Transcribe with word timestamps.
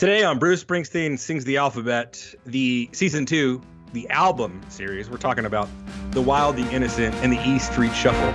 Today 0.00 0.24
on 0.24 0.38
Bruce 0.38 0.64
Springsteen 0.64 1.18
Sings 1.18 1.44
the 1.44 1.58
Alphabet, 1.58 2.34
the 2.46 2.88
season 2.90 3.26
two, 3.26 3.60
the 3.92 4.08
album 4.08 4.62
series, 4.70 5.10
we're 5.10 5.18
talking 5.18 5.44
about 5.44 5.68
The 6.12 6.22
Wild, 6.22 6.56
the 6.56 6.66
Innocent, 6.70 7.14
and 7.16 7.30
the 7.30 7.38
E 7.46 7.58
Street 7.58 7.94
Shuffle. 7.94 8.32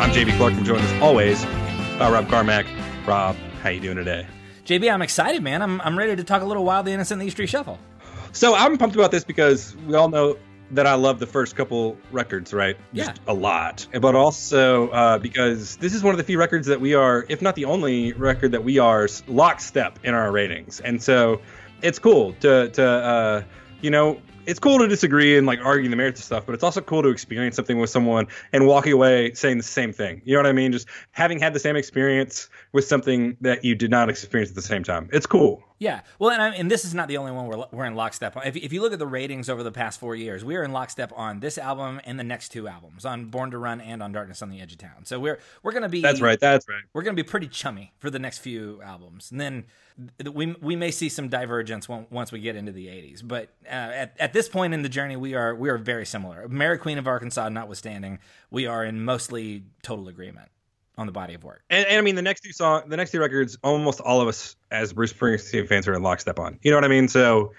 I'm 0.00 0.10
JB 0.12 0.34
Clark. 0.38 0.54
I'm 0.54 0.64
joined 0.64 0.80
as 0.80 1.02
always 1.02 1.44
by 1.98 2.10
Rob 2.10 2.26
Carmack. 2.28 2.64
Rob, 3.06 3.36
how 3.62 3.68
you 3.68 3.80
doing 3.80 3.96
today? 3.96 4.26
JB, 4.64 4.90
I'm 4.90 5.02
excited, 5.02 5.42
man. 5.42 5.60
I'm, 5.60 5.78
I'm 5.82 5.98
ready 5.98 6.16
to 6.16 6.24
talk 6.24 6.40
a 6.40 6.46
little 6.46 6.64
Wild, 6.64 6.86
the 6.86 6.92
Innocent, 6.92 7.20
and 7.20 7.28
the 7.28 7.30
E 7.30 7.30
Street 7.32 7.50
Shuffle. 7.50 7.78
So 8.32 8.54
I'm 8.54 8.78
pumped 8.78 8.96
about 8.96 9.10
this 9.10 9.24
because 9.24 9.76
we 9.86 9.94
all 9.94 10.08
know 10.08 10.38
that 10.72 10.86
I 10.86 10.94
love 10.94 11.18
the 11.18 11.26
first 11.26 11.54
couple 11.54 11.96
records, 12.10 12.52
right? 12.52 12.76
Yeah. 12.92 13.06
Just 13.06 13.20
a 13.26 13.34
lot. 13.34 13.86
But 14.00 14.14
also 14.14 14.88
uh, 14.88 15.18
because 15.18 15.76
this 15.76 15.94
is 15.94 16.02
one 16.02 16.14
of 16.14 16.18
the 16.18 16.24
few 16.24 16.38
records 16.38 16.66
that 16.66 16.80
we 16.80 16.94
are, 16.94 17.26
if 17.28 17.42
not 17.42 17.54
the 17.54 17.66
only 17.66 18.12
record 18.14 18.52
that 18.52 18.64
we 18.64 18.78
are 18.78 19.08
lockstep 19.28 19.98
in 20.02 20.14
our 20.14 20.32
ratings. 20.32 20.80
And 20.80 21.02
so 21.02 21.40
it's 21.82 21.98
cool 21.98 22.32
to, 22.40 22.70
to 22.70 22.84
uh, 22.84 23.42
you 23.82 23.90
know, 23.90 24.20
it's 24.46 24.58
cool 24.58 24.78
to 24.78 24.88
disagree 24.88 25.36
and 25.36 25.46
like 25.46 25.60
argue 25.64 25.88
the 25.88 25.96
merits 25.96 26.20
of 26.20 26.24
stuff, 26.24 26.46
but 26.46 26.54
it's 26.54 26.64
also 26.64 26.80
cool 26.80 27.02
to 27.02 27.08
experience 27.10 27.54
something 27.54 27.78
with 27.78 27.90
someone 27.90 28.26
and 28.52 28.66
walking 28.66 28.92
away 28.92 29.32
saying 29.34 29.56
the 29.56 29.62
same 29.62 29.92
thing. 29.92 30.20
You 30.24 30.34
know 30.34 30.40
what 30.40 30.48
I 30.48 30.52
mean? 30.52 30.72
Just 30.72 30.88
having 31.12 31.38
had 31.38 31.52
the 31.52 31.60
same 31.60 31.76
experience 31.76 32.48
with 32.72 32.84
something 32.84 33.36
that 33.40 33.64
you 33.64 33.74
did 33.74 33.90
not 33.90 34.08
experience 34.08 34.50
at 34.50 34.56
the 34.56 34.62
same 34.62 34.82
time. 34.82 35.08
It's 35.12 35.26
cool. 35.26 35.62
Yeah. 35.82 36.02
Well, 36.20 36.30
and, 36.30 36.40
I, 36.40 36.48
and 36.50 36.70
this 36.70 36.84
is 36.84 36.94
not 36.94 37.08
the 37.08 37.16
only 37.16 37.32
one 37.32 37.46
we're, 37.46 37.64
we're 37.72 37.84
in 37.86 37.96
lockstep 37.96 38.36
on. 38.36 38.46
If, 38.46 38.54
if 38.54 38.72
you 38.72 38.80
look 38.82 38.92
at 38.92 39.00
the 39.00 39.06
ratings 39.06 39.50
over 39.50 39.64
the 39.64 39.72
past 39.72 39.98
four 39.98 40.14
years, 40.14 40.44
we 40.44 40.54
are 40.54 40.62
in 40.62 40.72
lockstep 40.72 41.12
on 41.16 41.40
this 41.40 41.58
album 41.58 42.00
and 42.04 42.20
the 42.20 42.24
next 42.24 42.50
two 42.50 42.68
albums, 42.68 43.04
on 43.04 43.24
Born 43.26 43.50
to 43.50 43.58
Run 43.58 43.80
and 43.80 44.00
on 44.00 44.12
Darkness 44.12 44.42
on 44.42 44.50
the 44.50 44.60
Edge 44.60 44.70
of 44.70 44.78
Town. 44.78 45.04
So 45.04 45.18
we're 45.18 45.40
we're 45.64 45.72
gonna 45.72 45.88
be 45.88 46.00
That's 46.00 46.20
right. 46.20 46.38
That's 46.38 46.68
right. 46.68 46.84
we're 46.94 47.02
gonna 47.02 47.16
be 47.16 47.24
pretty 47.24 47.48
chummy 47.48 47.92
for 47.98 48.10
the 48.10 48.20
next 48.20 48.38
few 48.38 48.80
albums, 48.80 49.32
and 49.32 49.40
then 49.40 49.64
we 50.32 50.54
we 50.60 50.76
may 50.76 50.92
see 50.92 51.08
some 51.08 51.28
divergence 51.28 51.88
once 51.88 52.30
we 52.30 52.38
get 52.38 52.54
into 52.54 52.70
the 52.70 52.86
80s. 52.86 53.26
But 53.26 53.48
uh, 53.66 53.70
at 53.70 54.16
at 54.20 54.32
this 54.32 54.48
point 54.48 54.74
in 54.74 54.82
the 54.82 54.88
journey, 54.88 55.16
we 55.16 55.34
are 55.34 55.52
we 55.52 55.68
are 55.68 55.78
very 55.78 56.06
similar. 56.06 56.46
Mary 56.48 56.78
Queen 56.78 56.96
of 56.96 57.08
Arkansas 57.08 57.48
notwithstanding, 57.48 58.20
we 58.52 58.66
are 58.66 58.84
in 58.84 59.04
mostly 59.04 59.64
total 59.82 60.06
agreement 60.06 60.48
on 60.98 61.06
the 61.06 61.12
body 61.12 61.34
of 61.34 61.44
work. 61.44 61.62
And, 61.70 61.86
and, 61.86 61.98
I 61.98 62.00
mean, 62.02 62.14
the 62.14 62.22
next 62.22 62.42
two 62.42 62.52
song, 62.52 62.88
the 62.88 62.96
next 62.96 63.12
two 63.12 63.20
records, 63.20 63.56
almost 63.62 64.00
all 64.00 64.20
of 64.20 64.28
us 64.28 64.56
as 64.70 64.92
Bruce 64.92 65.12
Springsteen 65.12 65.66
fans 65.66 65.88
are 65.88 65.94
in 65.94 66.02
lockstep 66.02 66.38
on. 66.38 66.58
You 66.62 66.70
know 66.70 66.76
what 66.76 66.84
I 66.84 66.88
mean? 66.88 67.08
So, 67.08 67.52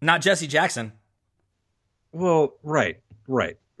not 0.00 0.20
Jesse 0.20 0.46
Jackson. 0.46 0.92
Well, 2.12 2.54
right, 2.62 3.00
right. 3.28 3.56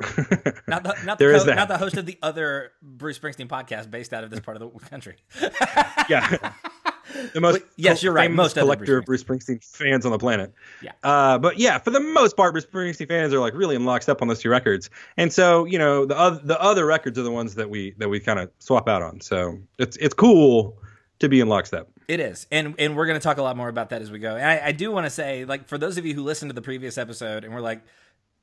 not 0.66 0.82
the 0.82 0.96
not 1.04 1.18
the, 1.18 1.54
not 1.54 1.68
the 1.68 1.76
host 1.76 1.96
of 1.98 2.06
the 2.06 2.18
other 2.22 2.72
Bruce 2.80 3.18
Springsteen 3.18 3.48
podcast 3.48 3.90
based 3.90 4.14
out 4.14 4.24
of 4.24 4.30
this 4.30 4.40
part 4.40 4.56
of 4.56 4.72
the 4.72 4.86
country. 4.88 5.16
yeah. 6.08 6.52
the 7.32 7.40
most 7.40 7.62
yes, 7.76 8.02
you're 8.02 8.12
right. 8.12 8.30
Most 8.30 8.56
collector 8.56 8.98
of 8.98 9.04
Bruce 9.04 9.22
Springsteen 9.22 9.64
fans 9.64 10.04
on 10.04 10.12
the 10.12 10.18
planet. 10.18 10.52
Yeah. 10.82 10.92
Uh, 11.02 11.38
but 11.38 11.58
yeah, 11.58 11.78
for 11.78 11.90
the 11.90 12.00
most 12.00 12.36
part, 12.36 12.52
Bruce 12.52 12.66
Springsteen 12.66 13.08
fans 13.08 13.32
are 13.32 13.40
like 13.40 13.54
really 13.54 13.76
in 13.76 13.84
lockstep 13.84 14.22
on 14.22 14.28
those 14.28 14.40
two 14.40 14.50
records, 14.50 14.90
and 15.16 15.32
so 15.32 15.64
you 15.64 15.78
know 15.78 16.06
the 16.06 16.18
other 16.18 16.40
the 16.42 16.60
other 16.60 16.86
records 16.86 17.18
are 17.18 17.22
the 17.22 17.30
ones 17.30 17.54
that 17.56 17.70
we 17.70 17.94
that 17.98 18.08
we 18.08 18.20
kind 18.20 18.38
of 18.38 18.50
swap 18.58 18.88
out 18.88 19.02
on. 19.02 19.20
So 19.20 19.58
it's 19.78 19.96
it's 19.96 20.14
cool 20.14 20.78
to 21.20 21.28
be 21.28 21.40
in 21.40 21.48
lockstep. 21.48 21.88
It 22.08 22.18
is, 22.18 22.46
and 22.50 22.74
and 22.78 22.96
we're 22.96 23.06
going 23.06 23.18
to 23.18 23.22
talk 23.22 23.38
a 23.38 23.42
lot 23.42 23.56
more 23.56 23.68
about 23.68 23.90
that 23.90 24.02
as 24.02 24.10
we 24.10 24.18
go. 24.18 24.34
And 24.34 24.44
I, 24.44 24.68
I 24.68 24.72
do 24.72 24.90
want 24.90 25.06
to 25.06 25.10
say, 25.10 25.44
like, 25.44 25.68
for 25.68 25.78
those 25.78 25.96
of 25.96 26.04
you 26.04 26.14
who 26.14 26.24
listened 26.24 26.50
to 26.50 26.54
the 26.54 26.62
previous 26.62 26.98
episode 26.98 27.44
and 27.44 27.54
we're 27.54 27.60
like, 27.60 27.82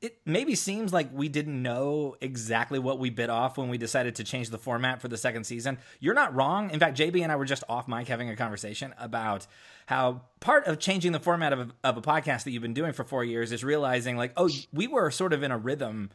it 0.00 0.18
maybe 0.24 0.54
seems 0.54 0.92
like 0.92 1.08
we 1.12 1.28
didn't 1.28 1.60
know 1.60 2.14
exactly 2.20 2.78
what 2.78 3.00
we 3.00 3.10
bit 3.10 3.30
off 3.30 3.58
when 3.58 3.68
we 3.68 3.78
decided 3.78 4.14
to 4.16 4.24
change 4.24 4.50
the 4.50 4.58
format 4.58 5.00
for 5.00 5.08
the 5.08 5.16
second 5.16 5.44
season. 5.44 5.78
You're 5.98 6.14
not 6.14 6.34
wrong. 6.34 6.70
In 6.70 6.78
fact, 6.78 6.96
JB 6.96 7.22
and 7.22 7.32
I 7.32 7.36
were 7.36 7.44
just 7.44 7.64
off 7.68 7.88
mic 7.88 8.06
having 8.06 8.30
a 8.30 8.36
conversation 8.36 8.94
about 8.98 9.46
how 9.86 10.22
part 10.38 10.66
of 10.66 10.78
changing 10.78 11.12
the 11.12 11.18
format 11.18 11.52
of 11.52 11.58
a, 11.60 11.68
of 11.82 11.96
a 11.96 12.02
podcast 12.02 12.44
that 12.44 12.52
you've 12.52 12.62
been 12.62 12.74
doing 12.74 12.92
for 12.92 13.02
four 13.02 13.24
years 13.24 13.50
is 13.50 13.64
realizing, 13.64 14.16
like, 14.16 14.32
oh, 14.36 14.48
we 14.72 14.86
were 14.86 15.10
sort 15.10 15.32
of 15.32 15.42
in 15.42 15.50
a 15.50 15.58
rhythm 15.58 16.10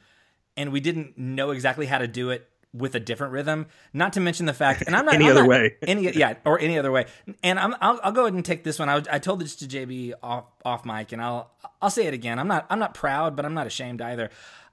and 0.56 0.72
we 0.72 0.80
didn't 0.80 1.18
know 1.18 1.52
exactly 1.52 1.86
how 1.86 1.98
to 1.98 2.08
do 2.08 2.30
it 2.30 2.50
with 2.74 2.96
a 2.96 3.00
different 3.00 3.34
rhythm. 3.34 3.68
Not 3.94 4.14
to 4.14 4.20
mention 4.20 4.46
the 4.46 4.54
fact, 4.54 4.84
and 4.86 4.96
I'm 4.96 5.06
not 5.06 5.14
any 5.16 5.26
I'm 5.26 5.32
other 5.32 5.42
not, 5.42 5.50
way, 5.50 5.76
any 5.84 6.12
yeah, 6.12 6.36
or 6.46 6.60
any 6.60 6.78
other 6.78 6.92
way. 6.92 7.06
And 7.44 7.60
I'm, 7.60 7.76
I'll, 7.82 8.00
I'll 8.04 8.12
go 8.12 8.22
ahead 8.22 8.34
and 8.34 8.44
take 8.44 8.64
this 8.64 8.80
one. 8.80 8.90
I, 8.90 9.02
I 9.12 9.20
told 9.20 9.40
this 9.40 9.56
to 9.58 9.66
JB 9.66 10.14
off 10.22 10.46
off 10.66 10.86
mic, 10.86 11.12
and 11.12 11.22
I'll 11.22 11.52
I'll 11.82 11.90
say 11.90 12.08
it 12.08 12.14
again. 12.14 12.40
I'm 12.40 12.48
not 12.48 12.66
I'm 12.70 12.80
not 12.80 12.94
proud, 12.94 13.36
but 13.36 13.46
I'm 13.46 13.54
not 13.54 13.68
ashamed 13.68 14.02
either. 14.02 14.30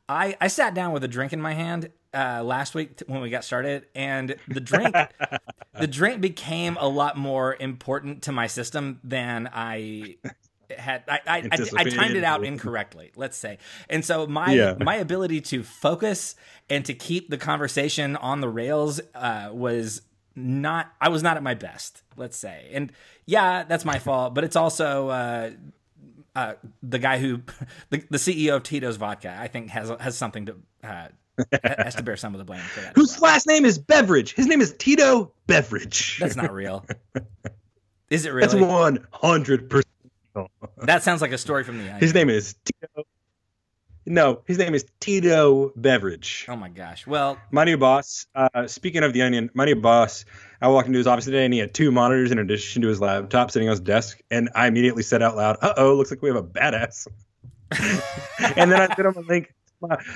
I 0.08 0.36
I 0.40 0.48
sat 0.48 0.74
down 0.74 0.92
with 0.92 1.04
a 1.04 1.08
drink 1.08 1.32
in 1.32 1.40
my 1.40 1.54
hand 1.54 1.90
uh, 2.12 2.42
last 2.44 2.74
week 2.74 3.00
when 3.06 3.20
we 3.20 3.30
got 3.30 3.44
started, 3.44 3.86
and 3.94 4.36
the 4.48 4.60
drink 4.60 4.94
the 5.78 5.86
drink 5.86 6.20
became 6.20 6.76
a 6.80 6.88
lot 6.88 7.16
more 7.16 7.56
important 7.60 8.22
to 8.22 8.32
my 8.32 8.46
system 8.46 9.00
than 9.04 9.48
I 9.52 10.16
had 10.78 11.04
I 11.08 11.20
I, 11.26 11.36
I, 11.52 11.58
I 11.76 11.84
timed 11.84 12.16
it 12.16 12.24
out 12.24 12.44
incorrectly 12.44 13.12
let's 13.16 13.36
say. 13.36 13.58
And 13.88 14.04
so 14.04 14.26
my 14.26 14.52
yeah. 14.52 14.74
my 14.78 14.96
ability 14.96 15.40
to 15.42 15.62
focus 15.62 16.34
and 16.68 16.84
to 16.84 16.94
keep 16.94 17.30
the 17.30 17.38
conversation 17.38 18.16
on 18.16 18.40
the 18.40 18.48
rails 18.48 19.00
uh, 19.14 19.50
was 19.52 20.02
not 20.36 20.92
I 21.00 21.08
was 21.08 21.22
not 21.22 21.36
at 21.36 21.42
my 21.42 21.54
best 21.54 22.02
let's 22.16 22.36
say. 22.36 22.70
And 22.72 22.92
yeah 23.26 23.64
that's 23.64 23.84
my 23.84 23.98
fault 23.98 24.34
but 24.34 24.44
it's 24.44 24.56
also 24.56 25.08
uh, 25.08 25.50
uh, 26.34 26.54
the 26.82 26.98
guy 26.98 27.18
who 27.18 27.42
the, 27.90 28.04
the 28.10 28.18
CEO 28.18 28.56
of 28.56 28.62
Tito's 28.62 28.96
vodka 28.96 29.36
I 29.38 29.48
think 29.48 29.70
has 29.70 29.90
has 30.00 30.16
something 30.16 30.46
to 30.46 30.56
uh, 30.84 31.08
has 31.64 31.94
to 31.94 32.02
bear 32.02 32.16
some 32.16 32.34
of 32.34 32.38
the 32.38 32.44
blame 32.44 32.60
for 32.60 32.80
that 32.80 32.94
whose 32.94 33.20
well. 33.20 33.32
last 33.32 33.46
name 33.46 33.64
is 33.64 33.78
Beveridge? 33.78 34.34
His 34.34 34.46
name 34.46 34.60
is 34.60 34.74
Tito 34.78 35.32
Beveridge. 35.46 36.18
That's 36.18 36.36
not 36.36 36.52
real. 36.52 36.84
Is 38.10 38.26
it 38.26 38.32
really? 38.32 38.48
that's 38.48 38.54
100% 38.54 39.82
that 40.82 41.02
sounds 41.02 41.20
like 41.20 41.32
a 41.32 41.38
story 41.38 41.64
from 41.64 41.78
the. 41.78 41.84
Onion. 41.84 42.00
His 42.00 42.14
name 42.14 42.30
is 42.30 42.54
Tito. 42.64 43.04
No, 44.06 44.40
his 44.46 44.58
name 44.58 44.74
is 44.74 44.86
Tito 44.98 45.72
Beveridge. 45.76 46.46
Oh 46.48 46.56
my 46.56 46.68
gosh! 46.68 47.06
Well, 47.06 47.38
my 47.50 47.64
new 47.64 47.76
boss. 47.76 48.26
Uh, 48.34 48.66
speaking 48.66 49.02
of 49.02 49.12
the 49.12 49.22
Onion, 49.22 49.50
my 49.54 49.64
new 49.66 49.76
boss. 49.76 50.24
I 50.62 50.68
walked 50.68 50.88
into 50.88 50.98
his 50.98 51.06
office 51.06 51.24
today 51.24 51.44
and 51.44 51.54
he 51.54 51.60
had 51.60 51.72
two 51.72 51.90
monitors 51.90 52.30
in 52.30 52.38
addition 52.38 52.82
to 52.82 52.88
his 52.88 53.00
laptop 53.00 53.50
sitting 53.50 53.68
on 53.68 53.72
his 53.72 53.80
desk, 53.80 54.20
and 54.30 54.50
I 54.54 54.66
immediately 54.66 55.02
said 55.02 55.22
out 55.22 55.36
loud, 55.36 55.58
"Uh 55.60 55.74
oh, 55.76 55.94
looks 55.94 56.10
like 56.10 56.22
we 56.22 56.28
have 56.28 56.36
a 56.36 56.42
badass." 56.42 57.06
and 58.56 58.72
then 58.72 58.80
I 58.80 58.86
sent 58.94 59.00
him 59.00 59.16
a 59.16 59.20
link 59.20 59.54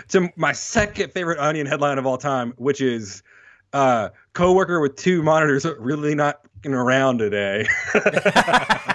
to 0.08 0.30
my 0.36 0.52
second 0.52 1.12
favorite 1.12 1.38
Onion 1.38 1.66
headline 1.66 1.98
of 1.98 2.06
all 2.06 2.18
time, 2.18 2.52
which 2.56 2.80
is 2.80 3.22
uh, 3.72 4.08
"Coworker 4.32 4.80
with 4.80 4.96
two 4.96 5.22
monitors 5.22 5.66
really 5.78 6.14
not 6.14 6.40
around 6.66 7.18
today." 7.18 7.66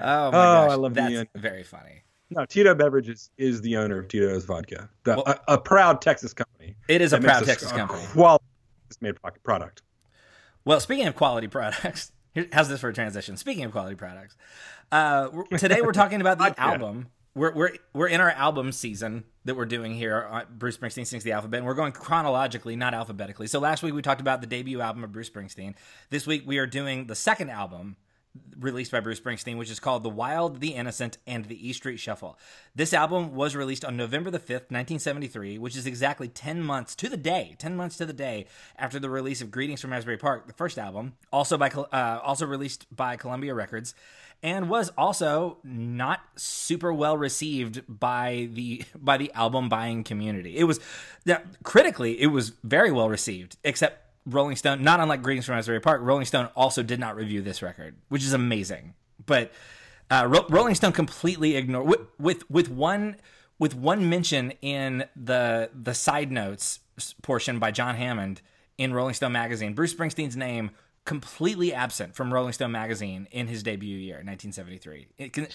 Oh 0.00 0.04
my 0.04 0.26
oh, 0.28 0.30
gosh, 0.30 0.70
I 0.70 0.74
love 0.74 0.94
that's 0.94 1.24
very 1.34 1.62
funny. 1.62 2.02
No, 2.30 2.44
Tito 2.44 2.74
Beverages 2.74 3.30
is 3.38 3.60
the 3.60 3.76
owner 3.76 3.98
of 3.98 4.08
Tito's 4.08 4.44
Vodka, 4.44 4.88
the, 5.04 5.14
well, 5.14 5.24
a, 5.26 5.54
a, 5.54 5.58
proud 5.58 6.00
Texas 6.00 6.34
company. 6.34 6.74
It 6.88 7.00
is 7.00 7.12
a 7.12 7.20
proud 7.20 7.44
Texas 7.44 7.70
a, 7.70 7.74
company. 7.74 8.02
Quality 8.12 8.44
made 9.00 9.16
product. 9.44 9.82
Well, 10.64 10.80
speaking 10.80 11.06
of 11.06 11.14
quality 11.14 11.46
products, 11.46 12.10
how's 12.52 12.68
this 12.68 12.80
for 12.80 12.88
a 12.88 12.94
transition? 12.94 13.36
Speaking 13.36 13.64
of 13.64 13.72
quality 13.72 13.94
products, 13.94 14.36
uh, 14.90 15.28
today 15.56 15.80
we're 15.80 15.92
talking 15.92 16.20
about 16.20 16.38
the 16.38 16.54
album. 16.60 17.08
We're, 17.36 17.52
we're 17.52 17.72
we're 17.92 18.08
in 18.08 18.20
our 18.20 18.30
album 18.30 18.72
season 18.72 19.24
that 19.44 19.56
we're 19.56 19.66
doing 19.66 19.94
here. 19.94 20.46
Bruce 20.50 20.78
Springsteen 20.78 21.06
sings 21.06 21.22
the 21.22 21.32
alphabet, 21.32 21.58
and 21.58 21.66
we're 21.66 21.74
going 21.74 21.92
chronologically, 21.92 22.74
not 22.76 22.94
alphabetically. 22.94 23.46
So 23.46 23.60
last 23.60 23.82
week 23.82 23.94
we 23.94 24.02
talked 24.02 24.22
about 24.22 24.40
the 24.40 24.46
debut 24.46 24.80
album 24.80 25.04
of 25.04 25.12
Bruce 25.12 25.28
Springsteen. 25.28 25.74
This 26.10 26.26
week 26.26 26.44
we 26.46 26.58
are 26.58 26.66
doing 26.66 27.06
the 27.06 27.14
second 27.14 27.50
album 27.50 27.96
released 28.58 28.92
by 28.92 29.00
Bruce 29.00 29.20
Springsteen, 29.20 29.58
which 29.58 29.70
is 29.70 29.80
called 29.80 30.02
The 30.02 30.10
Wild, 30.10 30.60
the 30.60 30.74
Innocent, 30.74 31.18
and 31.26 31.44
the 31.46 31.68
E 31.68 31.72
Street 31.72 31.98
Shuffle. 31.98 32.38
This 32.74 32.92
album 32.92 33.34
was 33.34 33.56
released 33.56 33.84
on 33.84 33.96
November 33.96 34.30
the 34.30 34.38
5th, 34.38 34.70
1973, 34.70 35.58
which 35.58 35.76
is 35.76 35.86
exactly 35.86 36.28
10 36.28 36.62
months 36.62 36.94
to 36.96 37.08
the 37.08 37.16
day, 37.16 37.54
10 37.58 37.76
months 37.76 37.96
to 37.96 38.06
the 38.06 38.12
day 38.12 38.46
after 38.78 38.98
the 38.98 39.10
release 39.10 39.40
of 39.40 39.50
Greetings 39.50 39.80
from 39.80 39.92
Asbury 39.92 40.16
Park, 40.16 40.46
the 40.46 40.52
first 40.52 40.78
album, 40.78 41.14
also 41.32 41.56
by 41.56 41.68
uh, 41.68 42.20
also 42.22 42.46
released 42.46 42.86
by 42.94 43.16
Columbia 43.16 43.54
Records 43.54 43.94
and 44.42 44.68
was 44.68 44.90
also 44.98 45.58
not 45.64 46.20
super 46.36 46.92
well 46.92 47.16
received 47.16 47.82
by 47.88 48.48
the 48.52 48.84
by 48.94 49.16
the 49.16 49.32
album 49.32 49.68
buying 49.68 50.04
community. 50.04 50.56
It 50.56 50.64
was 50.64 50.80
critically 51.62 52.20
it 52.20 52.28
was 52.28 52.50
very 52.62 52.92
well 52.92 53.08
received 53.08 53.56
except 53.64 54.05
Rolling 54.26 54.56
Stone, 54.56 54.82
not 54.82 55.00
unlike 55.00 55.22
Greetings 55.22 55.46
from 55.46 55.54
Asbury 55.54 55.80
Park, 55.80 56.00
Rolling 56.02 56.24
Stone 56.24 56.48
also 56.56 56.82
did 56.82 56.98
not 56.98 57.16
review 57.16 57.42
this 57.42 57.62
record, 57.62 57.96
which 58.08 58.24
is 58.24 58.32
amazing. 58.32 58.94
But 59.24 59.52
uh, 60.10 60.26
Ro- 60.28 60.46
Rolling 60.50 60.74
Stone 60.74 60.92
completely 60.92 61.56
ignored 61.56 61.86
with, 61.86 62.00
with 62.18 62.50
with 62.50 62.68
one 62.68 63.16
with 63.58 63.74
one 63.74 64.08
mention 64.10 64.52
in 64.62 65.04
the 65.14 65.70
the 65.72 65.94
side 65.94 66.32
notes 66.32 66.80
portion 67.22 67.58
by 67.58 67.70
John 67.70 67.94
Hammond 67.94 68.42
in 68.76 68.92
Rolling 68.92 69.14
Stone 69.14 69.32
magazine. 69.32 69.74
Bruce 69.74 69.94
Springsteen's 69.94 70.36
name 70.36 70.70
completely 71.04 71.72
absent 71.72 72.16
from 72.16 72.34
Rolling 72.34 72.52
Stone 72.52 72.72
magazine 72.72 73.28
in 73.30 73.46
his 73.46 73.62
debut 73.62 73.96
year, 73.96 74.16
1973. 74.16 75.30
Can, 75.30 75.46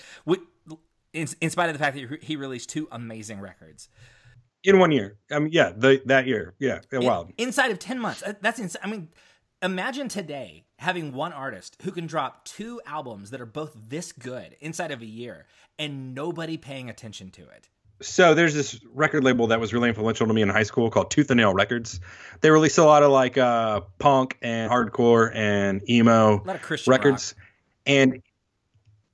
in, 1.14 1.28
in 1.42 1.50
spite 1.50 1.70
of 1.70 1.74
the 1.74 1.80
fact 1.80 1.98
that 1.98 2.24
he 2.24 2.36
released 2.38 2.70
two 2.70 2.88
amazing 2.92 3.42
records 3.42 3.90
in 4.64 4.80
one 4.80 4.92
year. 4.92 5.18
I 5.32 5.40
mean, 5.40 5.52
yeah, 5.52 5.72
the 5.76 6.02
that 6.06 6.28
year, 6.28 6.54
yeah, 6.60 6.80
in, 6.92 7.04
wild. 7.04 7.32
Inside 7.38 7.72
of 7.72 7.80
ten 7.80 8.00
months, 8.00 8.24
uh, 8.24 8.34
that's 8.42 8.60
insane. 8.60 8.82
I 8.84 8.88
mean, 8.88 9.10
imagine 9.62 10.08
today 10.08 10.66
having 10.78 11.14
one 11.14 11.34
artist 11.34 11.78
who 11.84 11.92
can 11.92 12.08
drop 12.08 12.46
two 12.46 12.82
albums 12.86 13.32
that 13.32 13.42
are 13.42 13.46
both 13.46 13.76
this 13.90 14.12
good 14.12 14.56
inside 14.60 14.92
of 14.92 15.02
a 15.02 15.06
year, 15.06 15.46
and 15.78 16.14
nobody 16.16 16.58
paying 16.58 16.90
attention 16.90 17.30
to 17.32 17.42
it. 17.44 17.70
So 18.02 18.34
there's 18.34 18.56
this 18.56 18.80
record 18.94 19.24
label 19.24 19.48
that 19.48 19.60
was 19.60 19.74
really 19.74 19.90
influential 19.90 20.26
to 20.26 20.34
me 20.34 20.42
in 20.42 20.50
high 20.50 20.64
school 20.64 20.90
called 20.90 21.12
Tooth 21.12 21.30
and 21.30 21.38
Nail 21.38 21.54
Records. 21.54 22.00
They 22.42 22.50
released 22.50 22.80
a 22.80 22.84
lot 22.84 23.04
of 23.04 23.12
like 23.12 23.38
uh, 23.38 23.82
punk 24.00 24.38
and 24.42 24.72
hardcore 24.72 25.34
and 25.36 25.88
emo 25.88 26.42
a 26.42 26.48
lot 26.48 26.56
of 26.56 26.64
Christian 26.64 26.90
records, 26.90 27.36
rock. 27.38 27.48
and 27.86 28.24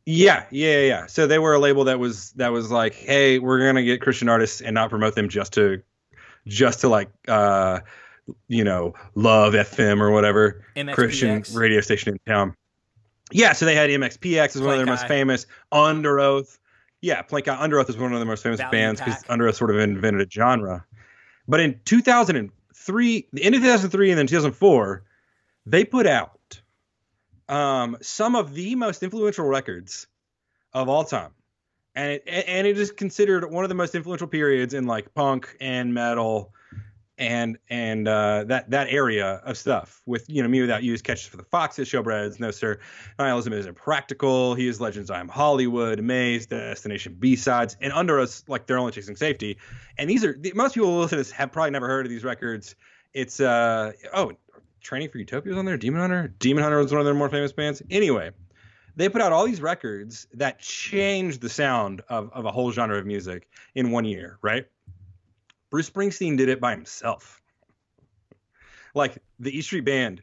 yeah, 0.09 0.45
yeah, 0.51 0.79
yeah. 0.79 1.05
So 1.07 1.27
they 1.27 1.37
were 1.37 1.53
a 1.53 1.59
label 1.59 1.83
that 1.83 1.99
was 1.99 2.31
that 2.33 2.53
was 2.53 2.71
like, 2.71 2.95
hey, 2.95 3.39
we're 3.39 3.59
gonna 3.59 3.83
get 3.83 4.01
Christian 4.01 4.29
artists 4.29 4.61
and 4.61 4.73
not 4.73 4.89
promote 4.89 5.15
them 5.15 5.27
just 5.27 5.51
to 5.53 5.81
just 6.47 6.79
to 6.79 6.87
like 6.87 7.09
uh 7.27 7.81
you 8.47 8.63
know, 8.63 8.93
love 9.15 9.53
FM 9.53 9.99
or 9.99 10.11
whatever 10.11 10.63
MXPX. 10.77 10.93
Christian 10.93 11.43
radio 11.53 11.81
station 11.81 12.13
in 12.13 12.19
town. 12.25 12.55
Yeah, 13.33 13.51
so 13.51 13.65
they 13.65 13.75
had 13.75 13.89
MXPX 13.89 14.55
as 14.55 14.61
one 14.61 14.71
of 14.71 14.77
their 14.77 14.85
most 14.85 15.07
famous. 15.07 15.45
Underoath, 15.73 16.57
yeah, 17.01 17.21
Plankeye 17.21 17.57
Underoath 17.57 17.89
is 17.89 17.97
one 17.97 18.13
of 18.13 18.19
the 18.19 18.25
most 18.25 18.43
famous 18.43 18.59
Value 18.59 18.71
bands 18.71 19.01
because 19.01 19.23
Pack. 19.23 19.37
Underoath 19.37 19.55
sort 19.55 19.71
of 19.71 19.79
invented 19.79 20.25
a 20.25 20.31
genre. 20.31 20.85
But 21.49 21.59
in 21.59 21.77
2003, 21.83 23.27
the 23.33 23.43
end 23.43 23.55
of 23.55 23.61
2003 23.61 24.11
and 24.11 24.17
then 24.17 24.27
2004, 24.27 25.03
they 25.65 25.83
put 25.83 26.07
out 26.07 26.36
um, 27.49 27.97
some 28.01 28.35
of 28.35 28.53
the 28.53 28.75
most 28.75 29.03
influential 29.03 29.45
records 29.45 30.07
of 30.73 30.89
all 30.89 31.03
time. 31.03 31.31
And 31.95 32.11
it, 32.11 32.23
and 32.27 32.67
it 32.67 32.77
is 32.77 32.91
considered 32.91 33.51
one 33.51 33.65
of 33.65 33.69
the 33.69 33.75
most 33.75 33.95
influential 33.95 34.27
periods 34.27 34.73
in 34.73 34.85
like 34.85 35.13
punk 35.15 35.55
and 35.59 35.93
metal 35.93 36.53
and 37.17 37.57
and 37.69 38.07
uh, 38.07 38.43
that 38.45 38.69
that 38.69 38.87
area 38.89 39.41
of 39.43 39.57
stuff 39.57 40.01
with 40.05 40.29
you 40.29 40.43
know 40.43 40.49
mewithoutYou 40.49 40.93
is 40.93 41.01
Catch 41.01 41.27
for 41.27 41.37
Us 41.37 41.43
the 41.43 41.49
Foxes 41.49 41.89
showbreads 41.89 42.39
no 42.39 42.51
sir. 42.51 42.79
Nihilism 43.17 43.53
is 43.53 43.65
impractical. 43.65 44.53
He 44.53 44.67
is 44.67 44.79
legends 44.79 45.09
i 45.09 45.19
am 45.19 45.27
hollywood 45.27 45.99
Mae's 46.01 46.45
destination 46.45 47.15
b-sides 47.17 47.75
and 47.81 47.91
under 47.93 48.19
us 48.19 48.43
like 48.47 48.67
they're 48.67 48.77
only 48.77 48.91
chasing 48.91 49.15
safety. 49.15 49.57
And 49.97 50.09
these 50.09 50.23
are 50.23 50.39
most 50.53 50.75
people 50.75 50.93
who 50.93 50.99
listen 50.99 51.17
to 51.17 51.23
this 51.23 51.31
have 51.31 51.51
probably 51.51 51.71
never 51.71 51.87
heard 51.87 52.05
of 52.05 52.11
these 52.11 52.23
records. 52.23 52.75
It's 53.13 53.39
uh 53.39 53.93
oh 54.13 54.33
training 54.87 55.09
for 55.09 55.17
utopia 55.17 55.51
was 55.51 55.59
on 55.59 55.65
there 55.65 55.77
demon 55.77 55.99
hunter 55.99 56.33
demon 56.39 56.63
hunter 56.63 56.77
was 56.77 56.91
one 56.91 56.99
of 56.99 57.05
their 57.05 57.13
more 57.13 57.29
famous 57.29 57.51
bands 57.51 57.81
anyway 57.89 58.31
they 58.95 59.09
put 59.09 59.21
out 59.21 59.31
all 59.31 59.45
these 59.45 59.61
records 59.61 60.27
that 60.33 60.59
changed 60.59 61.39
the 61.41 61.49
sound 61.49 62.01
of, 62.09 62.31
of 62.33 62.45
a 62.45 62.51
whole 62.51 62.71
genre 62.71 62.97
of 62.97 63.05
music 63.05 63.47
in 63.75 63.91
one 63.91 64.05
year 64.05 64.39
right 64.41 64.65
Bruce 65.69 65.89
Springsteen 65.89 66.37
did 66.37 66.49
it 66.49 66.59
by 66.59 66.71
himself. 66.71 67.41
Like 68.93 69.17
the 69.39 69.55
E 69.55 69.61
Street 69.61 69.85
Band 69.85 70.21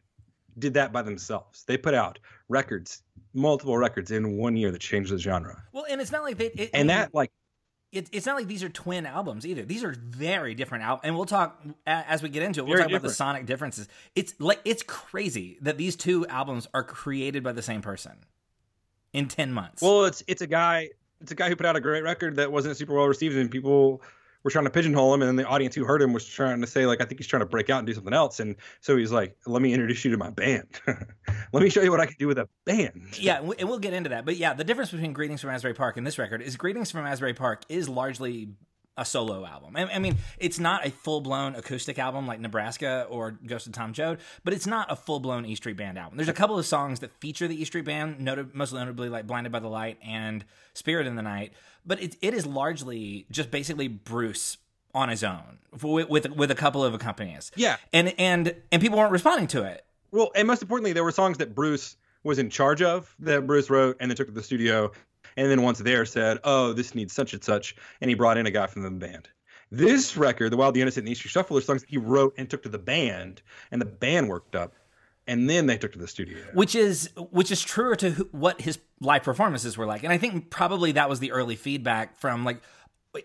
did 0.59 0.75
that 0.75 0.93
by 0.93 1.03
themselves. 1.03 1.65
They 1.65 1.77
put 1.77 1.95
out 1.95 2.19
records, 2.49 3.03
multiple 3.35 3.77
records 3.77 4.11
in 4.11 4.37
one 4.37 4.57
year 4.57 4.71
that 4.71 4.81
changed 4.81 5.13
the 5.13 5.19
genre. 5.19 5.63
Well, 5.73 5.85
and 5.89 6.01
it's 6.01 6.11
not 6.11 6.23
like 6.23 6.39
they 6.39 6.47
it, 6.47 6.71
And 6.73 6.91
that 6.91 7.15
like 7.15 7.31
it, 7.95 8.09
it's 8.13 8.27
not 8.27 8.37
like 8.37 8.47
these 8.47 8.63
are 8.63 8.69
twin 8.69 9.07
albums 9.07 9.47
either. 9.47 9.65
These 9.65 9.85
are 9.85 9.95
very 9.97 10.55
different 10.55 10.85
albums, 10.85 11.03
and 11.05 11.17
we'll 11.17 11.27
talk 11.27 11.63
as 11.87 12.23
we 12.23 12.29
get 12.29 12.43
into 12.43 12.61
it. 12.61 12.65
We'll 12.65 12.77
Very 12.77 12.85
talk 12.85 12.91
about 12.91 13.03
the 13.03 13.15
sonic 13.15 13.47
differences. 13.47 13.89
It's 14.15 14.35
like 14.39 14.61
it's 14.65 14.83
crazy 14.83 15.59
that 15.63 15.79
these 15.79 15.97
two 15.97 16.27
albums 16.27 16.67
are 16.75 16.83
created 16.83 17.43
by 17.43 17.53
the 17.53 17.63
same 17.63 17.83
person 17.83 18.13
in 19.13 19.29
ten 19.29 19.53
months. 19.53 19.83
well, 19.83 20.05
it's 20.05 20.23
it's 20.27 20.43
a 20.43 20.47
guy 20.47 20.91
it's 21.21 21.33
a 21.33 21.35
guy 21.35 21.49
who 21.49 21.57
put 21.57 21.67
out 21.67 21.77
a 21.77 21.81
great 21.81 22.03
record 22.03 22.37
that 22.37 22.53
wasn't 22.53 22.77
super 22.77 22.95
well 22.95 23.07
received 23.07 23.37
and 23.37 23.51
people 23.51 24.03
were 24.45 24.51
trying 24.51 24.65
to 24.67 24.71
pigeonhole 24.71 25.13
him 25.15 25.23
and 25.23 25.29
then 25.29 25.37
the 25.37 25.47
audience 25.47 25.75
who 25.75 25.85
heard 25.85 26.01
him 26.03 26.13
was 26.13 26.25
trying 26.27 26.61
to 26.61 26.67
say 26.67 26.87
like 26.87 27.01
I 27.01 27.05
think 27.07 27.19
he's 27.19 27.27
trying 27.27 27.41
to 27.41 27.47
break 27.47 27.71
out 27.71 27.79
and 27.79 27.87
do 27.87 27.95
something 27.95 28.13
else 28.13 28.39
and 28.41 28.55
so 28.81 28.97
he's 28.97 29.11
like 29.11 29.37
let 29.47 29.63
me 29.63 29.73
introduce 29.73 30.05
you 30.05 30.11
to 30.13 30.17
my 30.19 30.31
band. 30.31 30.69
let 31.53 31.63
me 31.63 31.71
show 31.71 31.83
you 31.83 31.91
what 31.91 32.01
I 32.01 32.07
can 32.07 32.17
do 32.19 32.27
with 32.29 32.39
a 32.39 32.49
band. 32.65 33.19
yeah, 33.19 33.39
and 33.39 33.49
we- 33.49 33.57
and 33.59 33.69
we'll 33.69 33.79
get 33.79 33.95
into 33.95 34.11
that. 34.11 34.25
But 34.25 34.37
yeah, 34.37 34.55
the 34.55 34.65
difference 34.65 34.91
between 34.91 35.13
Greetings 35.13 35.41
from 35.41 35.51
Asbury 35.51 35.75
Park 35.75 35.97
and 35.97 36.07
this 36.07 36.19
record 36.19 36.43
is 36.43 36.57
Greetings 36.57 36.91
from 36.91 37.07
Asbury 37.07 37.35
Park 37.35 37.63
is 37.69 37.89
largely 37.89 38.51
a 38.97 39.05
solo 39.05 39.45
album. 39.45 39.77
I, 39.77 39.85
I 39.95 39.99
mean, 39.99 40.17
it's 40.39 40.59
not 40.59 40.87
a 40.87 40.91
full 40.91 41.21
blown 41.21 41.55
acoustic 41.55 41.99
album 41.99 42.27
like 42.27 42.41
Nebraska 42.41 43.07
or 43.09 43.33
Ghost 43.47 43.67
of 43.67 43.73
Tom 43.73 43.93
Joad, 43.93 44.19
but 44.45 44.55
it's 44.55 44.67
not 44.67 44.91
a 44.91 44.97
full 44.97 45.21
blown 45.21 45.45
E 45.45 45.55
Street 45.55 45.77
Band 45.77 45.99
album. 45.99 46.17
There's 46.17 46.29
a 46.29 46.33
couple 46.35 46.59
of 46.59 46.67
songs 46.67 47.01
that 47.01 47.13
feature 47.21 47.49
the 47.49 47.61
E 47.61 47.65
Street 47.65 47.85
Band, 47.85 48.21
noted, 48.21 48.55
most 48.55 48.73
notably 48.73 49.09
like 49.09 49.27
Blinded 49.27 49.53
by 49.53 49.59
the 49.59 49.69
Light 49.69 49.99
and 50.05 50.45
Spirit 50.75 51.07
in 51.07 51.17
the 51.17 51.23
Night, 51.23 51.53
but 51.85 52.01
it, 52.03 52.17
it 52.23 52.35
is 52.35 52.47
largely 52.47 53.27
just 53.31 53.51
basically 53.51 53.89
Bruce 53.89 54.59
on 54.95 55.09
his 55.09 55.25
own 55.25 55.59
with 55.83 56.09
with, 56.09 56.31
with 56.31 56.51
a 56.51 56.55
couple 56.55 56.85
of 56.85 56.95
accompanyists. 56.95 57.51
Yeah. 57.57 57.77
and 57.93 58.15
and 58.19 58.55
and 58.71 58.81
people 58.81 58.99
weren't 58.99 59.13
responding 59.13 59.49
to 59.49 59.65
it. 59.65 59.85
Well, 60.13 60.31
and 60.37 60.47
most 60.47 60.63
importantly, 60.63 60.93
there 60.93 61.03
were 61.03 61.11
songs 61.11 61.39
that 61.39 61.55
Bruce 61.55 61.97
was 62.23 62.39
in 62.39 62.49
charge 62.49 62.81
of 62.81 63.15
that 63.19 63.47
Bruce 63.47 63.69
wrote 63.69 63.97
and 64.01 64.11
then 64.11 64.17
took 64.17 64.29
to 64.29 64.33
the 64.33 64.43
studio, 64.43 64.93
and 65.37 65.51
then 65.51 65.63
once 65.63 65.79
there 65.79 66.05
said, 66.05 66.39
"Oh, 66.45 66.73
this 66.73 66.95
needs 66.95 67.13
such 67.13 67.33
and 67.33 67.43
such," 67.43 67.77
and 68.01 68.09
he 68.09 68.15
brought 68.15 68.37
in 68.39 68.47
a 68.47 68.51
guy 68.51 68.67
from 68.67 68.83
the 68.83 68.91
band. 68.91 69.29
This 69.71 70.17
record, 70.17 70.51
"The 70.53 70.57
Wild, 70.57 70.75
the 70.75 70.83
Innocent, 70.83 71.03
and 71.03 71.09
the 71.09 71.13
Easter 71.13 71.29
Shuffle," 71.29 71.57
are 71.57 71.61
songs 71.61 71.85
he 71.89 71.97
wrote 71.99 72.35
and 72.37 72.49
took 72.49 72.63
to 72.63 72.69
the 72.69 72.79
band, 72.79 73.43
and 73.71 73.81
the 73.81 73.87
band 73.87 74.29
worked 74.29 74.55
up, 74.55 74.75
and 75.27 75.49
then 75.49 75.67
they 75.67 75.79
took 75.79 75.93
to 75.93 75.99
the 75.99 76.07
studio. 76.09 76.39
which 76.53 76.75
is 76.75 77.11
which 77.17 77.51
is 77.51 77.63
truer 77.63 77.97
to 77.97 78.29
what 78.33 78.61
his 78.61 78.79
live 79.01 79.23
performances 79.23 79.77
were 79.77 79.87
like 79.87 80.03
and 80.05 80.13
i 80.13 80.19
think 80.19 80.51
probably 80.51 80.93
that 80.93 81.09
was 81.09 81.21
the 81.21 81.33
early 81.33 81.57
feedback 81.57 82.17
from 82.19 82.45
like 82.45 82.61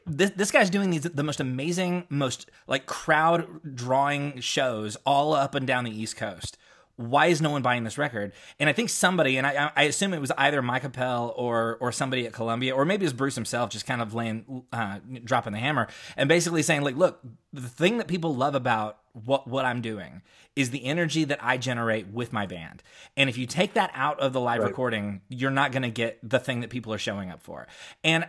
this, 0.05 0.31
this 0.31 0.51
guy's 0.51 0.69
doing 0.69 0.89
these 0.91 1.01
the 1.03 1.23
most 1.23 1.39
amazing 1.39 2.05
most 2.09 2.50
like 2.67 2.85
crowd 2.85 3.75
drawing 3.75 4.39
shows 4.39 4.95
all 5.05 5.33
up 5.33 5.55
and 5.55 5.65
down 5.67 5.83
the 5.83 5.91
east 5.91 6.15
coast 6.15 6.57
why 7.01 7.28
is 7.28 7.42
no 7.42 7.50
one 7.50 7.62
buying 7.62 7.86
this 7.86 7.98
record 7.98 8.34
and 8.60 8.69
i 8.69 8.74
think 8.74 8.90
somebody 8.90 9.38
and 9.38 9.48
i, 9.48 9.72
I 9.74 9.84
assume 9.84 10.13
it 10.13 10.19
was 10.19 10.31
either 10.38 10.62
mike 10.62 10.84
appel 10.84 11.34
or 11.38 11.78
or 11.80 11.94
somebody 11.94 12.25
at 12.28 12.34
columbia 12.34 12.75
or 12.75 12.84
maybe 12.84 13.06
it 13.06 13.07
was 13.07 13.13
bruce 13.13 13.36
himself 13.36 13.69
just 13.69 13.86
kind 13.86 14.01
of 14.01 14.13
laying 14.13 14.63
uh, 14.74 15.00
dropping 15.24 15.54
the 15.54 15.60
hammer 15.60 15.88
and 16.18 16.28
basically 16.28 16.62
saying 16.62 16.81
like 16.81 16.98
look 16.98 17.22
the 17.54 17.62
thing 17.69 18.00
that 18.00 18.07
people 18.10 18.36
love 18.36 18.54
about 18.54 18.98
what 19.13 19.48
what 19.48 19.63
i'm 19.63 19.80
doing 19.80 20.22
is 20.57 20.72
the 20.72 20.84
energy 20.84 21.24
that 21.24 21.40
i 21.42 21.56
generate 21.56 22.07
with 22.07 22.34
my 22.34 22.46
band 22.46 22.84
and 23.16 23.30
if 23.30 23.38
you 23.38 23.46
take 23.46 23.75
that 23.75 23.92
out 23.94 24.19
of 24.19 24.34
the 24.34 24.40
live 24.42 24.60
Right. 24.60 24.68
recording 24.68 25.22
you're 25.30 25.51
not 25.51 25.72
going 25.72 25.84
to 25.84 25.90
get 25.90 26.19
the 26.22 26.38
thing 26.38 26.60
that 26.60 26.69
people 26.69 26.94
are 26.94 26.98
showing 26.98 27.30
up 27.31 27.42
for 27.42 27.66
and 28.04 28.28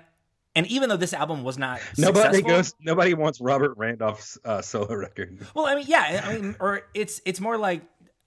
and 0.55 0.67
even 0.69 0.89
though 0.89 0.97
this 0.97 1.13
album 1.13 1.43
was 1.45 1.59
not 1.59 1.81
Nobody 1.97 2.39
successful, 2.39 2.49
goes. 2.51 2.75
Nobody 2.81 3.15
wants 3.15 3.41
Robert 3.41 3.75
Randolph's 3.77 4.37
uh, 4.45 4.61
solo 4.61 4.93
record. 4.97 5.47
well, 5.55 5.67
I 5.67 5.77
mean, 5.77 5.85
yeah, 5.87 6.23
I 6.25 6.35
mean, 6.35 6.57
or 6.59 6.83
it's 6.93 7.21
it's 7.25 7.41
more 7.41 7.57
like 7.57 7.83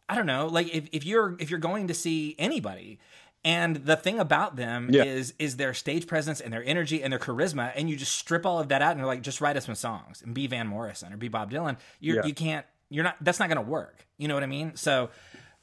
I 0.09 0.15
don't 0.15 0.25
know, 0.25 0.47
like 0.47 0.73
if, 0.73 0.89
if 0.91 1.05
you're 1.05 1.35
if 1.39 1.49
you're 1.49 1.59
going 1.59 1.87
to 1.87 1.93
see 1.93 2.35
anybody, 2.37 2.99
and 3.45 3.77
the 3.77 3.95
thing 3.95 4.19
about 4.19 4.55
them 4.55 4.89
Yeah. 4.91 5.03
is 5.03 5.33
is 5.39 5.57
their 5.57 5.73
stage 5.73 6.07
presence 6.07 6.39
and 6.41 6.51
their 6.53 6.63
energy 6.63 7.01
and 7.03 7.11
their 7.11 7.19
charisma, 7.19 7.71
and 7.75 7.89
you 7.89 7.95
just 7.95 8.13
strip 8.15 8.45
all 8.45 8.59
of 8.59 8.67
that 8.69 8.81
out 8.81 8.91
and 8.91 8.99
you're 8.99 9.07
like, 9.07 9.21
just 9.21 9.41
write 9.41 9.57
us 9.57 9.65
some 9.65 9.75
songs 9.75 10.21
and 10.21 10.33
be 10.33 10.47
Van 10.47 10.67
Morrison 10.67 11.13
or 11.13 11.17
be 11.17 11.27
Bob 11.29 11.51
Dylan. 11.51 11.77
You 11.99 12.15
Yeah. 12.15 12.25
you 12.25 12.33
can't. 12.33 12.65
You're 12.89 13.03
not. 13.05 13.15
That's 13.21 13.39
not 13.39 13.49
going 13.49 13.63
to 13.63 13.69
work. 13.69 14.05
You 14.17 14.27
know 14.27 14.33
what 14.35 14.43
I 14.43 14.47
mean? 14.47 14.75
So. 14.75 15.09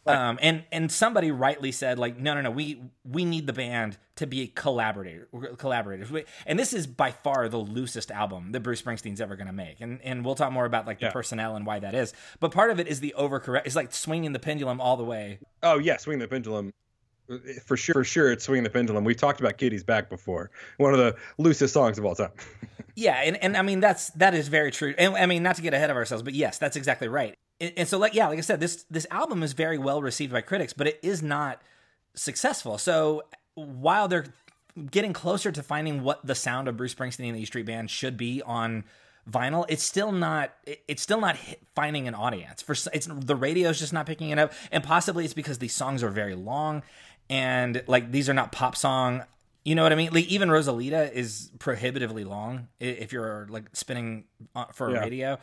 Um, 0.07 0.39
and 0.43 0.65
and 0.73 0.91
somebody 0.91 1.31
rightly 1.31 1.73
said 1.73 1.99
like 1.99 2.19
no 2.19 2.35
no 2.35 2.41
no 2.41 2.51
we 2.51 2.83
we 3.05 3.25
need 3.25 3.47
the 3.47 3.53
band 3.53 3.99
to 4.17 4.27
be 4.27 4.49
collaborator 4.49 5.29
collaborators 5.59 6.11
We- 6.11 6.25
and 6.47 6.59
this 6.59 6.73
is 6.73 6.87
by 6.87 7.11
far 7.13 7.49
the 7.49 7.59
loosest 7.59 8.11
album 8.11 8.53
that 8.53 8.61
Bruce 8.61 8.81
Springsteen's 8.83 9.21
ever 9.21 9.37
going 9.37 9.47
to 9.47 9.53
make 9.53 9.81
and 9.81 10.01
and 10.03 10.25
we'll 10.25 10.35
talk 10.35 10.53
more 10.53 10.65
about 10.65 10.87
like 10.87 10.99
the 11.01 11.07
Yeah. 11.07 11.13
personnel 11.13 11.55
and 11.55 11.67
why 11.67 11.81
that 11.81 11.95
is 11.95 12.13
but 12.41 12.51
part 12.51 12.71
of 12.71 12.81
it 12.81 12.89
is 12.89 13.01
the 13.01 13.15
overcorrect 13.19 13.67
it's 13.67 13.77
like 13.77 13.93
swinging 13.93 14.33
the 14.33 14.39
pendulum 14.39 14.81
all 14.81 14.97
the 14.97 15.05
way 15.05 15.39
Oh 15.63 15.79
yeah, 15.79 15.97
swing 15.99 16.19
the 16.19 16.27
pendulum. 16.29 16.73
For 17.65 17.77
sure, 17.77 17.93
for 17.95 18.03
sure, 18.03 18.33
it's 18.33 18.45
swinging 18.45 18.65
the 18.65 18.71
pendulum. 18.71 19.05
We 19.05 19.15
talked 19.15 19.39
about 19.39 19.57
Kitty's 19.57 19.85
back 19.85 20.09
before. 20.11 20.51
One 20.79 20.93
of 20.95 20.99
the 20.99 21.15
loosest 21.39 21.73
songs 21.73 21.97
of 21.99 22.05
all 22.05 22.15
time. 22.17 22.33
Yeah, 22.97 23.21
and, 23.23 23.37
and 23.43 23.57
I 23.57 23.63
mean 23.63 23.79
that's 23.81 24.11
that 24.11 24.35
is 24.35 24.49
very 24.49 24.73
true. 24.73 24.95
And 24.99 25.15
I 25.15 25.27
mean 25.27 25.43
not 25.45 25.55
to 25.57 25.63
get 25.63 25.73
ahead 25.73 25.91
of 25.91 25.97
ourselves, 25.97 26.23
but 26.25 26.35
yes, 26.35 26.59
that's 26.59 26.77
exactly 26.77 27.07
right. 27.07 27.35
And, 27.61 27.73
and 27.77 27.89
so 27.89 27.99
like 27.99 28.15
yeah, 28.15 28.29
like 28.29 28.39
I 28.39 28.43
said, 28.43 28.61
this 28.61 28.85
this 28.91 29.07
album 29.11 29.43
is 29.43 29.53
very 29.53 29.79
well 29.79 30.03
received 30.03 30.33
by 30.33 30.41
critics, 30.41 30.73
but 30.73 30.87
it 30.87 30.99
is 31.03 31.23
not 31.23 31.61
successful. 32.15 32.79
So 32.79 33.25
while 33.55 34.09
they're 34.09 34.27
getting 34.91 35.13
closer 35.13 35.53
to 35.53 35.63
finding 35.63 36.03
what 36.03 36.25
the 36.25 36.35
sound 36.35 36.69
of 36.69 36.77
Bruce 36.77 36.95
Springsteen 36.95 37.29
and 37.29 37.37
the 37.37 37.43
E 37.43 37.45
Street 37.45 37.67
Band 37.67 37.91
should 37.91 38.17
be 38.17 38.43
on 38.43 38.85
vinyl, 39.31 39.67
it's 39.69 39.83
still 39.83 40.13
not 40.13 40.55
it's 40.89 41.03
still 41.03 41.21
not 41.21 41.37
finding 41.75 42.09
an 42.09 42.15
audience. 42.15 42.63
For 42.63 42.73
it's 42.93 43.09
the 43.11 43.37
radio's 43.37 43.79
just 43.79 43.93
not 43.93 44.07
picking 44.07 44.31
it 44.31 44.39
up, 44.39 44.53
and 44.73 44.83
possibly 44.83 45.25
it's 45.25 45.35
because 45.35 45.59
these 45.59 45.75
songs 45.75 46.03
are 46.03 46.11
very 46.11 46.35
long 46.35 46.83
and 47.29 47.83
like 47.87 48.11
these 48.11 48.29
are 48.29 48.35
not 48.35 48.51
pop 48.53 48.75
song 48.77 49.23
you 49.63 49.75
know 49.75 49.83
what 49.83 49.93
I 49.93 49.95
mean? 49.95 50.11
Like 50.13 50.27
even 50.29 50.49
Rosalita 50.49 51.13
is 51.13 51.51
prohibitively 51.59 52.25
long 52.25 52.69
if 52.81 53.13
you're 53.13 53.47
like 53.51 53.65
spinning 53.75 54.25
uh, 54.57 54.65
for 54.73 54.89
a 54.89 54.93
Yeah. 54.95 55.01
radio. 55.01 55.39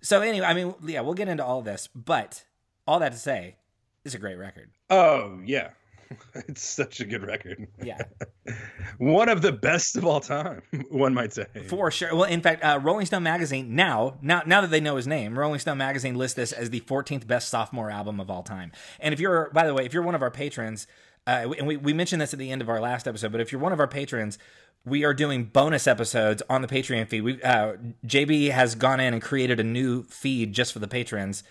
So 0.00 0.20
anyway, 0.20 0.46
I 0.46 0.54
mean, 0.54 0.74
yeah, 0.84 1.00
we'll 1.00 1.14
get 1.14 1.28
into 1.28 1.44
all 1.44 1.62
this, 1.62 1.88
but 1.94 2.44
all 2.86 2.98
that 3.00 3.12
to 3.12 3.18
say, 3.18 3.56
it's 4.04 4.14
a 4.14 4.18
great 4.18 4.36
record. 4.36 4.70
Oh 4.90 5.40
yeah, 5.44 5.70
it's 6.34 6.62
such 6.62 7.00
a 7.00 7.04
good 7.04 7.24
record. 7.24 7.66
Yeah. 7.82 8.02
One 8.98 9.28
of 9.28 9.42
the 9.42 9.52
best 9.52 9.96
of 9.96 10.04
all 10.04 10.20
time, 10.20 10.62
one 10.90 11.12
might 11.14 11.32
say. 11.32 11.46
For 11.68 11.90
sure. 11.90 12.14
Well, 12.14 12.24
in 12.24 12.40
fact, 12.40 12.64
uh, 12.64 12.78
Rolling 12.82 13.06
Stone 13.06 13.24
magazine 13.24 13.74
now, 13.74 14.18
now, 14.22 14.42
now 14.46 14.60
that 14.60 14.70
they 14.70 14.80
know 14.80 14.96
his 14.96 15.06
name, 15.06 15.38
Rolling 15.38 15.58
Stone 15.58 15.78
magazine 15.78 16.14
lists 16.14 16.36
this 16.36 16.52
as 16.52 16.70
the 16.70 16.80
14th 16.80 17.26
best 17.26 17.48
sophomore 17.48 17.90
album 17.90 18.20
of 18.20 18.30
all 18.30 18.42
time. 18.42 18.72
And 19.00 19.12
if 19.12 19.20
you're, 19.20 19.50
by 19.52 19.66
the 19.66 19.74
way, 19.74 19.84
if 19.84 19.92
you're 19.92 20.02
one 20.02 20.14
of 20.14 20.22
our 20.22 20.30
patrons, 20.30 20.86
uh, 21.26 21.52
and 21.58 21.66
we, 21.66 21.76
we 21.76 21.92
mentioned 21.92 22.22
this 22.22 22.32
at 22.32 22.38
the 22.38 22.50
end 22.50 22.62
of 22.62 22.68
our 22.68 22.80
last 22.80 23.08
episode, 23.08 23.32
but 23.32 23.40
if 23.40 23.50
you're 23.50 23.60
one 23.60 23.72
of 23.72 23.80
our 23.80 23.88
patrons, 23.88 24.38
we 24.84 25.04
are 25.04 25.12
doing 25.12 25.44
bonus 25.44 25.86
episodes 25.86 26.42
on 26.48 26.62
the 26.62 26.68
Patreon 26.68 27.08
feed. 27.08 27.22
We 27.22 27.42
uh, 27.42 27.74
JB 28.06 28.50
has 28.52 28.74
gone 28.74 29.00
in 29.00 29.12
and 29.12 29.22
created 29.22 29.58
a 29.58 29.64
new 29.64 30.04
feed 30.04 30.52
just 30.52 30.72
for 30.72 30.78
the 30.78 30.88
patrons, 30.88 31.42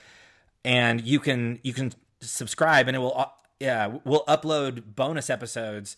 and 0.63 1.01
you 1.01 1.20
can 1.20 1.60
you 1.62 1.74
can 1.74 1.91
subscribe, 2.22 2.88
and 2.88 2.96
it 2.96 3.00
will 3.00 3.17
uh, 3.17 3.25
yeah 3.60 3.98
we'll 4.05 4.24
upload 4.25 4.96
bonus 4.96 5.29
episodes 5.29 5.98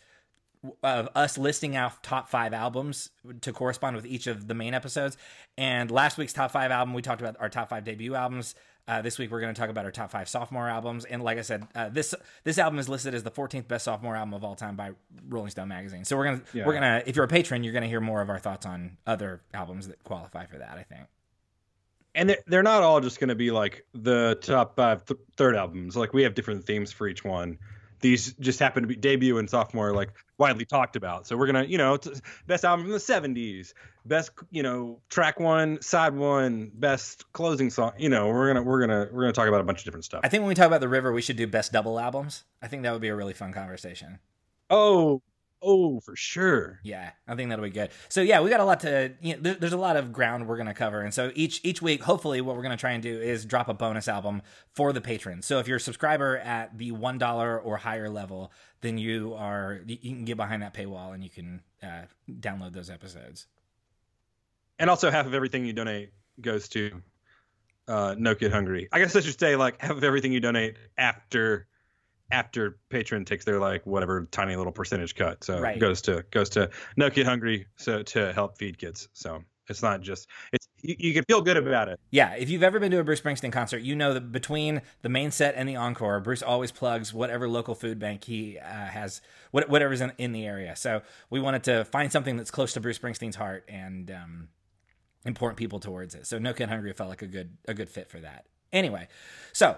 of 0.82 1.08
us 1.16 1.38
listing 1.38 1.76
out 1.76 2.02
top 2.04 2.30
five 2.30 2.54
albums 2.54 3.12
to 3.42 3.54
correspond 3.54 3.96
with 3.96 4.06
each 4.06 4.26
of 4.28 4.48
the 4.48 4.54
main 4.56 4.74
episodes. 4.74 5.16
And 5.58 5.92
last 5.92 6.18
week's 6.18 6.34
top 6.34 6.52
five 6.52 6.72
album, 6.72 6.94
we 6.94 7.04
talked 7.04 7.22
about 7.22 7.36
our 7.40 7.50
top 7.50 7.70
five 7.70 7.84
debut 7.84 8.16
albums. 8.16 8.56
Uh, 8.88 9.02
this 9.02 9.18
week 9.18 9.32
we're 9.32 9.42
going 9.42 9.54
to 9.54 9.60
talk 9.60 9.70
about 9.70 9.86
our 9.86 9.92
top 9.92 10.12
five 10.12 10.30
sophomore 10.30 10.70
albums, 10.70 11.04
and 11.04 11.22
like 11.22 11.38
I 11.38 11.42
said, 11.42 11.68
uh, 11.76 11.90
this 11.90 12.16
this 12.44 12.58
album 12.58 12.80
is 12.80 12.88
listed 12.88 13.14
as 13.14 13.24
the 13.24 13.32
14th 13.32 13.68
best 13.68 13.86
sophomore 13.86 14.16
album 14.16 14.34
of 14.34 14.44
all 14.44 14.56
time 14.56 14.76
by 14.76 14.92
Rolling 15.28 15.50
Stone 15.50 15.68
magazine. 15.68 16.06
So 16.06 16.16
we're 16.16 16.26
gonna 16.26 16.42
yeah. 16.54 16.66
we're 16.66 16.74
gonna 16.74 17.04
if 17.06 17.16
you're 17.16 17.26
a 17.26 17.30
patron, 17.30 17.64
you're 17.64 17.74
gonna 17.74 17.88
hear 17.88 18.00
more 18.00 18.22
of 18.22 18.30
our 18.30 18.40
thoughts 18.40 18.66
on 18.66 18.98
other 19.06 19.42
albums 19.54 19.88
that 19.88 20.04
qualify 20.04 20.46
for 20.46 20.58
that. 20.60 20.78
I 20.78 20.84
think. 20.84 21.08
And 22.16 22.30
they're, 22.30 22.44
they're 22.48 22.64
not 22.64 22.82
all 22.82 23.00
just 23.00 23.20
going 23.20 23.28
to 23.28 23.36
be 23.36 23.52
like 23.52 23.86
the 23.94 24.40
top 24.42 24.76
five 24.76 25.06
th- 25.06 25.20
third 25.36 25.56
albums. 25.56 25.96
Like 25.96 26.14
we 26.14 26.24
have 26.24 26.34
different 26.34 26.66
themes 26.66 26.92
for 26.92 27.08
each 27.08 27.24
one 27.24 27.60
these 28.02 28.34
just 28.34 28.60
happen 28.60 28.84
to 28.84 28.88
be 28.88 28.96
debut 28.96 29.38
and 29.38 29.50
sophomore 29.50 29.94
like 29.94 30.14
widely 30.38 30.66
talked 30.66 30.96
about. 30.96 31.28
So 31.28 31.38
we're 31.38 31.48
gonna 31.48 31.64
you 31.64 31.78
know 31.78 31.98
best 32.48 32.66
album 32.66 32.86
from 32.86 32.92
the 32.92 32.98
70s 32.98 33.74
best 34.06 34.32
you 34.52 34.64
know 34.64 35.00
track 35.10 35.40
one 35.40 35.82
side 35.82 36.16
one 36.16 36.72
best 36.76 37.32
closing 37.34 37.70
song 37.70 37.92
you 37.98 38.08
know 38.08 38.28
we're 38.28 38.48
gonna 38.48 38.64
we're 38.64 38.80
gonna 38.80 39.10
we're 39.12 39.24
gonna 39.24 39.34
talk 39.34 39.48
about 39.48 39.62
a 39.62 39.64
bunch 39.64 39.80
of 39.80 39.86
different 39.86 40.06
stuff. 40.06 40.22
I 40.24 40.30
think 40.30 40.42
when 40.42 40.50
we 40.50 40.56
talk 40.56 40.68
about 40.68 40.82
the 40.82 40.90
river 40.90 41.12
we 41.12 41.22
should 41.22 41.38
do 41.38 41.48
best 41.48 41.72
double 41.72 42.00
albums. 42.00 42.44
I 42.62 42.68
think 42.68 42.84
that 42.84 42.92
would 42.92 43.02
be 43.02 43.10
a 43.10 43.16
really 43.16 43.34
fun 43.34 43.54
conversation. 43.54 44.20
Oh 44.70 45.22
Oh, 45.62 46.00
for 46.00 46.16
sure. 46.16 46.80
Yeah, 46.84 47.12
I 47.28 47.36
think 47.36 47.50
that'll 47.50 47.66
be 47.66 47.72
good. 47.72 47.90
So 48.10 48.22
yeah, 48.22 48.42
we 48.42 48.50
got 48.50 48.60
a 48.60 48.66
lot 48.66 48.82
to. 48.82 49.14
You 49.22 49.36
know, 49.36 49.42
there, 49.42 49.54
there's 49.56 49.74
a 49.74 49.78
lot 49.78 49.98
of 49.98 50.14
ground 50.14 50.48
we're 50.48 50.56
going 50.58 50.68
to 50.68 50.74
cover, 50.74 51.02
and 51.02 51.12
so 51.12 51.32
each 51.34 51.62
each 51.64 51.82
week, 51.82 52.04
hopefully, 52.04 52.42
what 52.42 52.56
we're 52.56 52.62
going 52.62 52.78
to 52.78 52.80
try 52.80 52.92
and 52.92 53.02
do 53.02 53.20
is 53.20 53.44
drop 53.44 53.68
a 53.68 53.74
bonus 53.74 54.08
album 54.08 54.44
for 54.74 54.94
the 54.94 55.02
patrons. 55.02 55.48
So 55.48 55.58
if 55.60 55.68
you're 55.68 55.78
a 55.78 55.82
subscriber 55.82 56.38
at 56.38 56.78
the 56.78 56.92
one 56.92 57.18
dollar 57.18 57.60
or 57.60 57.78
higher 57.78 58.08
level, 58.10 58.52
then 58.82 59.00
you 59.00 59.34
are 59.34 59.82
you 59.88 59.98
can 59.98 60.26
get 60.26 60.38
behind 60.38 60.62
that 60.62 60.76
paywall 60.76 61.14
and 61.16 61.24
you 61.24 61.30
can 61.32 61.62
uh, 61.82 62.04
download 62.30 62.74
those 62.74 62.92
episodes. 62.92 63.48
And 64.78 64.92
also, 64.92 65.10
half 65.10 65.26
of 65.26 65.34
everything 65.34 65.66
you 65.66 65.74
donate 65.74 66.12
goes 66.40 66.68
to 66.70 67.02
uh, 67.88 68.16
No 68.16 68.36
Kid 68.36 68.52
Hungry. 68.52 68.90
I 68.92 69.00
guess 69.00 69.16
I 69.16 69.22
should 69.22 69.40
say 69.40 69.56
like 69.56 69.82
half 69.82 69.92
of 69.92 70.04
everything 70.04 70.32
you 70.32 70.40
donate 70.40 70.78
after 71.00 71.66
after 72.32 72.78
patron 72.90 73.26
takes 73.26 73.46
their 73.46 73.60
like 73.60 73.86
whatever 73.86 74.28
tiny 74.32 74.56
little 74.56 74.72
percentage 74.72 75.16
cut. 75.16 75.44
So 75.44 75.60
right. 75.60 75.78
it 75.78 75.80
goes 75.80 76.02
to 76.04 76.24
goes 76.32 76.50
to 76.52 76.70
no 76.96 77.10
kid 77.10 77.26
hungry 77.26 77.68
so 77.78 78.04
to 78.04 78.34
help 78.34 78.58
feed 78.58 78.78
kids. 78.78 79.08
So 79.14 79.44
it's 79.70 79.84
not 79.84 80.02
just 80.02 80.28
it's 80.52 80.68
you, 80.82 80.96
you, 80.98 81.14
can 81.14 81.24
feel 81.26 81.42
good 81.42 81.58
about 81.58 81.88
it. 81.90 82.00
Yeah 82.12 82.36
if 82.36 82.50
you've 82.50 82.64
ever 82.64 82.80
been 82.80 82.92
to 82.92 83.00
a 83.00 83.04
bruce 83.04 83.22
springsteen 83.22 83.52
concert 83.52 83.80
you 83.80 83.96
know 83.96 84.14
that 84.14 84.32
between 84.32 84.82
the 85.02 85.10
main 85.10 85.32
set 85.32 85.56
and 85.56 85.68
the 85.68 85.76
encore 85.76 86.20
bruce 86.20 86.42
always 86.42 86.72
plugs 86.72 87.14
whatever 87.14 87.48
local 87.48 87.76
food 87.76 88.00
bank 88.00 88.24
he 88.24 88.58
uh, 88.60 88.66
has 88.66 89.22
whatever's 89.52 90.02
in, 90.02 90.12
in 90.18 90.32
the 90.34 90.46
area. 90.46 90.76
So 90.76 91.02
we 91.30 91.40
wanted 91.40 91.64
to 91.64 91.86
find 91.86 92.12
something 92.12 92.38
that's 92.38 92.52
close 92.52 92.74
to 92.74 92.82
bruce 92.82 93.00
springsteen's 93.00 93.36
heart 93.36 93.64
and 93.68 94.12
um, 94.12 94.48
important 95.26 95.58
people 95.58 95.80
towards 95.80 96.16
it. 96.16 96.28
So 96.28 96.40
no 96.40 96.54
kid 96.54 96.70
hungry 96.70 96.94
felt 96.94 97.10
like 97.10 97.22
a 97.22 97.28
good 97.28 97.58
a 97.68 97.74
good 97.74 97.90
fit 97.90 98.10
for 98.10 98.20
that. 98.20 98.46
Anyway 98.74 99.08
so 99.54 99.78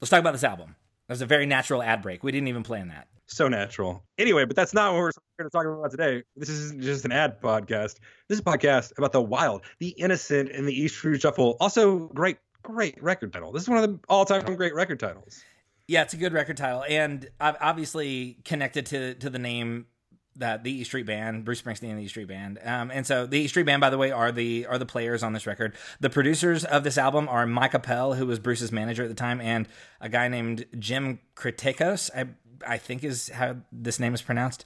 let's 0.00 0.10
talk 0.10 0.20
about 0.20 0.32
this 0.32 0.44
album 0.44 0.74
that 1.08 1.12
was 1.12 1.22
a 1.22 1.26
very 1.26 1.46
natural 1.46 1.82
ad 1.82 2.02
break. 2.02 2.22
We 2.22 2.32
didn't 2.32 2.48
even 2.48 2.62
plan 2.62 2.88
that. 2.88 3.08
So 3.26 3.48
natural. 3.48 4.04
Anyway, 4.18 4.44
but 4.44 4.56
that's 4.56 4.74
not 4.74 4.92
what 4.92 4.98
we're 4.98 5.10
going 5.38 5.48
to 5.48 5.50
talk 5.50 5.66
about 5.66 5.90
today. 5.90 6.22
This 6.36 6.50
isn't 6.50 6.82
just 6.82 7.04
an 7.04 7.12
ad 7.12 7.40
podcast. 7.40 7.98
This 8.28 8.38
is 8.38 8.40
a 8.40 8.42
podcast 8.42 8.92
about 8.98 9.12
the 9.12 9.22
wild, 9.22 9.62
the 9.78 9.88
innocent, 9.90 10.50
and 10.50 10.68
the 10.68 10.72
East 10.72 10.96
Street 10.96 11.20
Shuffle. 11.20 11.56
Also, 11.58 12.08
great, 12.08 12.36
great 12.62 13.02
record 13.02 13.32
title. 13.32 13.52
This 13.52 13.62
is 13.62 13.68
one 13.68 13.82
of 13.82 13.90
the 13.90 13.98
all-time 14.08 14.44
great 14.56 14.74
record 14.74 15.00
titles. 15.00 15.42
Yeah, 15.88 16.02
it's 16.02 16.14
a 16.14 16.18
good 16.18 16.32
record 16.32 16.56
title, 16.56 16.84
and 16.88 17.28
obviously 17.40 18.38
connected 18.44 18.86
to 18.86 19.14
to 19.14 19.28
the 19.30 19.38
name 19.38 19.86
that 20.36 20.64
the 20.64 20.72
E 20.72 20.84
Street 20.84 21.06
Band, 21.06 21.44
Bruce 21.44 21.60
Springsteen 21.62 21.90
and 21.90 21.98
the 21.98 22.04
E 22.04 22.08
Street 22.08 22.28
Band. 22.28 22.58
Um, 22.64 22.90
and 22.90 23.06
so 23.06 23.26
the 23.26 23.40
E 23.40 23.48
Street 23.48 23.64
Band, 23.64 23.80
by 23.80 23.90
the 23.90 23.98
way, 23.98 24.10
are 24.10 24.32
the 24.32 24.66
are 24.66 24.78
the 24.78 24.86
players 24.86 25.22
on 25.22 25.32
this 25.32 25.46
record. 25.46 25.74
The 26.00 26.10
producers 26.10 26.64
of 26.64 26.84
this 26.84 26.98
album 26.98 27.28
are 27.28 27.46
Mike 27.46 27.74
Appel, 27.74 28.14
who 28.14 28.26
was 28.26 28.38
Bruce's 28.38 28.72
manager 28.72 29.02
at 29.02 29.08
the 29.08 29.14
time, 29.14 29.40
and 29.40 29.68
a 30.00 30.08
guy 30.08 30.28
named 30.28 30.66
Jim 30.78 31.20
Cretecos. 31.34 32.10
I 32.16 32.28
I 32.66 32.78
think 32.78 33.04
is 33.04 33.28
how 33.28 33.56
this 33.70 33.98
name 34.00 34.14
is 34.14 34.22
pronounced. 34.22 34.64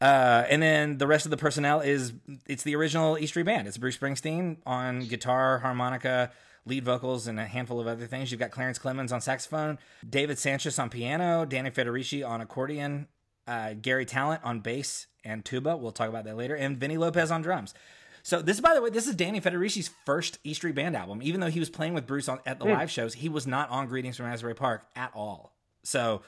Uh, 0.00 0.44
and 0.50 0.62
then 0.62 0.98
the 0.98 1.06
rest 1.06 1.24
of 1.24 1.30
the 1.30 1.36
personnel 1.38 1.80
is 1.80 2.12
it's 2.46 2.62
the 2.62 2.76
original 2.76 3.16
E 3.18 3.26
Street 3.26 3.44
Band. 3.46 3.66
It's 3.66 3.78
Bruce 3.78 3.96
Springsteen 3.96 4.58
on 4.66 5.00
guitar, 5.00 5.58
harmonica, 5.58 6.30
lead 6.66 6.84
vocals, 6.84 7.26
and 7.26 7.40
a 7.40 7.46
handful 7.46 7.80
of 7.80 7.86
other 7.86 8.06
things. 8.06 8.30
You've 8.30 8.40
got 8.40 8.50
Clarence 8.50 8.78
Clemons 8.78 9.12
on 9.12 9.20
saxophone, 9.20 9.78
David 10.08 10.36
Sancious 10.36 10.78
on 10.82 10.90
piano, 10.90 11.46
Danny 11.46 11.70
Federici 11.70 12.26
on 12.28 12.40
accordion, 12.40 13.06
uh, 13.46 13.74
Garry 13.74 14.06
Tallent 14.06 14.40
on 14.44 14.60
bass 14.60 15.06
and 15.24 15.44
tuba. 15.44 15.76
We'll 15.76 15.92
talk 15.92 16.08
about 16.08 16.24
that 16.24 16.36
later. 16.36 16.54
And 16.54 16.78
Vini 16.78 16.96
Lopez 16.96 17.30
on 17.30 17.42
drums. 17.42 17.74
So 18.22 18.42
this, 18.42 18.60
by 18.60 18.74
the 18.74 18.82
way, 18.82 18.90
this 18.90 19.06
is 19.06 19.14
Danny 19.14 19.40
Federici's 19.40 19.90
first 20.04 20.38
E 20.42 20.52
Street 20.52 20.74
Band 20.74 20.96
album. 20.96 21.20
Even 21.22 21.40
though 21.40 21.50
he 21.50 21.60
was 21.60 21.70
playing 21.70 21.94
with 21.94 22.06
Bruce 22.06 22.28
on, 22.28 22.40
at 22.44 22.58
the 22.58 22.64
mm. 22.64 22.74
live 22.74 22.90
shows, 22.90 23.14
he 23.14 23.28
was 23.28 23.46
not 23.46 23.70
on 23.70 23.86
Greetings 23.86 24.16
from 24.16 24.26
Asbury 24.26 24.54
Park 24.54 24.84
at 24.96 25.12
all. 25.14 25.52
So 25.84 26.22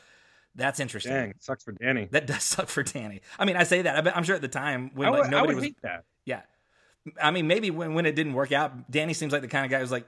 that's 0.54 0.78
interesting. 0.78 1.12
Dang, 1.12 1.34
sucks 1.40 1.64
for 1.64 1.72
Danny. 1.72 2.08
That 2.12 2.26
does 2.26 2.42
suck 2.44 2.68
for 2.68 2.84
Danny. 2.84 3.20
I 3.38 3.44
mean, 3.44 3.56
I 3.56 3.64
say 3.64 3.82
that. 3.82 4.16
I'm 4.16 4.22
sure 4.22 4.36
at 4.36 4.42
the 4.42 4.48
time 4.48 4.92
when 4.94 5.10
like, 5.10 5.30
nobody 5.30 5.54
was. 5.54 5.68
that. 5.82 6.04
Yeah. 6.24 6.42
I 7.20 7.30
mean, 7.32 7.46
maybe 7.46 7.70
when, 7.70 7.94
when 7.94 8.06
it 8.06 8.14
didn't 8.14 8.34
work 8.34 8.52
out, 8.52 8.90
Danny 8.90 9.12
seems 9.12 9.32
like 9.32 9.42
the 9.42 9.48
kind 9.48 9.64
of 9.64 9.70
guy 9.70 9.80
who's 9.80 9.90
like, 9.90 10.06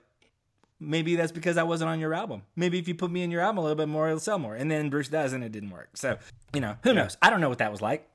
maybe 0.80 1.14
that's 1.14 1.32
because 1.32 1.56
I 1.56 1.62
wasn't 1.62 1.90
on 1.90 2.00
your 2.00 2.14
album. 2.14 2.42
Maybe 2.56 2.78
if 2.78 2.88
you 2.88 2.94
put 2.94 3.10
me 3.10 3.22
in 3.22 3.30
your 3.30 3.42
album 3.42 3.58
a 3.58 3.60
little 3.60 3.76
bit 3.76 3.88
more, 3.88 4.08
it'll 4.08 4.18
sell 4.18 4.38
more. 4.38 4.54
And 4.54 4.70
then 4.70 4.90
Bruce 4.90 5.08
does, 5.08 5.32
and 5.32 5.44
it 5.44 5.52
didn't 5.52 5.70
work. 5.70 5.90
So, 5.94 6.18
you 6.54 6.60
know, 6.60 6.76
who 6.82 6.94
knows? 6.94 7.16
I 7.22 7.30
don't 7.30 7.40
know 7.40 7.48
what 7.48 7.58
that 7.58 7.70
was 7.70 7.82
like. 7.82 8.08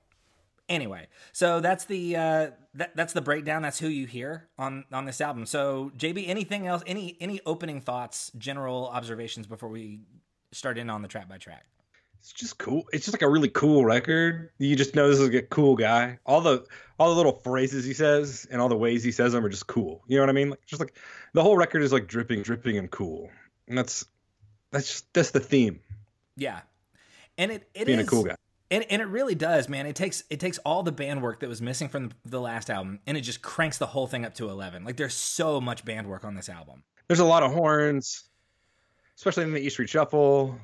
Anyway, 0.67 1.07
so 1.31 1.60
that's 1.60 1.86
the 1.86 2.15
uh, 2.15 2.50
that, 2.74 2.95
that's 2.95 3.13
the 3.13 3.22
breakdown. 3.22 3.62
That's 3.62 3.77
who 3.77 3.88
you 3.88 4.07
hear 4.07 4.48
on 4.57 4.84
on 4.91 5.05
this 5.05 5.22
album. 5.22 5.45
So, 5.45 5.91
JB, 5.95 6.27
anything 6.27 6.65
else? 6.65 6.81
Any 6.88 7.15
any 7.22 7.39
opening 7.45 7.81
thoughts, 7.81 8.31
general 8.36 8.88
observations 8.88 9.45
before 9.45 9.69
we 9.69 10.00
start 10.51 10.79
in 10.79 10.89
on 10.89 11.03
the 11.03 11.07
track 11.07 11.29
by 11.29 11.38
track? 11.38 11.65
It's 12.25 12.34
just 12.34 12.58
cool. 12.58 12.88
It's 12.91 13.05
just 13.05 13.13
like 13.13 13.22
a 13.22 13.29
really 13.29 13.50
cool 13.50 13.86
record. 13.86 14.50
You 14.58 14.75
just 14.75 14.96
know 14.96 15.08
this 15.08 15.20
is 15.20 15.29
a 15.29 15.44
cool 15.44 15.75
guy. 15.75 16.17
All 16.25 16.41
the 16.41 16.65
all 16.98 17.12
the 17.12 17.15
little 17.15 17.34
phrases 17.34 17.86
he 17.86 17.94
says 17.94 18.48
and 18.50 18.60
all 18.60 18.67
the 18.67 18.75
ways 18.75 19.03
he 19.03 19.12
says 19.12 19.34
them 19.34 19.46
are 19.46 19.50
just 19.50 19.67
cool. 19.67 20.03
You 20.08 20.17
know 20.17 20.24
what 20.24 20.29
I 20.29 20.34
mean? 20.34 20.50
Like 20.50 20.65
just 20.65 20.79
like 20.79 20.98
the 21.34 21.44
whole 21.44 21.55
record 21.55 21.84
is 21.84 21.94
like 21.94 22.08
dripping, 22.08 22.41
dripping, 22.41 22.79
and 22.79 22.89
cool. 22.89 23.29
And 23.67 23.77
that's 23.77 24.05
that's 24.72 24.88
just 24.88 25.13
that's 25.13 25.32
the 25.32 25.39
theme. 25.39 25.82
Yeah, 26.36 26.62
and 27.38 27.51
it 27.51 27.70
it 27.75 27.86
being 27.86 28.00
is, 28.00 28.08
a 28.08 28.10
cool 28.10 28.24
guy. 28.24 28.38
And, 28.72 28.84
and 28.89 29.03
it 29.03 29.05
really 29.05 29.36
does, 29.36 29.70
man. 29.70 29.86
It 29.86 29.96
takes 29.96 30.24
it 30.32 30.39
takes 30.39 30.58
all 30.60 30.82
the 30.82 30.91
band 30.91 31.22
work 31.22 31.41
that 31.41 31.48
was 31.48 31.62
missing 31.62 31.89
from 31.89 32.10
the 32.25 32.41
last 32.41 32.72
album, 32.72 33.01
and 33.05 33.15
it 33.17 33.22
just 33.22 33.44
cranks 33.44 33.77
the 33.77 33.86
whole 33.86 34.08
thing 34.08 34.25
up 34.25 34.34
to 34.36 34.50
eleven. 34.50 34.84
Like 34.84 34.98
there's 34.98 35.13
so 35.13 35.62
much 35.62 35.86
band 35.86 36.08
work 36.08 36.25
on 36.25 36.34
this 36.34 36.50
album. 36.50 36.82
There's 37.08 37.20
a 37.20 37.25
lot 37.25 37.44
of 37.44 37.53
horns, 37.53 38.24
especially 39.15 39.44
in 39.44 39.53
the 39.53 39.60
East 39.60 39.75
Street 39.75 39.89
Shuffle 39.89 40.60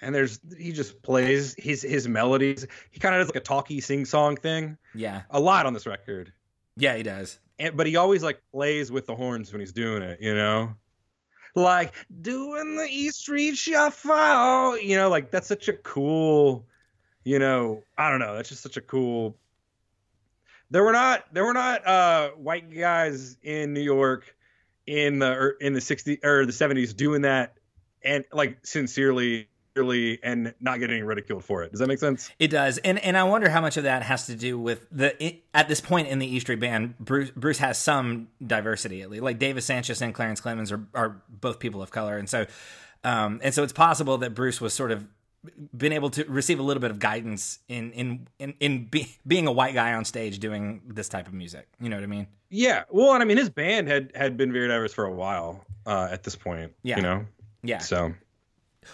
and 0.00 0.14
there's 0.14 0.40
he 0.56 0.72
just 0.72 1.02
plays 1.02 1.54
his 1.58 1.82
his 1.82 2.08
melodies. 2.08 2.66
He 2.90 3.00
kind 3.00 3.14
of 3.14 3.20
does 3.20 3.28
like 3.28 3.42
a 3.42 3.44
talky 3.44 3.80
sing 3.80 4.04
song 4.04 4.36
thing. 4.36 4.76
Yeah, 4.94 5.22
a 5.30 5.40
lot 5.40 5.66
on 5.66 5.74
this 5.74 5.86
record. 5.86 6.32
Yeah, 6.76 6.96
he 6.96 7.02
does. 7.02 7.38
And, 7.58 7.76
but 7.76 7.86
he 7.86 7.96
always 7.96 8.22
like 8.22 8.40
plays 8.52 8.92
with 8.92 9.06
the 9.06 9.14
horns 9.14 9.52
when 9.52 9.60
he's 9.60 9.72
doing 9.72 10.02
it. 10.02 10.20
You 10.20 10.34
know, 10.34 10.74
like 11.54 11.94
doing 12.22 12.76
the 12.76 12.86
E 12.88 13.10
Street 13.10 13.56
Shuffle. 13.56 14.78
You 14.78 14.96
know, 14.96 15.08
like 15.08 15.30
that's 15.30 15.46
such 15.48 15.68
a 15.68 15.74
cool. 15.74 16.66
You 17.24 17.38
know, 17.38 17.82
I 17.96 18.10
don't 18.10 18.20
know. 18.20 18.36
That's 18.36 18.48
just 18.48 18.62
such 18.62 18.76
a 18.76 18.82
cool. 18.82 19.36
There 20.70 20.84
were 20.84 20.92
not 20.92 21.24
there 21.32 21.44
were 21.44 21.54
not 21.54 21.86
uh, 21.86 22.30
white 22.30 22.72
guys 22.72 23.36
in 23.42 23.74
New 23.74 23.82
York 23.82 24.34
in 24.86 25.18
the 25.18 25.30
er, 25.30 25.56
in 25.60 25.74
the 25.74 25.80
60s 25.80 26.24
or 26.24 26.46
the 26.46 26.52
70s 26.52 26.96
doing 26.96 27.22
that 27.22 27.58
and 28.02 28.24
like 28.32 28.58
sincerely 28.64 29.48
and 30.22 30.54
not 30.60 30.78
getting 30.80 31.04
ridiculed 31.04 31.44
for 31.44 31.62
it. 31.62 31.70
Does 31.70 31.80
that 31.80 31.86
make 31.86 31.98
sense? 31.98 32.30
It 32.38 32.48
does, 32.48 32.78
and 32.78 32.98
and 32.98 33.16
I 33.16 33.24
wonder 33.24 33.48
how 33.48 33.60
much 33.60 33.76
of 33.76 33.84
that 33.84 34.02
has 34.02 34.26
to 34.26 34.34
do 34.34 34.58
with 34.58 34.86
the 34.90 35.22
it, 35.22 35.44
at 35.54 35.68
this 35.68 35.80
point 35.80 36.08
in 36.08 36.18
the 36.18 36.26
E 36.26 36.40
Street 36.40 36.60
Band, 36.60 36.98
Bruce 36.98 37.30
Bruce 37.30 37.58
has 37.58 37.78
some 37.78 38.28
diversity 38.44 39.02
at 39.02 39.10
least. 39.10 39.22
Like 39.22 39.38
Davis 39.38 39.68
Sancious 39.68 40.02
and 40.02 40.14
Clarence 40.14 40.40
Clemons 40.40 40.72
are 40.72 40.86
are 40.94 41.22
both 41.28 41.58
people 41.58 41.82
of 41.82 41.90
color, 41.90 42.16
and 42.18 42.28
so 42.28 42.46
um 43.04 43.40
and 43.42 43.54
so 43.54 43.62
it's 43.62 43.72
possible 43.72 44.18
that 44.18 44.34
Bruce 44.34 44.60
was 44.60 44.74
sort 44.74 44.90
of 44.90 45.06
been 45.76 45.92
able 45.92 46.10
to 46.10 46.24
receive 46.24 46.58
a 46.58 46.62
little 46.62 46.80
bit 46.80 46.90
of 46.90 46.98
guidance 46.98 47.60
in 47.68 47.92
in 47.92 48.28
in, 48.38 48.54
in 48.60 48.84
be, 48.86 49.16
being 49.26 49.46
a 49.46 49.52
white 49.52 49.74
guy 49.74 49.94
on 49.94 50.04
stage 50.04 50.38
doing 50.38 50.82
this 50.86 51.08
type 51.08 51.26
of 51.26 51.32
music. 51.32 51.68
You 51.80 51.88
know 51.88 51.96
what 51.96 52.02
I 52.02 52.08
mean? 52.08 52.26
Yeah. 52.50 52.84
Well, 52.90 53.12
and 53.14 53.22
I 53.22 53.26
mean, 53.26 53.36
his 53.36 53.50
band 53.50 53.88
had 53.88 54.12
had 54.14 54.36
been 54.36 54.52
very 54.52 54.68
diverse 54.68 54.92
for 54.92 55.04
a 55.04 55.12
while 55.12 55.64
uh, 55.86 56.08
at 56.10 56.22
this 56.22 56.34
point. 56.34 56.72
Yeah. 56.82 56.96
You 56.96 57.02
know. 57.02 57.26
Yeah. 57.62 57.78
So. 57.78 58.14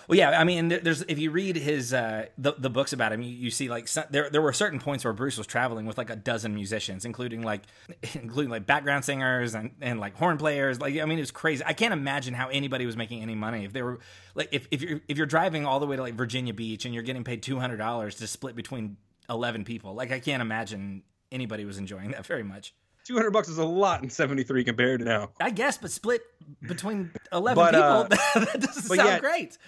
Well, 0.09 0.19
yeah, 0.19 0.39
I 0.39 0.45
mean, 0.45 0.69
there's 0.69 1.03
if 1.03 1.19
you 1.19 1.31
read 1.31 1.57
his 1.57 1.95
uh, 1.95 2.27
the 2.37 2.53
the 2.59 2.71
books 2.71 2.93
about 2.93 3.13
him, 3.13 3.23
you, 3.23 3.31
you 3.31 3.51
see 3.51 3.69
like 3.69 3.89
some, 3.89 4.05
there 4.11 4.29
there 4.31 4.43
were 4.43 4.53
certain 4.53 4.79
points 4.79 5.05
where 5.05 5.13
Bruce 5.13 5.39
was 5.39 5.47
traveling 5.47 5.87
with 5.87 5.99
like 5.99 6.11
a 6.11 6.17
dozen 6.17 6.55
musicians, 6.55 7.05
including 7.05 7.43
like 7.43 7.63
including 8.15 8.51
like 8.51 8.67
background 8.67 9.05
singers 9.05 9.55
and, 9.55 9.73
and 9.81 10.01
like 10.01 10.17
horn 10.17 10.37
players. 10.37 10.81
Like 10.81 10.99
I 10.99 11.05
mean, 11.05 11.19
it 11.19 11.23
was 11.23 11.31
crazy. 11.31 11.63
I 11.67 11.73
can't 11.73 11.93
imagine 11.93 12.35
how 12.35 12.49
anybody 12.49 12.87
was 12.87 12.97
making 12.97 13.23
any 13.23 13.35
money 13.35 13.65
if 13.65 13.73
they 13.73 13.83
were 13.83 14.01
like 14.35 14.49
if 14.53 14.69
if 14.71 14.83
you're 14.83 15.01
if 15.09 15.17
you're 15.17 15.27
driving 15.27 15.65
all 15.67 15.81
the 15.81 15.87
way 15.87 15.97
to 15.97 16.03
like 16.03 16.15
Virginia 16.15 16.55
Beach 16.55 16.85
and 16.85 16.95
you're 16.95 17.03
getting 17.03 17.25
paid 17.25 17.43
two 17.43 17.59
hundred 17.59 17.79
dollars 17.79 18.17
to 18.17 18.27
split 18.27 18.57
between 18.57 18.97
eleven 19.29 19.65
people. 19.65 19.95
Like 19.95 20.13
I 20.13 20.21
can't 20.21 20.43
imagine 20.43 21.03
anybody 21.33 21.65
was 21.65 21.79
enjoying 21.79 22.11
that 22.13 22.27
very 22.27 22.43
much. 22.45 22.75
200 23.05 23.31
bucks 23.31 23.49
is 23.49 23.59
a 23.59 23.65
lot 23.65 24.03
in 24.03 24.11
73 24.11 24.65
compared 24.65 25.01
to 25.01 25.05
now. 25.05 25.31
I 25.41 25.51
guess, 25.51 25.79
but 25.79 25.91
split 25.91 26.23
between 26.63 27.11
11 27.33 27.63
But, 27.63 27.75
people, 27.75 28.19
uh, 28.41 28.45
that 28.47 28.61
doesn't 28.61 28.83
sound 28.83 28.99
yeah. 28.99 29.21
great. 29.21 29.59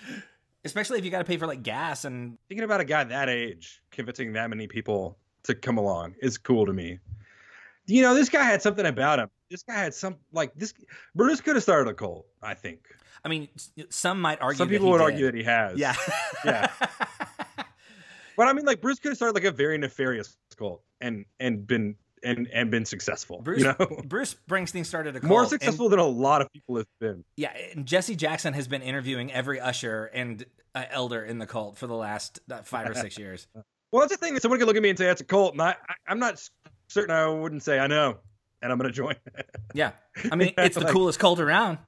Especially 0.64 0.98
if 0.98 1.04
you 1.04 1.10
got 1.10 1.18
to 1.18 1.24
pay 1.24 1.36
for 1.36 1.46
like 1.46 1.62
gas 1.62 2.04
and 2.04 2.38
Thinking 2.48 2.64
about 2.64 2.80
a 2.80 2.84
guy 2.84 3.04
that 3.04 3.28
age 3.28 3.82
convincing 3.90 4.32
that 4.32 4.50
many 4.50 4.66
people 4.66 5.16
to 5.44 5.54
come 5.54 5.78
along 5.78 6.14
is 6.20 6.38
cool 6.38 6.66
to 6.66 6.72
me. 6.72 6.98
You 7.86 8.02
know, 8.02 8.14
this 8.14 8.28
guy 8.28 8.42
had 8.42 8.62
something 8.62 8.84
about 8.84 9.20
him. 9.20 9.30
This 9.48 9.62
guy 9.62 9.74
had 9.74 9.94
some 9.94 10.16
like 10.32 10.52
this. 10.56 10.74
Bruce 11.14 11.40
could 11.40 11.54
have 11.54 11.62
started 11.62 11.88
a 11.88 11.94
cult. 11.94 12.26
I 12.42 12.54
think 12.54 12.80
I 13.24 13.28
mean, 13.28 13.48
some 13.90 14.20
might 14.20 14.40
argue. 14.40 14.58
some 14.58 14.68
people 14.68 14.88
would 14.90 14.98
did. 14.98 15.04
argue 15.04 15.26
that 15.26 15.34
he 15.34 15.42
has. 15.44 15.78
Yeah, 15.78 15.94
Yeah. 16.44 16.70
But 18.36 18.48
I 18.48 18.52
mean, 18.52 18.66
like 18.66 18.82
Bruce 18.82 18.98
could 18.98 19.08
have 19.12 19.16
started 19.16 19.34
like 19.34 19.44
a 19.44 19.50
very 19.50 19.78
nefarious 19.78 20.36
cult 20.58 20.82
and 21.00 21.24
and 21.40 21.66
been 21.66 21.96
and 22.26 22.48
and 22.52 22.70
been 22.70 22.84
successful. 22.84 23.40
Bruce 23.42 23.60
you 23.62 23.64
know, 23.78 24.02
Bruce 24.06 24.36
Springsteen 24.48 24.84
started 24.84 25.16
a 25.16 25.20
cult, 25.20 25.28
more 25.30 25.40
and- 25.42 25.48
successful 25.50 25.88
than 25.88 25.98
a 25.98 26.04
lot 26.06 26.42
of 26.42 26.52
people 26.52 26.76
have 26.76 26.86
been. 27.00 27.24
yeah, 27.36 27.52
and 27.74 27.86
Jesse 27.86 28.16
Jackson 28.16 28.52
has 28.54 28.68
been 28.68 28.82
interviewing 28.82 29.32
every 29.32 29.60
usher 29.60 30.06
and 30.12 30.44
uh, 30.74 30.84
elder 30.90 31.22
in 31.24 31.38
the 31.38 31.46
cult 31.46 31.78
for 31.78 31.86
the 31.86 31.94
last 31.94 32.40
uh, 32.50 32.58
five 32.62 32.88
or 32.90 32.94
six 32.94 33.16
years. 33.18 33.46
Well, 33.92 34.00
that's 34.00 34.12
the 34.12 34.18
thing. 34.18 34.34
That 34.34 34.42
someone 34.42 34.58
could 34.58 34.66
look 34.66 34.76
at 34.76 34.82
me 34.82 34.90
and 34.90 34.98
say 34.98 35.06
that's 35.06 35.20
a 35.20 35.24
cult, 35.24 35.52
and 35.52 35.62
I, 35.62 35.70
I 35.70 35.94
I'm 36.08 36.18
not 36.18 36.42
certain 36.88 37.14
I 37.14 37.26
wouldn't 37.28 37.62
say 37.62 37.78
I 37.78 37.86
know, 37.86 38.18
and 38.60 38.70
I'm 38.72 38.78
going 38.78 38.90
to 38.90 38.94
join. 38.96 39.14
Yeah, 39.74 39.92
I 40.30 40.36
mean, 40.36 40.52
it's 40.58 40.74
the 40.76 40.82
like- 40.84 40.92
coolest 40.92 41.18
cult 41.18 41.40
around. 41.40 41.78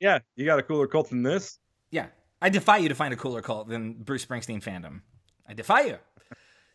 yeah, 0.00 0.20
you 0.36 0.46
got 0.46 0.58
a 0.58 0.62
cooler 0.62 0.86
cult 0.86 1.10
than 1.10 1.22
this. 1.22 1.58
Yeah, 1.90 2.06
I 2.40 2.48
defy 2.50 2.76
you 2.78 2.88
to 2.90 2.94
find 2.94 3.12
a 3.12 3.16
cooler 3.16 3.42
cult 3.42 3.68
than 3.68 3.94
Bruce 3.94 4.24
Springsteen 4.24 4.62
fandom. 4.62 5.00
I 5.48 5.54
defy 5.54 5.80
you. 5.82 5.98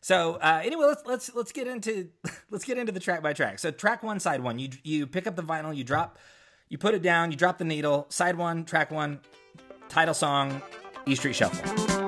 So 0.03 0.33
uh, 0.33 0.62
anyway, 0.62 0.86
let's 0.86 1.05
let's 1.05 1.33
let's 1.33 1.51
get 1.53 1.65
into 1.65 2.10
let's 2.51 2.65
get 2.65 2.77
into 2.77 2.91
the 2.91 3.00
track 3.00 3.24
by 3.24 3.31
track. 3.31 3.57
So 3.57 3.72
track 3.72 4.03
one, 4.03 4.19
side 4.19 4.43
one. 4.43 4.60
You 4.60 4.69
you 4.83 5.07
pick 5.07 5.27
up 5.27 5.38
the 5.38 5.41
vinyl, 5.41 5.75
you 5.75 5.86
drop, 5.86 6.19
you 6.67 6.77
put 6.77 6.93
it 6.93 7.01
down, 7.01 7.31
you 7.31 7.38
drop 7.38 7.57
the 7.57 7.63
needle. 7.63 8.05
Side 8.10 8.36
one, 8.36 8.65
track 8.65 8.91
one, 8.91 9.22
title 9.88 10.13
song, 10.13 10.62
E 11.05 11.15
Street 11.15 11.36
Shuffle. 11.36 12.02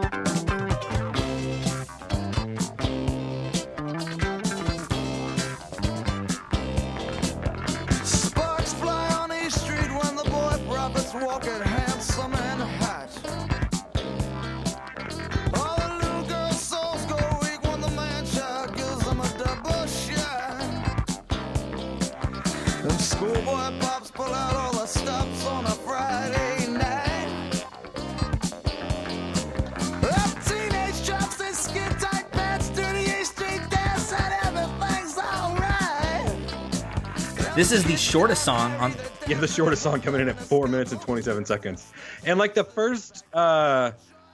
This 37.55 37.72
is 37.72 37.85
the 37.85 37.96
shortest 37.96 38.44
song 38.44 38.74
on. 38.74 38.94
Yeah, 39.27 39.39
the 39.39 39.48
shortest 39.48 39.81
song 39.81 40.01
coming 40.01 40.20
in 40.20 40.27
at 40.27 40.37
four 40.37 40.68
minutes 40.68 40.91
and 40.91 41.00
27 41.00 41.46
seconds, 41.46 41.94
and 42.25 42.37
like 42.37 42.53
the 42.53 42.65
first 42.65 43.24
uh 43.33 43.91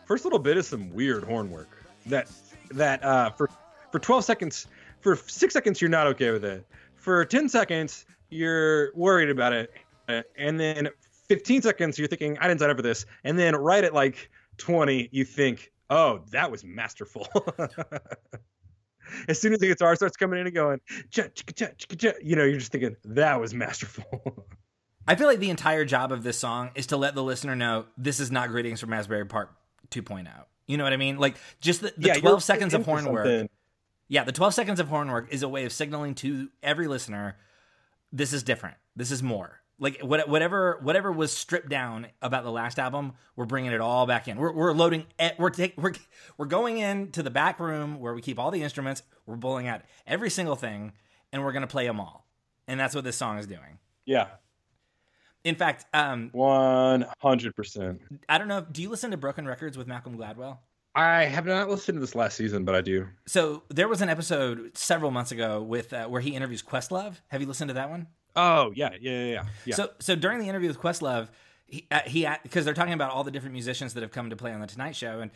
first 0.08 0.24
little 0.24 0.40
bit 0.40 0.58
is 0.58 0.68
some 0.68 0.92
weird 0.92 1.24
horn 1.26 1.52
work 1.52 1.70
that 2.08 2.28
that 2.72 3.04
uh 3.04 3.30
for 3.30 3.48
for 3.92 4.00
12 4.00 4.24
seconds 4.24 4.66
for 5.02 5.16
six 5.16 5.54
seconds 5.54 5.80
you're 5.80 5.90
not 5.92 6.08
okay 6.08 6.32
with 6.32 6.44
it. 6.44 6.66
For 6.96 7.24
10 7.24 7.48
seconds 7.48 8.08
you're 8.32 8.92
worried 8.96 9.30
about 9.30 9.54
it. 9.54 9.72
Uh, 10.10 10.24
and 10.36 10.60
then 10.60 10.90
15 11.28 11.62
seconds 11.62 12.00
you're 12.00 12.08
thinking 12.08 12.40
i 12.40 12.48
didn't 12.48 12.60
sign 12.60 12.72
up 12.72 12.76
for 12.76 12.82
this. 12.82 13.06
And 13.24 13.38
then 13.38 13.56
right 13.56 13.84
at 13.84 13.94
like 13.94 14.32
20 14.58 15.10
you 15.12 15.26
think 15.26 15.72
oh 15.92 16.22
that 16.32 16.50
was 16.50 16.64
masterful 16.64 17.28
as 19.28 19.40
soon 19.40 19.54
as 19.54 19.60
the 19.60 19.68
guitar 19.68 19.96
starts 19.96 20.18
coming 20.18 20.40
in 20.40 20.48
and 20.48 20.56
going 20.56 20.80
cha, 21.10 21.24
chicka, 21.24 21.56
cha, 21.56 21.66
chicka, 21.78 22.00
cha, 22.00 22.12
you 22.24 22.36
know 22.36 22.44
you're 22.44 22.60
just 22.60 22.72
thinking 22.72 22.96
that 23.06 23.40
was 23.40 23.54
masterful 23.54 24.46
I 25.08 25.16
feel 25.16 25.28
like 25.28 25.40
the 25.40 25.50
entire 25.50 25.84
job 25.84 26.12
of 26.12 26.22
this 26.24 26.38
song 26.38 26.70
is 26.76 26.88
to 26.88 26.98
let 26.98 27.16
the 27.16 27.24
listener 27.24 27.56
know 27.56 27.86
this 27.98 28.20
is 28.20 28.32
not 28.32 28.50
Greetings 28.50 28.80
from 28.80 28.94
Asbury 28.94 29.26
Park 29.26 29.50
2.0. 29.90 30.28
You 30.68 30.78
know 30.78 30.84
what 30.84 30.94
I 30.94 30.98
mean? 30.98 31.18
Like 31.18 31.38
just 31.60 31.82
the, 31.82 31.92
the 31.98 32.10
Yeah, 32.10 32.14
12 32.20 32.44
seconds 32.44 32.74
of 32.76 32.86
horn 32.86 33.12
work. 33.12 33.50
Yeah, 34.08 34.24
the 34.24 34.32
12 34.32 34.54
seconds 34.54 34.80
of 34.80 34.90
horn 34.90 35.10
work 35.10 35.28
is 35.32 35.42
a 35.42 35.50
way 35.50 35.66
of 35.66 35.74
signaling 35.74 36.14
to 36.16 36.50
every 36.62 36.88
listener 36.88 37.36
this 38.12 38.34
is 38.34 38.44
different. 38.44 38.78
This 38.96 39.12
is 39.12 39.24
more. 39.24 39.61
Like 39.82 40.00
what, 40.02 40.30
whatever 40.30 40.80
whatever 40.82 41.12
was 41.12 41.34
stripped 41.36 41.68
down 41.68 42.06
about 42.22 42.44
the 42.44 42.52
last 42.52 42.78
album, 42.78 43.14
we're 43.36 43.46
bringing 43.46 43.72
it 43.72 43.82
all 43.82 44.06
back 44.06 44.28
in. 44.28 44.38
We're, 44.38 44.54
we're 44.54 44.74
loading. 44.74 45.08
We're 45.40 45.50
take, 45.50 45.74
we're 45.76 45.94
we're 46.38 46.46
going 46.46 46.78
into 46.78 47.24
the 47.24 47.32
back 47.32 47.60
room 47.60 48.00
where 48.00 48.14
we 48.14 48.22
keep 48.22 48.38
all 48.38 48.52
the 48.52 48.62
instruments. 48.62 49.02
We're 49.26 49.38
pulling 49.38 49.68
out 49.68 49.82
every 50.06 50.30
single 50.30 50.56
thing, 50.56 50.94
and 51.34 51.44
we're 51.44 51.52
gonna 51.52 51.66
play 51.66 51.88
them 51.88 52.00
all. 52.00 52.28
And 52.68 52.80
that's 52.80 52.94
what 52.94 53.04
this 53.04 53.16
song 53.18 53.40
is 53.40 53.48
doing. 53.48 53.80
Yeah, 54.06 54.28
In 55.44 55.56
fact, 55.56 55.86
um, 55.94 56.30
one 56.32 57.08
hundred 57.20 57.56
percent. 57.56 58.02
I 58.30 58.38
don't 58.38 58.48
know. 58.48 58.62
Do 58.72 58.82
you 58.84 58.90
listen 58.90 59.12
to 59.12 59.18
Broken 59.18 59.48
Records 59.48 59.78
with 59.78 59.88
Malcolm 59.88 60.16
Gladwell? 60.18 60.60
I 60.94 61.24
have 61.24 61.46
not 61.46 61.70
listened 61.70 61.96
to 61.96 62.00
this 62.02 62.16
last 62.16 62.36
season, 62.38 62.66
but 62.66 62.76
I 62.76 62.82
do. 62.82 63.08
So 63.26 63.64
there 63.70 63.88
was 63.88 64.02
an 64.02 64.10
episode 64.10 64.78
several 64.78 65.10
months 65.10 65.32
ago 65.32 65.62
with 65.62 65.94
uh, 65.94 66.06
where 66.08 66.22
he 66.22 66.36
interviews 66.36 66.62
Questlove. 66.62 67.16
Have 67.30 67.42
you 67.42 67.48
listened 67.48 67.70
to 67.70 67.74
that 67.76 67.90
one? 67.90 68.08
Oh 68.36 68.72
yeah, 68.76 68.90
yeah, 69.00 69.26
yeah, 69.26 69.44
yeah. 69.66 69.76
So 69.76 69.90
so 70.00 70.16
during 70.16 70.40
the 70.40 70.48
interview 70.48 70.68
with 70.68 70.80
Questlove, 70.80 71.28
he 71.66 71.86
uh, 71.92 72.00
he 72.06 72.28
because 72.44 72.66
they're 72.66 72.74
talking 72.74 72.94
about 72.94 73.12
all 73.12 73.24
the 73.24 73.32
different 73.32 73.54
musicians 73.54 73.94
that 73.94 74.02
have 74.02 74.12
come 74.12 74.30
to 74.30 74.36
play 74.36 74.52
on 74.54 74.62
the 74.62 74.68
Tonight 74.68 74.96
Show, 74.96 75.20
and 75.20 75.32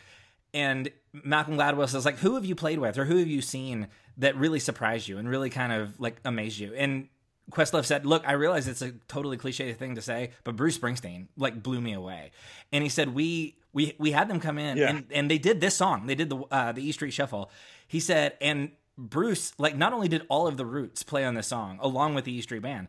and 0.54 0.90
Malcolm 1.12 1.56
Gladwell 1.56 1.88
says 1.88 2.04
like, 2.04 2.18
who 2.18 2.34
have 2.36 2.44
you 2.44 2.54
played 2.54 2.78
with 2.78 2.96
or 2.98 3.04
who 3.04 3.16
have 3.18 3.28
you 3.28 3.42
seen 3.42 3.88
that 4.16 4.36
really 4.36 4.60
surprised 4.60 5.08
you 5.08 5.18
and 5.18 5.28
really 5.28 5.50
kind 5.50 5.72
of 5.72 5.98
like 6.00 6.16
amazed 6.24 6.58
you? 6.58 6.72
And 6.74 7.08
Questlove 7.52 7.84
said, 7.84 8.06
"Look, 8.06 8.26
I 8.26 8.32
realize 8.32 8.66
it's 8.66 8.82
a 8.82 8.92
totally 9.08 9.36
cliche 9.36 9.72
thing 9.74 9.94
to 9.96 10.02
say, 10.02 10.30
but 10.44 10.56
Bruce 10.56 10.78
Springsteen 10.78 11.26
like 11.36 11.62
blew 11.62 11.80
me 11.80 11.92
away." 11.92 12.30
And 12.72 12.82
he 12.82 12.88
said, 12.88 13.14
"We 13.14 13.56
we 13.72 13.94
we 13.98 14.10
had 14.12 14.28
them 14.28 14.40
come 14.40 14.58
in 14.58 14.78
Yeah. 14.78 14.88
and 14.90 15.06
and 15.12 15.30
they 15.30 15.38
did 15.38 15.60
this 15.60 15.76
song. 15.76 16.06
They 16.06 16.14
did 16.14 16.30
the 16.30 16.38
uh, 16.50 16.72
the 16.72 16.86
E 16.88 16.92
Street 16.92 17.12
Shuffle." 17.12 17.50
He 17.86 18.00
said, 18.00 18.36
and 18.40 18.72
Bruce 18.98 19.52
like 19.58 19.76
not 19.76 19.92
only 19.92 20.08
did 20.08 20.22
all 20.28 20.46
of 20.46 20.56
the 20.56 20.66
Roots 20.66 21.02
play 21.02 21.24
on 21.24 21.34
this 21.34 21.46
song 21.48 21.78
along 21.80 22.14
with 22.14 22.24
the 22.24 22.32
E 22.32 22.40
Street 22.40 22.62
Band, 22.62 22.88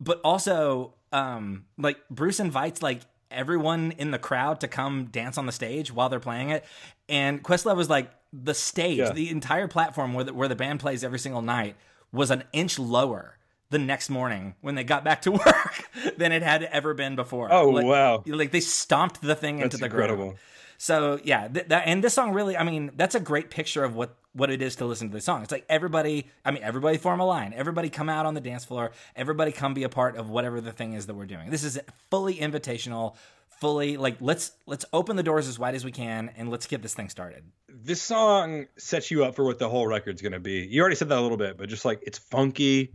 but 0.00 0.20
also 0.24 0.94
um 1.12 1.66
like 1.78 1.98
Bruce 2.10 2.40
invites 2.40 2.82
like 2.82 3.00
everyone 3.30 3.92
in 3.92 4.10
the 4.10 4.18
crowd 4.18 4.60
to 4.60 4.68
come 4.68 5.06
dance 5.06 5.38
on 5.38 5.46
the 5.46 5.52
stage 5.52 5.90
while 5.92 6.08
they're 6.10 6.20
playing 6.20 6.50
it 6.50 6.64
and 7.08 7.42
Questlove 7.42 7.76
was 7.76 7.88
like 7.88 8.10
the 8.30 8.52
stage 8.52 8.98
Yeah. 8.98 9.12
the 9.12 9.30
entire 9.30 9.68
platform 9.68 10.12
where 10.12 10.24
the, 10.24 10.34
where 10.34 10.48
the 10.48 10.54
band 10.56 10.80
plays 10.80 11.02
every 11.02 11.18
single 11.18 11.40
night 11.40 11.76
was 12.12 12.30
an 12.30 12.44
inch 12.52 12.78
lower 12.78 13.38
the 13.70 13.78
next 13.78 14.10
morning 14.10 14.54
when 14.60 14.74
they 14.74 14.84
got 14.84 15.02
back 15.02 15.22
to 15.22 15.30
work 15.32 15.88
than 16.18 16.30
it 16.30 16.42
had 16.42 16.62
ever 16.64 16.92
been 16.92 17.16
before 17.16 17.50
Oh, 17.50 17.70
like, 17.70 17.86
wow. 17.86 18.22
like 18.26 18.50
they 18.50 18.60
stomped 18.60 19.22
the 19.22 19.34
thing 19.34 19.56
That's 19.56 19.74
into 19.74 19.78
the 19.78 19.86
incredible. 19.86 20.24
ground 20.24 20.38
so 20.82 21.20
yeah, 21.22 21.46
th- 21.46 21.68
that 21.68 21.84
and 21.86 22.02
this 22.02 22.12
song 22.12 22.32
really, 22.32 22.56
I 22.56 22.64
mean, 22.64 22.90
that's 22.96 23.14
a 23.14 23.20
great 23.20 23.50
picture 23.50 23.84
of 23.84 23.94
what 23.94 24.16
what 24.32 24.50
it 24.50 24.60
is 24.60 24.74
to 24.76 24.84
listen 24.84 25.10
to 25.10 25.14
this 25.14 25.24
song. 25.24 25.44
It's 25.44 25.52
like 25.52 25.64
everybody, 25.68 26.26
I 26.44 26.50
mean, 26.50 26.64
everybody 26.64 26.98
form 26.98 27.20
a 27.20 27.24
line, 27.24 27.52
everybody 27.54 27.88
come 27.88 28.08
out 28.08 28.26
on 28.26 28.34
the 28.34 28.40
dance 28.40 28.64
floor, 28.64 28.90
everybody 29.14 29.52
come 29.52 29.74
be 29.74 29.84
a 29.84 29.88
part 29.88 30.16
of 30.16 30.28
whatever 30.28 30.60
the 30.60 30.72
thing 30.72 30.94
is 30.94 31.06
that 31.06 31.14
we're 31.14 31.26
doing. 31.26 31.50
This 31.50 31.62
is 31.62 31.78
fully 32.10 32.34
invitational, 32.34 33.14
fully 33.60 33.96
like 33.96 34.16
let's 34.20 34.50
let's 34.66 34.84
open 34.92 35.14
the 35.14 35.22
doors 35.22 35.46
as 35.46 35.56
wide 35.56 35.76
as 35.76 35.84
we 35.84 35.92
can 35.92 36.32
and 36.36 36.50
let's 36.50 36.66
get 36.66 36.82
this 36.82 36.94
thing 36.94 37.08
started. 37.08 37.44
this 37.68 38.02
song 38.02 38.66
sets 38.76 39.08
you 39.08 39.24
up 39.24 39.36
for 39.36 39.44
what 39.44 39.60
the 39.60 39.68
whole 39.68 39.86
record's 39.86 40.20
gonna 40.20 40.40
be. 40.40 40.66
You 40.66 40.80
already 40.80 40.96
said 40.96 41.10
that 41.10 41.18
a 41.18 41.20
little 41.20 41.36
bit, 41.36 41.56
but 41.56 41.68
just 41.68 41.84
like 41.84 42.00
it's 42.02 42.18
funky, 42.18 42.92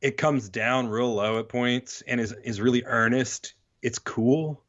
it 0.00 0.16
comes 0.16 0.48
down 0.48 0.88
real 0.88 1.14
low 1.14 1.38
at 1.38 1.50
points 1.50 2.02
and 2.06 2.18
is 2.18 2.32
is 2.32 2.62
really 2.62 2.82
earnest. 2.86 3.52
It's 3.82 3.98
cool. 3.98 4.62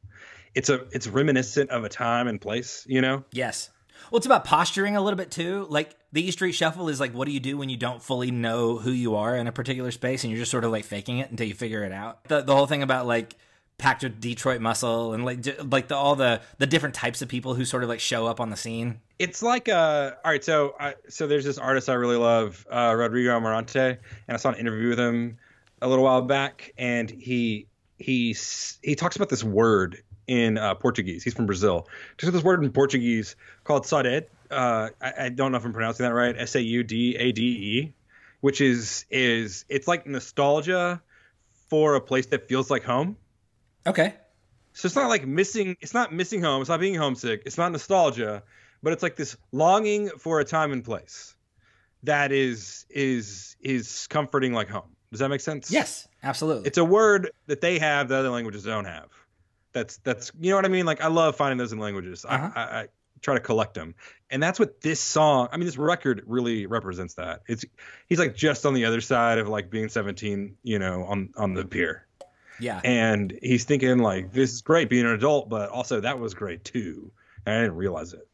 It's 0.55 0.69
a 0.69 0.85
it's 0.91 1.07
reminiscent 1.07 1.69
of 1.69 1.83
a 1.83 1.89
time 1.89 2.27
and 2.27 2.39
place, 2.39 2.85
you 2.87 3.01
know. 3.01 3.23
Yes. 3.31 3.69
Well, 4.11 4.17
it's 4.17 4.25
about 4.25 4.45
posturing 4.45 4.95
a 4.95 5.01
little 5.01 5.17
bit 5.17 5.31
too. 5.31 5.65
Like 5.69 5.95
the 6.11 6.23
E 6.23 6.31
Street 6.31 6.53
Shuffle 6.53 6.89
is 6.89 6.99
like, 6.99 7.13
what 7.13 7.25
do 7.25 7.31
you 7.31 7.39
do 7.39 7.57
when 7.57 7.69
you 7.69 7.77
don't 7.77 8.01
fully 8.01 8.31
know 8.31 8.77
who 8.77 8.91
you 8.91 9.15
are 9.15 9.35
in 9.35 9.47
a 9.47 9.51
particular 9.51 9.91
space 9.91 10.23
and 10.23 10.31
you're 10.31 10.39
just 10.39 10.51
sort 10.51 10.63
of 10.63 10.71
like 10.71 10.85
faking 10.85 11.17
it 11.19 11.29
until 11.29 11.47
you 11.47 11.53
figure 11.53 11.83
it 11.83 11.91
out. 11.91 12.23
The, 12.25 12.41
the 12.41 12.55
whole 12.55 12.67
thing 12.67 12.83
about 12.83 13.05
like 13.07 13.35
packed 13.77 14.03
with 14.03 14.19
Detroit 14.19 14.59
muscle 14.59 15.13
and 15.13 15.23
like 15.23 15.45
like 15.71 15.87
the, 15.87 15.95
all 15.95 16.15
the 16.15 16.41
the 16.57 16.65
different 16.65 16.95
types 16.95 17.21
of 17.21 17.27
people 17.27 17.53
who 17.53 17.65
sort 17.65 17.83
of 17.83 17.89
like 17.89 17.99
show 17.99 18.25
up 18.25 18.39
on 18.39 18.49
the 18.49 18.57
scene. 18.57 19.01
It's 19.19 19.43
like 19.43 19.69
uh 19.69 20.11
all 20.23 20.31
right, 20.31 20.43
so 20.43 20.75
I 20.79 20.95
so 21.09 21.27
there's 21.27 21.45
this 21.45 21.57
artist 21.57 21.89
I 21.89 21.93
really 21.93 22.17
love, 22.17 22.65
uh 22.71 22.93
Rodrigo 22.97 23.37
Amarante, 23.39 23.97
and 24.27 24.35
I 24.35 24.37
saw 24.37 24.49
an 24.49 24.55
interview 24.55 24.89
with 24.89 24.99
him 24.99 25.37
a 25.81 25.87
little 25.87 26.03
while 26.03 26.21
back, 26.23 26.73
and 26.77 27.09
he 27.09 27.67
he 27.97 28.35
he 28.81 28.95
talks 28.95 29.15
about 29.15 29.29
this 29.29 29.43
word 29.43 30.01
in 30.27 30.57
uh, 30.57 30.75
Portuguese. 30.75 31.23
He's 31.23 31.33
from 31.33 31.45
Brazil. 31.45 31.87
There's 32.19 32.33
this 32.33 32.43
word 32.43 32.63
in 32.63 32.71
Portuguese 32.71 33.35
called 33.63 33.83
saudade. 33.83 34.27
Uh, 34.51 34.89
I, 35.01 35.13
I 35.19 35.29
don't 35.29 35.51
know 35.51 35.57
if 35.57 35.65
I'm 35.65 35.73
pronouncing 35.73 36.05
that 36.05 36.13
right. 36.13 36.35
S 36.37 36.55
A 36.55 36.61
U 36.61 36.83
D 36.83 37.15
A 37.15 37.31
D 37.31 37.41
E, 37.41 37.93
which 38.41 38.61
is 38.61 39.05
is 39.09 39.65
it's 39.69 39.87
like 39.87 40.05
nostalgia 40.05 41.01
for 41.69 41.95
a 41.95 42.01
place 42.01 42.27
that 42.27 42.47
feels 42.47 42.69
like 42.69 42.83
home. 42.83 43.17
Okay. 43.85 44.13
So 44.73 44.85
it's 44.85 44.95
not 44.95 45.09
like 45.09 45.25
missing. 45.25 45.75
It's 45.81 45.93
not 45.93 46.13
missing 46.13 46.41
home. 46.41 46.61
It's 46.61 46.69
not 46.69 46.79
being 46.79 46.95
homesick. 46.95 47.43
It's 47.45 47.57
not 47.57 47.71
nostalgia, 47.71 48.43
but 48.83 48.93
it's 48.93 49.03
like 49.03 49.15
this 49.15 49.35
longing 49.51 50.09
for 50.09 50.39
a 50.39 50.45
time 50.45 50.71
and 50.71 50.83
place 50.83 51.35
that 52.03 52.31
is 52.31 52.85
is 52.89 53.55
is 53.59 54.07
comforting 54.07 54.53
like 54.53 54.69
home. 54.69 54.95
Does 55.11 55.19
that 55.19 55.29
make 55.29 55.41
sense? 55.41 55.71
Yes, 55.71 56.07
absolutely. 56.21 56.67
It's 56.67 56.77
a 56.77 56.85
word 56.85 57.31
that 57.47 57.61
they 57.61 57.79
have 57.79 58.09
that 58.09 58.19
other 58.19 58.29
languages 58.29 58.63
don't 58.63 58.85
have. 58.85 59.07
That's 59.77 59.97
that's 59.97 60.31
you 60.39 60.51
know 60.51 60.57
what 60.57 60.65
I 60.65 60.69
mean. 60.69 60.85
Like 60.85 61.01
I 61.01 61.07
love 61.07 61.35
finding 61.35 61.57
those 61.57 61.73
in 61.73 61.79
languages. 61.79 62.25
Uh-huh. 62.27 62.51
I, 62.55 62.59
I, 62.59 62.81
I 62.81 62.87
try 63.21 63.33
to 63.33 63.39
collect 63.39 63.73
them, 63.73 63.95
and 64.29 64.41
that's 64.41 64.59
what 64.59 64.81
this 64.81 64.99
song. 64.99 65.49
I 65.51 65.57
mean, 65.57 65.65
this 65.65 65.77
record 65.77 66.23
really 66.25 66.65
represents 66.65 67.15
that. 67.15 67.41
It's 67.47 67.65
he's 68.07 68.19
like 68.19 68.35
just 68.35 68.65
on 68.65 68.73
the 68.73 68.85
other 68.85 69.01
side 69.01 69.37
of 69.37 69.47
like 69.47 69.69
being 69.69 69.89
17, 69.89 70.57
you 70.63 70.79
know, 70.79 71.03
on 71.05 71.29
on 71.37 71.53
the 71.53 71.65
pier 71.65 72.07
yeah. 72.59 72.81
and 72.83 73.37
he's 73.41 73.65
thinking 73.65 73.99
like 73.99 74.31
this 74.31 74.53
is 74.53 74.61
great 74.61 74.89
being 74.89 75.05
an 75.05 75.11
adult 75.11 75.49
but 75.49 75.69
also 75.69 76.01
that 76.01 76.19
was 76.19 76.33
great 76.33 76.63
too 76.63 77.11
and 77.45 77.55
i 77.55 77.61
didn't 77.61 77.75
realize 77.75 78.13
it 78.13 78.27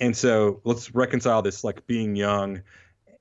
and 0.00 0.16
so 0.16 0.60
let's 0.64 0.94
reconcile 0.94 1.42
this 1.42 1.64
like 1.64 1.86
being 1.86 2.16
young 2.16 2.62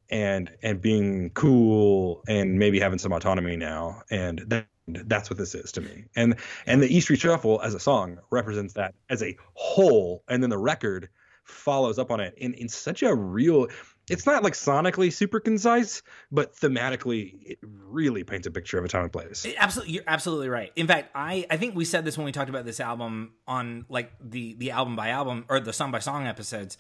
and 0.10 0.52
and 0.62 0.82
being 0.82 1.30
cool 1.32 2.24
and 2.28 2.58
maybe 2.58 2.80
having 2.80 3.00
some 3.00 3.12
autonomy 3.12 3.58
now 3.58 4.02
and 4.10 4.40
that, 4.48 4.68
that's 4.88 5.30
what 5.30 5.38
this 5.38 5.54
is 5.54 5.72
to 5.72 5.82
me 5.82 6.06
and 6.16 6.36
and 6.66 6.82
the 6.82 6.96
east 6.96 7.06
street 7.06 7.20
shuffle 7.20 7.62
as 7.62 7.74
a 7.74 7.80
song 7.80 8.18
represents 8.30 8.74
that 8.74 8.94
as 9.10 9.22
a 9.22 9.36
whole 9.54 10.24
and 10.28 10.42
then 10.42 10.50
the 10.50 10.58
record 10.58 11.10
follows 11.44 11.98
up 11.98 12.12
on 12.12 12.20
it 12.20 12.34
in 12.38 12.54
in 12.54 12.70
such 12.70 13.04
a 13.04 13.14
real 13.14 13.68
it's 14.10 14.26
not 14.26 14.44
like 14.44 14.54
sonically 14.54 15.12
super 15.12 15.40
concise 15.40 16.02
but 16.32 16.56
thematically 16.56 17.34
it 17.42 17.60
really 17.62 18.24
paints 18.24 18.48
a 18.48 18.52
picture 18.52 18.78
of 18.78 18.86
a 18.86 18.88
time 18.88 19.04
and 19.04 19.14
place 19.14 19.46
Absolutely, 19.58 19.94
you're 19.96 20.04
absolutely 20.08 20.50
right. 20.50 20.72
In 20.76 20.88
fact, 20.88 21.12
I 21.16 21.46
I 21.50 21.58
think 21.58 21.76
we 21.76 21.86
said 21.86 22.06
this 22.06 22.18
when 22.18 22.26
we 22.26 22.32
talked 22.32 22.50
about 22.50 22.66
this 22.66 22.80
album 22.80 23.34
on 23.48 23.86
like 23.90 24.12
the 24.22 24.54
the 24.56 24.72
album 24.72 24.96
by 24.96 25.10
album 25.10 25.46
or 25.50 25.60
the 25.60 25.74
song 25.74 25.92
by 25.92 26.00
song 26.00 26.26
episodes. 26.28 26.78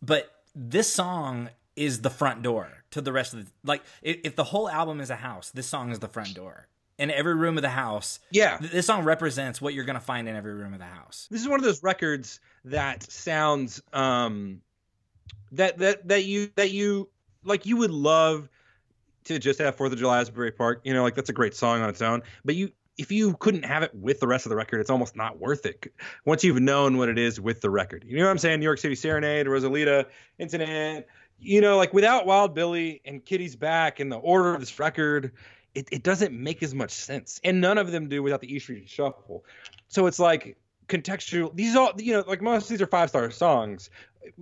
But 0.00 0.30
this 0.54 0.92
song 0.92 1.50
is 1.76 2.02
the 2.02 2.10
front 2.10 2.42
door 2.42 2.84
to 2.90 3.00
the 3.00 3.12
rest 3.12 3.34
of 3.34 3.44
the 3.44 3.50
like. 3.64 3.82
If, 4.02 4.18
if 4.24 4.36
the 4.36 4.44
whole 4.44 4.68
album 4.68 5.00
is 5.00 5.10
a 5.10 5.16
house, 5.16 5.50
this 5.50 5.66
song 5.66 5.90
is 5.90 5.98
the 5.98 6.08
front 6.08 6.34
door. 6.34 6.68
In 6.98 7.12
every 7.12 7.34
room 7.36 7.56
of 7.56 7.62
the 7.62 7.68
house, 7.68 8.18
Yeah. 8.32 8.56
th- 8.58 8.72
this 8.72 8.86
song 8.86 9.04
represents 9.04 9.60
what 9.60 9.72
you're 9.72 9.84
going 9.84 9.94
to 9.94 10.00
find 10.00 10.28
in 10.28 10.34
every 10.34 10.52
room 10.54 10.72
of 10.72 10.80
the 10.80 10.84
house. 10.84 11.28
this 11.30 11.40
is 11.40 11.46
one 11.48 11.60
of 11.60 11.64
those 11.64 11.80
records 11.82 12.40
that 12.64 13.08
sounds 13.10 13.80
um 13.92 14.60
that 15.52 15.78
that 15.78 16.08
that 16.08 16.24
you 16.24 16.50
that 16.56 16.72
you 16.72 17.08
like 17.44 17.66
you 17.66 17.76
would 17.76 17.92
love 17.92 18.48
to 19.24 19.38
just 19.38 19.60
have 19.60 19.76
Fourth 19.76 19.92
of 19.92 19.98
July 19.98 20.20
Asbury 20.20 20.50
Park. 20.50 20.80
You 20.84 20.92
know, 20.92 21.02
like 21.02 21.14
that's 21.14 21.30
a 21.30 21.34
great 21.34 21.54
song 21.54 21.82
on 21.82 21.88
its 21.88 22.02
own. 22.02 22.22
But 22.44 22.56
you 22.56 22.72
if 22.96 23.12
you 23.12 23.34
couldn't 23.34 23.64
have 23.64 23.84
it 23.84 23.94
with 23.94 24.18
the 24.18 24.26
rest 24.26 24.44
of 24.44 24.50
the 24.50 24.56
record, 24.56 24.80
it's 24.80 24.90
almost 24.90 25.14
not 25.14 25.38
worth 25.38 25.66
it. 25.66 25.92
Once 26.24 26.42
you've 26.42 26.60
known 26.60 26.96
what 26.98 27.08
it 27.08 27.16
is 27.16 27.40
with 27.40 27.60
the 27.60 27.70
record, 27.70 28.04
you 28.08 28.16
know 28.18 28.24
what 28.24 28.30
I'm 28.32 28.38
saying? 28.38 28.58
New 28.58 28.64
York 28.64 28.78
City 28.80 28.96
Serenade, 28.96 29.46
Rosalita, 29.46 30.06
Incident. 30.40 31.06
You 31.38 31.60
know, 31.60 31.76
like 31.76 31.92
without 31.94 32.26
Wild 32.26 32.56
Billy 32.56 33.00
and 33.04 33.24
Kitty's 33.24 33.54
Back 33.54 34.00
and 34.00 34.10
the 34.10 34.16
order 34.16 34.52
of 34.54 34.58
this 34.58 34.76
record, 34.80 35.30
it, 35.78 35.88
it 35.92 36.02
doesn't 36.02 36.32
make 36.32 36.62
as 36.62 36.74
much 36.74 36.90
sense. 36.90 37.40
And 37.44 37.60
none 37.60 37.78
of 37.78 37.92
them 37.92 38.08
do 38.08 38.22
without 38.22 38.40
the 38.40 38.52
E 38.52 38.58
Street 38.58 38.88
Shuffle. 38.88 39.44
So 39.86 40.06
it's 40.06 40.18
like 40.18 40.56
contextual. 40.88 41.54
These 41.54 41.76
all, 41.76 41.92
you 41.96 42.12
know, 42.14 42.24
like 42.26 42.42
most 42.42 42.64
of 42.64 42.68
these 42.70 42.82
are 42.82 42.86
five 42.86 43.10
star 43.10 43.30
songs. 43.30 43.90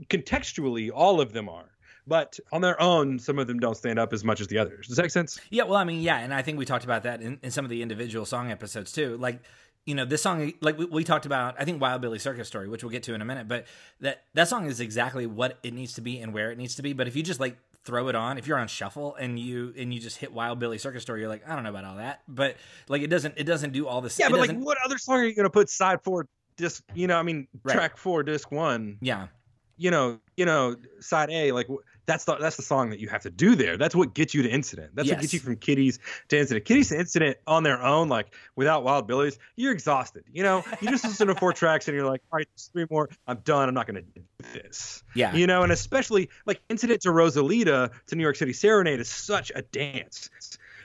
Contextually, 0.09 0.91
all 0.93 1.21
of 1.21 1.33
them 1.33 1.49
are. 1.49 1.71
But 2.09 2.39
on 2.53 2.61
their 2.61 2.81
own, 2.81 3.19
some 3.19 3.39
of 3.39 3.49
them 3.49 3.59
don't 3.59 3.77
stand 3.77 3.99
up 3.99 4.13
as 4.13 4.23
much 4.25 4.41
as 4.41 4.47
the 4.47 4.59
others. 4.59 4.87
Does 4.87 4.97
that 4.97 5.03
make 5.03 5.11
sense? 5.11 5.41
Yeah, 5.51 5.65
well, 5.65 5.75
I 5.77 5.85
mean, 5.85 6.03
yeah, 6.03 6.19
and 6.19 6.33
I 6.33 6.41
think 6.41 6.57
we 6.57 6.65
talked 6.65 6.85
about 6.85 7.03
that 7.03 7.21
in, 7.21 7.39
in 7.43 7.51
some 7.51 7.65
of 7.65 7.69
the 7.69 7.83
individual 7.83 8.25
song 8.25 8.51
episodes 8.53 8.93
too. 8.93 9.17
Like, 9.17 9.41
you 9.87 9.95
know, 9.95 10.05
this 10.05 10.23
song, 10.23 10.53
like 10.61 10.79
we, 10.79 10.85
we 10.87 11.05
talked 11.05 11.27
about, 11.27 11.57
I 11.59 11.65
think 11.65 11.81
Wild 11.81 12.01
Billy 12.01 12.21
Circus 12.21 12.47
Story, 12.47 12.69
which 12.69 12.85
we'll 12.85 12.93
get 12.93 13.03
to 13.05 13.15
in 13.15 13.23
a 13.23 13.25
minute, 13.25 13.49
but 13.49 13.67
that 14.01 14.23
that 14.35 14.49
song 14.49 14.67
is 14.67 14.81
exactly 14.81 15.27
what 15.27 15.59
it 15.65 15.75
needs 15.75 15.95
to 15.95 16.01
be 16.01 16.21
and 16.21 16.33
where 16.33 16.53
it 16.53 16.59
needs 16.59 16.77
to 16.77 16.83
be. 16.83 16.93
But 16.93 17.09
if 17.09 17.17
you 17.17 17.25
just 17.25 17.41
like 17.41 17.57
throw 17.87 18.09
it 18.09 18.15
on, 18.15 18.37
if 18.37 18.47
you're 18.47 18.59
on 18.59 18.69
shuffle 18.69 19.15
and 19.15 19.39
you 19.39 19.73
and 19.79 19.95
you 19.95 20.01
just 20.01 20.19
hit 20.19 20.33
Wild 20.33 20.59
Billy 20.59 20.77
Circus 20.77 21.03
Story, 21.03 21.21
you're 21.21 21.29
like, 21.29 21.49
I 21.49 21.55
don't 21.55 21.63
know 21.65 21.71
about 21.71 21.85
all 21.85 21.97
that, 21.97 22.21
but 22.29 22.57
like 22.89 23.01
it 23.03 23.07
doesn't 23.09 23.35
it 23.39 23.45
doesn't 23.45 23.73
do 23.73 23.87
all 23.87 24.01
this. 24.01 24.19
Yeah, 24.19 24.29
but 24.29 24.41
like, 24.41 24.57
what 24.59 24.77
other 24.85 24.99
song 24.99 25.21
are 25.21 25.25
you 25.25 25.35
to 25.43 25.49
put 25.51 25.71
side 25.71 26.03
four, 26.03 26.27
disc? 26.57 26.83
You 26.95 27.07
know, 27.07 27.17
I 27.19 27.23
mean, 27.23 27.47
Right. 27.63 27.75
track 27.75 27.97
four, 27.97 28.23
disc 28.23 28.51
one. 28.53 28.99
yeah, 29.01 29.29
You 29.79 29.91
know, 29.91 30.19
you 30.37 30.45
know, 30.45 30.77
side 31.01 31.31
A. 31.31 31.53
Like 31.53 31.69
that's 32.07 32.25
the 32.25 32.37
that's 32.37 32.57
the 32.57 32.63
song 32.63 32.91
that 32.91 33.01
you 33.01 33.09
have 33.09 33.23
to 33.23 33.31
do 33.31 33.55
there. 33.57 33.77
That's 33.77 33.95
what 33.95 34.15
gets 34.15 34.33
you 34.35 34.43
to 34.43 34.49
Incident. 34.49 34.93
That's 34.95 35.09
what 35.15 35.21
gets 35.23 35.35
you 35.35 35.41
from 35.41 35.57
Kitty's 35.57 35.99
to 36.29 36.39
Incident. 36.39 36.65
Kitty's 36.65 36.89
to 36.91 36.99
Incident 36.99 37.37
on 37.47 37.63
their 37.65 37.83
own, 37.83 38.09
like 38.09 38.35
without 38.55 38.85
Wild 38.85 39.07
Billy's, 39.07 39.39
you're 39.57 39.73
exhausted. 39.73 40.25
You 40.33 40.45
know, 40.45 40.65
you 40.81 40.89
just 40.89 41.05
listen 41.05 41.27
to 41.29 41.35
four 41.35 41.53
tracks 41.53 41.89
and 41.89 41.97
you're 41.97 42.07
like, 42.07 42.23
all 42.33 42.39
right, 42.39 42.49
three 42.73 42.87
more. 42.91 43.09
I'm 43.27 43.39
done. 43.39 43.69
I'm 43.69 43.75
not 43.75 43.87
going 43.87 43.97
to 43.97 44.21
do 44.21 44.23
this. 44.53 45.03
yeah, 45.15 45.35
You 45.35 45.47
know, 45.47 45.63
and 45.63 45.73
especially 45.73 46.31
like 46.47 46.61
Incident 46.69 47.03
to 47.03 47.09
Rosalita 47.09 47.91
to 48.07 48.17
New 48.17 48.23
York 48.23 48.37
City 48.37 48.53
Serenade 48.53 49.01
is 49.01 49.09
such 49.09 49.51
a 49.55 49.63
dance, 49.63 50.31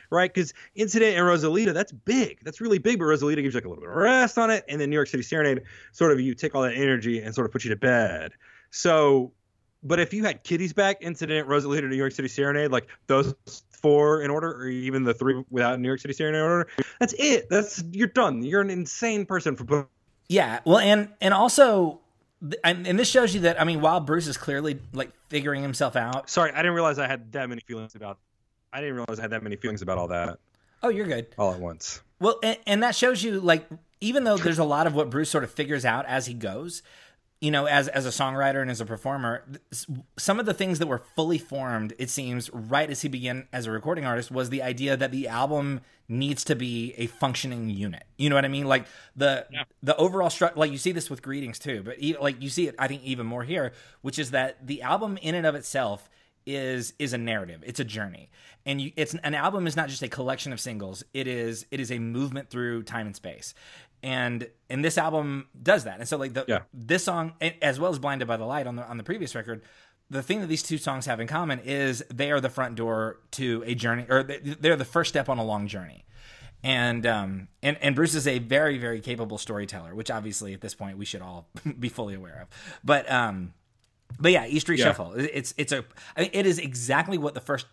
right? 0.09 0.33
Because 0.33 0.53
Incident 0.73 1.17
and 1.17 1.25
Rosalita, 1.25 1.73
that's 1.73 1.91
big. 1.91 2.39
That's 2.43 2.61
really 2.61 2.79
big. 2.79 2.97
But 2.97 3.05
Rosalita 3.05 3.41
gives 3.41 3.53
you 3.53 3.59
like 3.59 3.65
a 3.65 3.69
little 3.69 3.83
bit 3.83 3.89
of 3.89 3.95
rest 3.95 4.37
on 4.37 4.49
it. 4.49 4.65
And 4.67 4.81
then 4.81 4.89
New 4.89 4.95
York 4.95 5.07
City 5.07 5.23
Serenade, 5.23 5.61
sort 5.91 6.11
of 6.11 6.19
you 6.19 6.33
take 6.33 6.55
all 6.55 6.63
that 6.63 6.75
energy 6.75 7.21
and 7.21 7.35
sort 7.35 7.45
of 7.45 7.51
put 7.51 7.63
you 7.63 7.69
to 7.69 7.75
bed. 7.75 8.31
So, 8.71 9.33
but 9.83 9.99
if 9.99 10.13
you 10.13 10.23
had 10.23 10.43
Kitty's 10.43 10.73
back, 10.73 10.97
Incident, 11.01 11.47
Rosalita, 11.47 11.87
New 11.89 11.95
York 11.95 12.13
City 12.13 12.27
Serenade, 12.27 12.71
like 12.71 12.87
those 13.07 13.33
four 13.71 14.21
in 14.21 14.29
order, 14.29 14.51
or 14.51 14.67
even 14.67 15.03
the 15.03 15.13
three 15.13 15.43
without 15.49 15.79
New 15.79 15.87
York 15.87 15.99
City 15.99 16.13
Serenade 16.13 16.39
in 16.39 16.45
order, 16.45 16.67
that's 16.99 17.13
it. 17.17 17.49
That's 17.49 17.83
you're 17.91 18.07
done. 18.07 18.43
You're 18.43 18.61
an 18.61 18.69
insane 18.69 19.25
person 19.25 19.55
for 19.55 19.65
putting. 19.65 19.87
yeah. 20.27 20.59
Well, 20.65 20.79
and 20.79 21.09
and 21.19 21.33
also. 21.33 21.99
And, 22.63 22.87
and 22.87 22.97
this 22.97 23.07
shows 23.07 23.35
you 23.35 23.41
that 23.41 23.61
I 23.61 23.65
mean, 23.65 23.81
while 23.81 23.99
Bruce 23.99 24.25
is 24.25 24.35
clearly 24.35 24.79
like 24.93 25.11
figuring 25.29 25.61
himself 25.61 25.95
out. 25.95 26.27
Sorry, 26.27 26.51
I 26.51 26.57
didn't 26.57 26.73
realize 26.73 26.97
I 26.97 27.05
had 27.05 27.31
that 27.33 27.47
many 27.47 27.61
feelings 27.61 27.93
about. 27.93 28.17
I 28.73 28.81
didn't 28.81 28.95
realize 28.95 29.19
I 29.19 29.21
had 29.21 29.29
that 29.31 29.43
many 29.43 29.57
feelings 29.57 29.83
about 29.83 29.99
all 29.99 30.07
that. 30.07 30.39
Oh, 30.81 30.89
you're 30.89 31.05
good. 31.05 31.27
all 31.37 31.53
at 31.53 31.59
once. 31.59 32.01
Well, 32.19 32.39
and, 32.41 32.57
and 32.65 32.81
that 32.81 32.95
shows 32.95 33.23
you 33.23 33.39
like 33.39 33.67
even 33.99 34.23
though 34.23 34.37
there's 34.37 34.57
a 34.57 34.63
lot 34.63 34.87
of 34.87 34.95
what 34.95 35.11
Bruce 35.11 35.29
sort 35.29 35.43
of 35.43 35.51
figures 35.51 35.85
out 35.85 36.07
as 36.07 36.25
he 36.25 36.33
goes, 36.33 36.81
you 37.41 37.49
know, 37.49 37.65
as 37.65 37.87
as 37.87 38.05
a 38.05 38.09
songwriter 38.09 38.61
and 38.61 38.69
as 38.69 38.79
a 38.79 38.85
performer, 38.85 39.43
some 40.17 40.39
of 40.39 40.45
the 40.45 40.53
things 40.53 40.77
that 40.77 40.85
were 40.85 41.01
fully 41.15 41.39
formed, 41.39 41.93
it 41.97 42.11
seems, 42.11 42.51
right 42.53 42.89
as 42.89 43.01
he 43.01 43.09
began 43.09 43.47
as 43.51 43.65
a 43.65 43.71
recording 43.71 44.05
artist, 44.05 44.29
was 44.29 44.51
the 44.51 44.61
idea 44.61 44.95
that 44.95 45.11
the 45.11 45.27
album 45.27 45.81
needs 46.07 46.43
to 46.43 46.55
be 46.55 46.93
a 46.97 47.07
functioning 47.07 47.69
unit. 47.69 48.03
You 48.17 48.29
know 48.29 48.35
what 48.35 48.45
I 48.45 48.49
mean? 48.49 48.67
Like 48.67 48.85
the 49.15 49.47
the 49.81 49.97
overall 49.97 50.29
structure. 50.29 50.59
Like 50.59 50.71
you 50.71 50.77
see 50.77 50.91
this 50.91 51.09
with 51.09 51.23
Greetings 51.23 51.57
too, 51.57 51.81
but 51.83 51.95
e- 51.99 52.15
like 52.21 52.39
you 52.39 52.49
see 52.49 52.67
it, 52.67 52.75
I 52.77 52.87
think 52.87 53.03
even 53.03 53.25
more 53.25 53.43
here, 53.43 53.73
which 54.03 54.19
is 54.19 54.31
that 54.31 54.67
the 54.67 54.83
album 54.83 55.17
in 55.17 55.33
and 55.33 55.47
of 55.47 55.55
itself 55.55 56.09
is 56.45 56.93
is 56.97 57.13
a 57.13 57.17
narrative 57.19 57.63
it's 57.67 57.79
a 57.79 57.83
journey 57.83 58.29
and 58.65 58.81
you 58.81 58.91
it's 58.95 59.13
an 59.13 59.35
album 59.35 59.67
is 59.67 59.75
not 59.75 59.89
just 59.89 60.01
a 60.01 60.07
collection 60.07 60.51
of 60.51 60.59
singles 60.59 61.03
it 61.13 61.27
is 61.27 61.67
it 61.69 61.79
is 61.79 61.91
a 61.91 61.99
movement 61.99 62.49
through 62.49 62.81
time 62.81 63.05
and 63.05 63.15
space 63.15 63.53
and 64.03 64.47
and 64.69 64.83
this 64.83 64.97
album 64.97 65.47
does 65.61 65.83
that 65.83 65.99
and 65.99 66.07
so 66.07 66.17
like 66.17 66.33
the 66.33 66.45
Yeah. 66.47 66.59
this 66.73 67.03
song 67.03 67.33
as 67.61 67.79
well 67.79 67.91
as 67.91 67.99
blinded 67.99 68.27
by 68.27 68.37
the 68.37 68.45
light 68.45 68.67
on 68.67 68.75
the 68.75 68.87
on 68.87 68.97
the 68.97 69.03
previous 69.03 69.35
record 69.35 69.61
the 70.09 70.21
thing 70.23 70.41
that 70.41 70.47
these 70.47 70.63
two 70.63 70.77
songs 70.77 71.05
have 71.05 71.19
in 71.19 71.27
common 71.27 71.59
is 71.59 72.03
they 72.13 72.31
are 72.31 72.41
the 72.41 72.49
front 72.49 72.75
door 72.75 73.19
to 73.31 73.63
a 73.65 73.75
journey 73.75 74.05
or 74.09 74.23
they- 74.23 74.39
they're 74.39 74.75
the 74.75 74.85
first 74.85 75.09
step 75.09 75.29
on 75.29 75.37
a 75.37 75.43
long 75.43 75.67
journey 75.67 76.03
and 76.63 77.05
um 77.05 77.47
and 77.63 77.77
and 77.81 77.95
Bruce 77.95 78.13
is 78.15 78.27
a 78.27 78.39
very 78.39 78.77
very 78.77 79.01
capable 79.01 79.37
storyteller 79.37 79.95
which 79.95 80.11
obviously 80.11 80.53
at 80.53 80.61
this 80.61 80.73
point 80.75 80.97
we 80.97 81.05
should 81.05 81.21
all 81.21 81.47
be 81.79 81.89
fully 81.89 82.13
aware 82.15 82.41
of 82.43 82.47
but 82.83 83.09
um 83.11 83.53
but 84.19 84.33
yeah, 84.33 84.45
East 84.45 84.65
Street 84.65 84.77
Yeah. 84.79 84.87
Shuffle. 84.87 85.13
It's 85.15 85.53
it's 85.57 85.71
a 85.71 85.85
I 86.17 86.21
mean, 86.23 86.31
it 86.33 86.45
is 86.45 86.59
exactly 86.59 87.17
what 87.17 87.33
the 87.33 87.39
first 87.39 87.65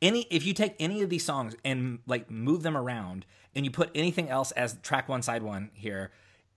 any 0.00 0.22
if 0.30 0.46
you 0.46 0.54
take 0.54 0.76
any 0.78 1.02
of 1.02 1.10
these 1.10 1.24
songs 1.24 1.56
and 1.64 1.98
like 2.06 2.30
move 2.30 2.62
them 2.62 2.76
around 2.76 3.26
and 3.54 3.64
you 3.64 3.70
put 3.70 3.90
anything 3.94 4.28
else 4.28 4.50
as 4.52 4.76
track 4.82 5.08
one 5.08 5.22
side 5.22 5.42
one 5.42 5.70
here, 5.74 6.10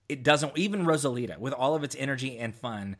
it 0.08 0.22
doesn't 0.22 0.56
even 0.56 0.84
Rosalita 0.86 1.38
with 1.38 1.52
all 1.52 1.74
of 1.74 1.82
its 1.84 1.96
energy 1.98 2.38
and 2.38 2.54
fun. 2.54 2.96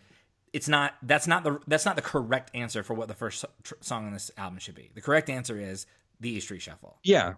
it's 0.53 0.69
not 0.69 0.95
that's 1.03 1.27
not 1.27 1.45
the 1.45 1.59
that's 1.67 1.85
not 1.85 1.97
the 1.97 2.03
correct 2.03 2.51
answer 2.55 2.83
for 2.83 2.95
what 2.95 3.09
the 3.09 3.15
first 3.15 3.45
tr- 3.63 3.75
song 3.81 4.07
on 4.07 4.13
this 4.13 4.31
album 4.37 4.59
should 4.59 4.75
be. 4.75 4.91
The 4.95 5.01
correct 5.03 5.29
answer 5.29 5.59
is 5.59 5.87
the 6.21 6.31
E 6.31 6.41
Street 6.41 6.63
Shuffle. 6.63 6.99
Yeah. 7.03 7.35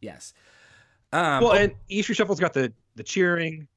Yes. 0.00 0.32
Um, 1.12 1.42
Well, 1.42 1.52
and 1.52 1.72
E 1.88 2.02
Street 2.02 2.16
Shuffle's 2.16 2.40
got 2.40 2.52
the 2.52 2.72
the 2.96 3.02
cheering, 3.04 3.68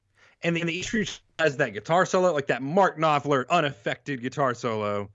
and 0.42 0.56
then 0.56 0.66
the 0.66 0.76
E 0.76 0.82
Street 0.82 1.20
has 1.38 1.56
that 1.58 1.70
guitar 1.74 2.04
solo, 2.06 2.32
like 2.32 2.48
that 2.48 2.60
Mark 2.62 2.98
Knopfler 2.98 3.44
unaffected 3.50 4.20
guitar 4.20 4.52
solo, 4.54 5.10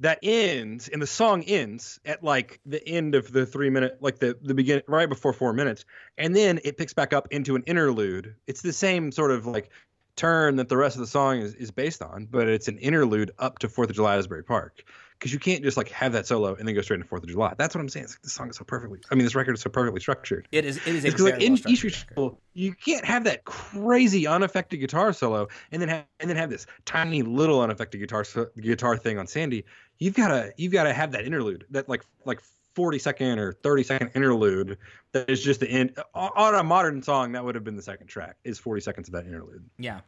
that 0.00 0.18
ends, 0.22 0.88
and 0.88 1.00
the 1.00 1.06
song 1.06 1.42
ends 1.44 2.00
at 2.04 2.24
like 2.24 2.60
the 2.66 2.86
end 2.86 3.14
of 3.14 3.30
the 3.32 3.46
three 3.46 3.70
minute, 3.70 3.98
like 4.00 4.18
the 4.18 4.36
the 4.42 4.54
beginning, 4.54 4.82
right 4.88 5.08
before 5.08 5.32
four 5.32 5.52
minutes, 5.52 5.84
and 6.18 6.34
then 6.34 6.58
it 6.64 6.76
picks 6.76 6.94
back 6.94 7.12
up 7.12 7.28
into 7.30 7.54
an 7.54 7.62
interlude. 7.66 8.34
It's 8.46 8.62
the 8.62 8.72
same 8.72 9.12
sort 9.12 9.30
of 9.30 9.46
like 9.46 9.70
turn 10.16 10.56
that 10.56 10.68
the 10.68 10.76
rest 10.76 10.96
of 10.96 11.00
the 11.00 11.06
song 11.06 11.38
is, 11.38 11.54
is 11.54 11.70
based 11.70 12.02
on, 12.02 12.26
but 12.30 12.48
it's 12.48 12.68
an 12.68 12.78
interlude 12.78 13.30
up 13.38 13.58
to 13.60 13.68
Fourth 13.68 13.90
of 13.90 13.96
July 13.96 14.16
Asbury 14.16 14.42
Park. 14.42 14.82
Because 15.20 15.34
you 15.34 15.38
can't 15.38 15.62
just 15.62 15.76
like 15.76 15.90
have 15.90 16.12
that 16.12 16.26
solo 16.26 16.54
and 16.54 16.66
then 16.66 16.74
go 16.74 16.80
straight 16.80 16.96
into 16.96 17.06
Fourth 17.06 17.22
of 17.22 17.28
July. 17.28 17.52
That's 17.58 17.74
what 17.74 17.82
I'm 17.82 17.90
saying. 17.90 18.04
It's 18.04 18.14
like, 18.14 18.22
this 18.22 18.32
song 18.32 18.48
is 18.48 18.56
so 18.56 18.64
perfectly. 18.64 19.00
I 19.10 19.14
mean, 19.14 19.24
this 19.24 19.34
record 19.34 19.52
is 19.52 19.60
so 19.60 19.68
perfectly 19.68 20.00
structured. 20.00 20.48
it 20.50 20.64
is 20.64 20.78
it 20.78 20.94
is 20.94 21.04
because 21.04 21.20
like 21.20 21.42
in 21.42 21.58
East 21.68 21.76
Street. 21.76 22.06
You 22.54 22.72
can't 22.72 23.04
have 23.04 23.24
that 23.24 23.44
crazy 23.44 24.26
unaffected 24.26 24.80
guitar 24.80 25.12
solo 25.12 25.48
and 25.72 25.82
then 25.82 25.90
have 25.90 26.06
and 26.20 26.30
then 26.30 26.38
have 26.38 26.48
this 26.48 26.66
tiny 26.86 27.20
little 27.20 27.60
unaffected 27.60 28.00
guitar 28.00 28.24
so- 28.24 28.48
guitar 28.58 28.96
thing 28.96 29.18
on 29.18 29.26
Sandy. 29.26 29.66
You've 29.98 30.14
gotta 30.14 30.54
you've 30.56 30.72
gotta 30.72 30.94
have 30.94 31.12
that 31.12 31.26
interlude, 31.26 31.66
that 31.70 31.86
like 31.86 32.02
like 32.24 32.40
40 32.74 32.98
second 32.98 33.38
or 33.38 33.52
30 33.52 33.82
second 33.82 34.10
interlude 34.14 34.78
that 35.12 35.28
is 35.28 35.42
just 35.42 35.60
the 35.60 35.68
end 35.68 35.98
on 36.14 36.30
on 36.34 36.54
a 36.54 36.62
modern 36.62 37.02
song 37.02 37.32
that 37.32 37.44
would 37.44 37.54
have 37.56 37.64
been 37.64 37.76
the 37.76 37.82
second 37.82 38.06
track 38.06 38.36
is 38.44 38.58
40 38.58 38.80
seconds 38.80 39.08
of 39.08 39.12
that 39.12 39.26
interlude. 39.26 39.68
Yeah. 39.78 40.00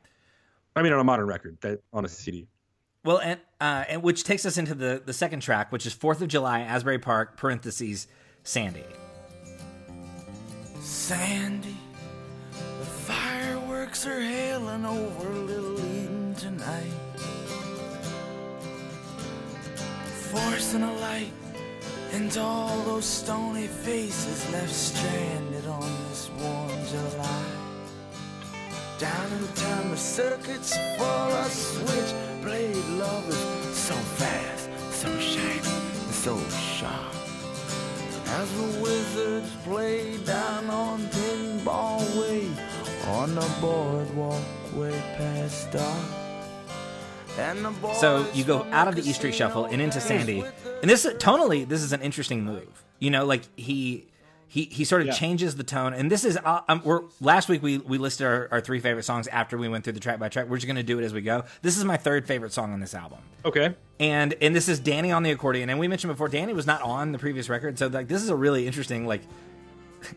I 0.75 0.83
mean 0.83 0.95
on 0.95 1.01
a 1.01 1.05
modern 1.05 1.27
record 1.27 1.59
that 1.61 1.81
on 1.93 2.07
a 2.07 2.09
CD. 2.09 2.49
Well, 3.05 3.19
and 3.19 3.41
uh, 3.61 3.85
and 3.89 4.03
which 4.03 4.23
takes 4.23 4.47
us 4.47 4.57
into 4.57 4.75
the 4.75 5.03
the 5.05 5.13
second 5.13 5.41
track, 5.41 5.73
which 5.73 5.87
is 5.87 5.93
Fourth 5.93 6.23
of 6.23 6.29
July, 6.29 6.61
Asbury 6.61 7.01
Park 7.01 7.37
(parentheses 7.37 8.07
Sandy). 8.45 8.85
Sandy, 10.81 11.77
the 12.53 12.85
fireworks 12.85 14.07
are 14.07 14.21
hailing 14.21 14.85
over 14.85 15.29
Little 15.31 15.81
Eden 15.81 16.35
tonight. 16.37 16.93
Forcing 20.31 20.83
a 20.83 20.95
light 20.95 21.33
into 22.13 22.41
all 22.41 22.83
those 22.85 23.05
stony 23.05 23.67
faces 23.67 24.51
left 24.53 24.73
stranded 24.73 25.67
on 25.67 25.91
this 26.09 26.31
warm 26.39 26.71
July. 26.87 27.45
Down 28.99 29.33
in 29.33 29.41
the 29.43 29.53
town, 29.61 29.91
the 29.91 29.97
circuits 29.97 30.77
full 30.97 31.07
of 31.07 31.51
switchblade 32.43 32.85
lovers, 32.99 33.37
so 33.77 33.95
fast, 33.95 34.69
so 34.91 35.19
shiny, 35.19 35.59
and 35.59 36.15
so 36.15 36.39
sharp. 36.51 37.15
As 38.27 38.53
the 38.57 38.81
wizards 38.81 39.51
play 39.65 40.17
down 40.19 40.71
on 40.71 41.01
Pinball 41.09 42.01
Way 42.21 42.49
on 43.09 43.35
the 43.35 43.49
boardwalk 43.61 44.43
way 44.75 44.93
past 45.17 45.71
dark. 45.71 46.07
And 47.39 47.65
the 47.65 47.71
boys 47.71 47.99
So 48.01 48.27
you 48.35 48.45
go 48.45 48.65
out 48.73 48.89
of 48.89 48.95
the 48.95 49.03
the 49.03 49.11
E 49.11 49.13
Street 49.13 49.35
Shuffle 49.35 49.67
and 49.67 49.81
into 49.81 50.01
Sandy, 50.01 50.45
and 50.81 50.91
this 50.91 51.07
tonally 51.07 51.69
this 51.69 51.83
is 51.83 51.93
an 51.93 52.03
interesting 52.03 52.45
move. 52.45 52.85
You 52.99 53.11
know, 53.11 53.25
like 53.25 53.43
he 53.57 54.07
he 54.53 54.65
he 54.71 54.85
sort 54.85 55.01
of 55.01 55.07
Yeah. 55.07 55.15
changes 55.15 55.57
the 55.57 55.65
tone, 55.65 55.95
and 55.95 56.11
this 56.11 56.27
is 56.27 56.37
uh, 56.37 56.61
um, 56.69 56.83
we're 56.85 57.01
last 57.23 57.49
week 57.49 57.63
we 57.63 57.79
we 57.79 57.97
listed 57.97 58.27
our, 58.27 58.49
our 58.53 58.61
three 58.61 58.81
favorite 58.81 59.05
songs 59.05 59.27
after 59.29 59.57
we 59.57 59.67
went 59.67 59.83
through 59.85 59.95
the 59.95 60.01
track 60.01 60.19
by 60.19 60.29
track. 60.29 60.47
We're 60.47 60.59
just 60.59 60.67
gonna 60.67 60.83
do 60.83 60.99
it 60.99 61.05
as 61.05 61.15
we 61.15 61.23
go. 61.23 61.45
This 61.63 61.79
is 61.79 61.85
my 61.87 61.97
third 61.97 62.27
favorite 62.27 62.53
song 62.53 62.75
on 62.75 62.81
this 62.81 62.95
album. 62.95 63.21
Okay. 63.47 63.75
and 63.99 64.35
and 64.43 64.55
this 64.55 64.69
is 64.69 64.79
Danny 64.79 65.11
on 65.11 65.23
the 65.23 65.31
accordion. 65.31 65.71
And 65.71 65.79
we 65.81 65.89
mentioned 65.89 66.13
before, 66.13 66.29
Danny 66.29 66.53
was 66.53 66.67
not 66.67 66.83
on 66.83 67.13
the 67.13 67.19
previous 67.19 67.49
record, 67.49 67.79
so 67.79 67.87
like 67.87 68.09
this 68.09 68.23
is 68.23 68.29
a 68.29 68.37
really 68.37 68.67
interesting 68.67 69.07
like. 69.07 69.23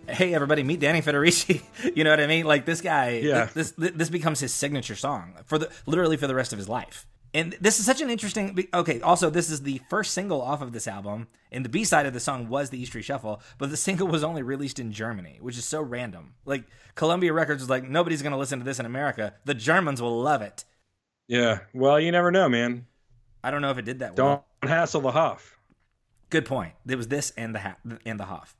Hey 0.09 0.33
everybody, 0.33 0.63
meet 0.63 0.79
Danny 0.79 1.01
Federici. 1.01 1.61
you 1.95 2.03
know 2.03 2.09
what 2.09 2.19
I 2.19 2.25
mean? 2.25 2.45
Like 2.45 2.65
this 2.65 2.81
guy. 2.81 3.19
Yeah. 3.23 3.49
This 3.53 3.71
this 3.77 4.09
becomes 4.09 4.39
his 4.39 4.51
signature 4.51 4.95
song 4.95 5.33
for 5.45 5.59
the 5.59 5.69
literally 5.85 6.17
for 6.17 6.25
the 6.25 6.33
rest 6.33 6.51
of 6.53 6.57
his 6.59 6.67
life. 6.67 7.05
And 7.35 7.51
this 7.59 7.81
is 7.81 7.85
such 7.85 7.99
an 7.99 8.09
interesting. 8.09 8.57
Okay, 8.73 9.01
also 9.01 9.29
this 9.29 9.49
is 9.49 9.61
the 9.63 9.81
first 9.89 10.13
single 10.13 10.41
off 10.41 10.61
of 10.61 10.71
this 10.71 10.87
album, 10.87 11.27
and 11.51 11.65
the 11.65 11.69
B 11.69 11.83
side 11.83 12.05
of 12.05 12.13
the 12.13 12.19
song 12.21 12.47
was 12.47 12.69
the 12.69 12.81
E 12.81 12.85
Street 12.85 13.03
Shuffle, 13.03 13.41
but 13.57 13.69
the 13.69 13.75
single 13.75 14.07
was 14.07 14.23
only 14.23 14.41
released 14.41 14.79
in 14.79 14.93
Germany, 14.93 15.39
which 15.41 15.57
is 15.57 15.65
so 15.65 15.81
random. 15.81 16.35
Like 16.45 16.63
Columbia 16.95 17.33
Records 17.33 17.61
was 17.61 17.69
like, 17.69 17.83
nobody's 17.89 18.21
gonna 18.21 18.37
listen 18.37 18.59
to 18.59 18.65
this 18.65 18.79
in 18.79 18.85
America. 18.85 19.33
The 19.43 19.53
Germans 19.53 20.01
will 20.01 20.21
love 20.21 20.41
it. 20.41 20.63
Yeah. 21.27 21.59
Well, 21.73 21.99
you 21.99 22.09
never 22.09 22.31
know, 22.31 22.47
man. 22.47 22.85
I 23.43 23.51
don't 23.51 23.61
know 23.61 23.71
if 23.71 23.77
it 23.79 23.85
did 23.85 23.99
that 23.99 24.17
well. 24.17 24.45
Don't 24.61 24.69
hassle 24.71 25.01
the 25.01 25.11
Hoff. 25.11 25.59
Good 26.29 26.45
point. 26.45 26.71
It 26.87 26.95
was 26.95 27.09
this 27.09 27.33
and 27.35 27.53
the 27.53 27.59
ha- 27.59 27.77
and 28.05 28.17
the 28.17 28.25
Hoff. 28.25 28.55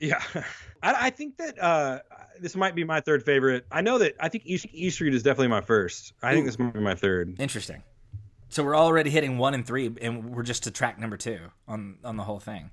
Yeah, 0.00 0.22
I, 0.82 1.06
I 1.06 1.10
think 1.10 1.38
that 1.38 1.58
uh, 1.58 2.00
this 2.38 2.54
might 2.54 2.74
be 2.74 2.84
my 2.84 3.00
third 3.00 3.22
favorite. 3.22 3.64
I 3.72 3.80
know 3.80 3.96
that 3.96 4.16
I 4.20 4.28
think 4.28 4.44
East, 4.44 4.66
East 4.70 4.96
Street 4.96 5.14
is 5.14 5.22
definitely 5.22 5.48
my 5.48 5.62
first. 5.62 6.12
I 6.22 6.34
think 6.34 6.42
Ooh. 6.42 6.48
this 6.48 6.58
might 6.58 6.74
be 6.74 6.80
my 6.80 6.94
third. 6.94 7.34
Interesting. 7.38 7.82
So 8.50 8.64
we're 8.64 8.76
already 8.76 9.10
hitting 9.10 9.36
one 9.38 9.54
and 9.54 9.66
three, 9.66 9.90
and 10.00 10.34
we're 10.34 10.42
just 10.42 10.64
to 10.64 10.70
track 10.70 10.98
number 10.98 11.16
two 11.16 11.38
on 11.66 11.98
on 12.04 12.16
the 12.16 12.22
whole 12.24 12.40
thing. 12.40 12.70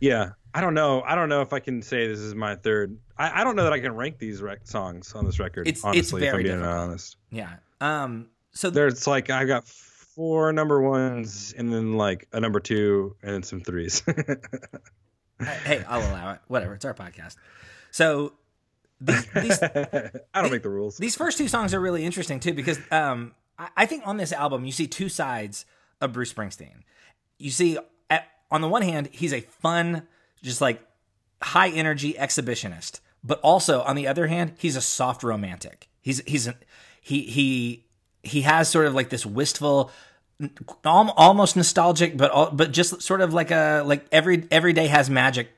Yeah, 0.00 0.30
I 0.52 0.60
don't 0.60 0.74
know. 0.74 1.02
I 1.02 1.14
don't 1.14 1.28
know 1.28 1.42
if 1.42 1.52
I 1.52 1.60
can 1.60 1.80
say 1.80 2.08
this 2.08 2.18
is 2.18 2.34
my 2.34 2.56
third. 2.56 2.98
I, 3.16 3.40
I 3.40 3.44
don't 3.44 3.54
know 3.56 3.62
that 3.64 3.72
I 3.72 3.78
can 3.80 3.94
rank 3.94 4.18
these 4.18 4.42
rec- 4.42 4.66
songs 4.66 5.12
on 5.14 5.24
this 5.24 5.38
record. 5.38 5.68
It's- 5.68 5.78
it's 5.78 5.84
honestly, 5.84 6.22
if 6.24 6.30
very 6.32 6.42
I'm 6.42 6.42
being 6.44 6.56
difficult. 6.58 6.76
honest. 6.88 7.16
Yeah. 7.30 7.54
Um. 7.80 8.28
So 8.52 8.68
There's 8.68 9.06
like 9.06 9.30
I've 9.30 9.46
got 9.48 9.66
four 9.66 10.52
number 10.52 10.82
ones 10.82 11.54
and 11.56 11.72
then 11.72 11.94
like 11.94 12.28
a 12.32 12.40
number 12.40 12.60
two 12.60 13.16
and 13.22 13.32
then 13.32 13.42
some 13.42 13.60
threes. 13.62 14.02
hey, 15.64 15.84
I'll 15.88 16.00
allow 16.10 16.32
it. 16.32 16.40
Whatever. 16.48 16.74
It's 16.74 16.84
our 16.84 16.94
podcast. 16.94 17.36
So 17.90 18.34
these 19.00 19.26
these, 19.34 19.62
I 19.62 20.42
don't 20.42 20.50
make 20.50 20.62
the 20.62 20.68
rules. 20.70 20.96
these 20.98 21.16
first 21.16 21.38
two 21.38 21.48
songs 21.48 21.72
are 21.74 21.80
really 21.80 22.04
interesting 22.04 22.40
too 22.40 22.52
because 22.54 22.78
um 22.90 23.34
I, 23.76 23.86
think 23.86 24.06
on 24.06 24.16
this 24.16 24.32
album 24.32 24.64
you 24.64 24.72
see 24.72 24.86
two 24.86 25.08
sides 25.08 25.64
of 26.00 26.12
Bruce 26.12 26.32
Springsteen. 26.32 26.82
You 27.38 27.50
see, 27.50 27.78
at, 28.10 28.28
on 28.50 28.60
the 28.60 28.68
one 28.68 28.82
hand, 28.82 29.08
he's 29.12 29.32
a 29.32 29.40
fun, 29.40 30.06
just 30.42 30.60
like 30.60 30.80
high 31.42 31.70
energy 31.70 32.14
exhibitionist, 32.14 33.00
but 33.24 33.40
also 33.40 33.82
on 33.82 33.96
the 33.96 34.06
other 34.06 34.26
hand, 34.26 34.54
he's 34.58 34.76
a 34.76 34.80
soft 34.80 35.22
romantic. 35.22 35.88
He's 36.00 36.20
he's 36.26 36.48
he 37.00 37.22
he 37.22 37.86
he 38.22 38.42
has 38.42 38.68
sort 38.68 38.86
of 38.86 38.94
like 38.94 39.08
this 39.08 39.26
wistful, 39.26 39.90
almost 40.84 41.56
nostalgic, 41.56 42.16
but 42.16 42.56
but 42.56 42.72
just 42.72 43.02
sort 43.02 43.20
of 43.20 43.32
like 43.32 43.50
a 43.50 43.82
like 43.84 44.06
every 44.10 44.46
every 44.50 44.72
day 44.72 44.88
has 44.88 45.08
magic, 45.08 45.48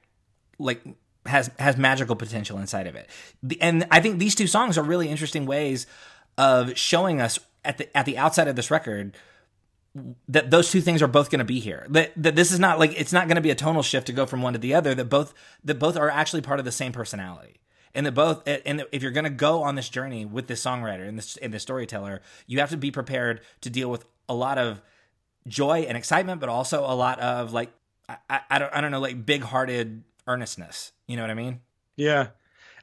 like 0.58 0.82
has 1.26 1.50
has 1.58 1.76
magical 1.76 2.16
potential 2.16 2.58
inside 2.58 2.86
of 2.86 2.94
it. 2.94 3.08
And 3.60 3.86
I 3.90 4.00
think 4.00 4.18
these 4.18 4.34
two 4.34 4.46
songs 4.46 4.76
are 4.76 4.82
really 4.82 5.08
interesting 5.08 5.46
ways 5.46 5.86
of 6.36 6.76
showing 6.76 7.20
us 7.20 7.38
at 7.64 7.78
the 7.78 7.96
at 7.96 8.06
the 8.06 8.18
outside 8.18 8.48
of 8.48 8.56
this 8.56 8.70
record 8.70 9.16
that 10.28 10.50
those 10.50 10.70
two 10.70 10.80
things 10.80 11.02
are 11.02 11.06
both 11.06 11.30
going 11.30 11.38
to 11.38 11.44
be 11.44 11.60
here. 11.60 11.86
That 11.88 12.12
that 12.16 12.34
this 12.34 12.50
is 12.50 12.58
not 12.58 12.78
like 12.78 12.98
it's 12.98 13.12
not 13.12 13.28
going 13.28 13.36
to 13.36 13.42
be 13.42 13.50
a 13.50 13.54
tonal 13.54 13.82
shift 13.82 14.06
to 14.08 14.12
go 14.12 14.26
from 14.26 14.42
one 14.42 14.52
to 14.52 14.58
the 14.58 14.74
other. 14.74 14.94
That 14.94 15.06
both 15.06 15.34
that 15.64 15.78
both 15.78 15.96
are 15.96 16.10
actually 16.10 16.42
part 16.42 16.58
of 16.58 16.64
the 16.64 16.72
same 16.72 16.92
personality. 16.92 17.60
And 17.94 18.06
that 18.06 18.12
both 18.12 18.42
and 18.46 18.84
if 18.90 19.02
you're 19.02 19.12
going 19.12 19.24
to 19.24 19.30
go 19.30 19.62
on 19.62 19.76
this 19.76 19.88
journey 19.88 20.24
with 20.24 20.48
this 20.48 20.64
songwriter 20.64 21.06
and 21.06 21.16
this 21.16 21.36
and 21.36 21.54
this 21.54 21.62
storyteller, 21.62 22.22
you 22.46 22.58
have 22.58 22.70
to 22.70 22.76
be 22.76 22.90
prepared 22.90 23.40
to 23.60 23.70
deal 23.70 23.88
with 23.88 24.04
a 24.28 24.34
lot 24.34 24.58
of 24.58 24.82
joy 25.46 25.80
and 25.88 25.96
excitement, 25.96 26.40
but 26.40 26.48
also 26.48 26.80
a 26.80 26.94
lot 26.94 27.20
of 27.20 27.52
like 27.52 27.70
I, 28.08 28.16
I, 28.28 28.40
I 28.50 28.58
don't 28.58 28.74
I 28.74 28.80
don't 28.80 28.90
know 28.90 29.00
like 29.00 29.24
big 29.24 29.42
hearted 29.42 30.02
earnestness. 30.26 30.90
You 31.06 31.16
know 31.16 31.22
what 31.22 31.30
I 31.30 31.34
mean? 31.34 31.60
Yeah. 31.94 32.28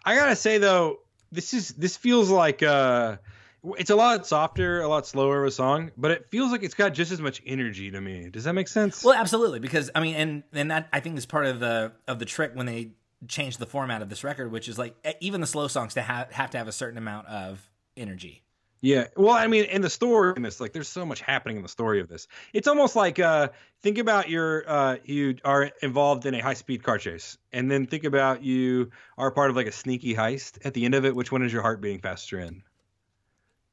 I 0.06 0.15
gotta 0.15 0.38
say 0.38 0.60
though, 0.60 1.00
this 1.30 1.54
is 1.54 1.70
this 1.70 1.98
feels 1.98 2.30
like 2.30 2.63
uh 2.63 3.17
it's 3.63 3.89
a 3.89 3.95
lot 3.95 4.26
softer, 4.26 4.82
a 4.82 4.88
lot 4.88 5.06
slower 5.06 5.41
of 5.41 5.47
a 5.47 5.52
song, 5.52 5.91
but 5.97 6.12
it 6.12 6.28
feels 6.30 6.52
like 6.52 6.63
it's 6.63 6.74
got 6.74 6.93
just 6.93 7.12
as 7.12 7.21
much 7.21 7.41
energy 7.45 7.91
to 7.91 8.02
me. 8.02 8.30
Does 8.30 8.45
that 8.45 8.54
make 8.54 8.67
sense? 8.67 9.04
Well, 9.04 9.15
absolutely, 9.15 9.60
because 9.60 9.91
I 9.93 10.00
mean, 10.00 10.15
and 10.15 10.43
and 10.54 10.71
that 10.71 10.89
I 10.91 11.00
think 11.00 11.17
is 11.17 11.26
part 11.26 11.45
of 11.45 11.60
the 11.60 11.93
of 12.08 12.19
the 12.19 12.26
trick 12.26 12.52
when 12.54 12.65
they 12.65 12.91
changed 13.28 13.60
the 13.60 13.67
format 13.67 14.02
of 14.02 14.10
this 14.10 14.24
record, 14.24 14.52
which 14.52 14.67
is 14.67 14.78
like 14.78 14.95
even 15.19 15.41
the 15.41 15.47
slow 15.47 15.67
songs 15.67 15.93
to 15.93 16.02
have 16.02 16.32
have 16.32 16.50
to 16.52 16.58
have 16.58 16.67
a 16.67 16.71
certain 16.71 16.97
amount 16.97 17.28
of 17.28 17.69
energy. 17.95 18.43
Yeah. 18.84 19.08
Well, 19.15 19.36
I 19.36 19.45
mean, 19.45 19.65
in 19.65 19.84
the 19.84 19.91
story 19.91 20.34
in 20.36 20.41
this, 20.41 20.60
like, 20.60 20.74
there's 20.74 20.88
so 20.88 21.06
much 21.06 21.21
happening 21.21 21.56
in 21.58 21.62
the 21.62 21.69
story 21.69 22.02
of 22.02 22.08
this. 22.08 22.28
It's 22.52 22.67
almost 22.67 22.95
like 22.95 23.19
uh, 23.19 23.50
think 23.84 24.00
about 24.00 24.28
your 24.28 24.67
uh, 24.67 24.95
you 25.06 25.36
are 25.45 25.69
involved 25.84 26.26
in 26.26 26.34
a 26.34 26.39
high 26.41 26.56
speed 26.56 26.82
car 26.82 26.97
chase, 26.97 27.38
and 27.54 27.69
then 27.69 27.86
think 27.86 28.06
about 28.06 28.43
you 28.43 28.89
are 29.19 29.30
part 29.30 29.52
of 29.52 29.56
like 29.56 29.67
a 29.67 29.71
sneaky 29.71 30.15
heist. 30.15 30.65
At 30.65 30.74
the 30.74 30.86
end 30.86 30.95
of 30.95 31.06
it, 31.06 31.15
which 31.15 31.32
one 31.32 31.43
is 31.43 31.54
your 31.54 31.62
heart 31.62 31.80
beating 31.80 32.02
faster 32.02 32.39
in? 32.39 32.63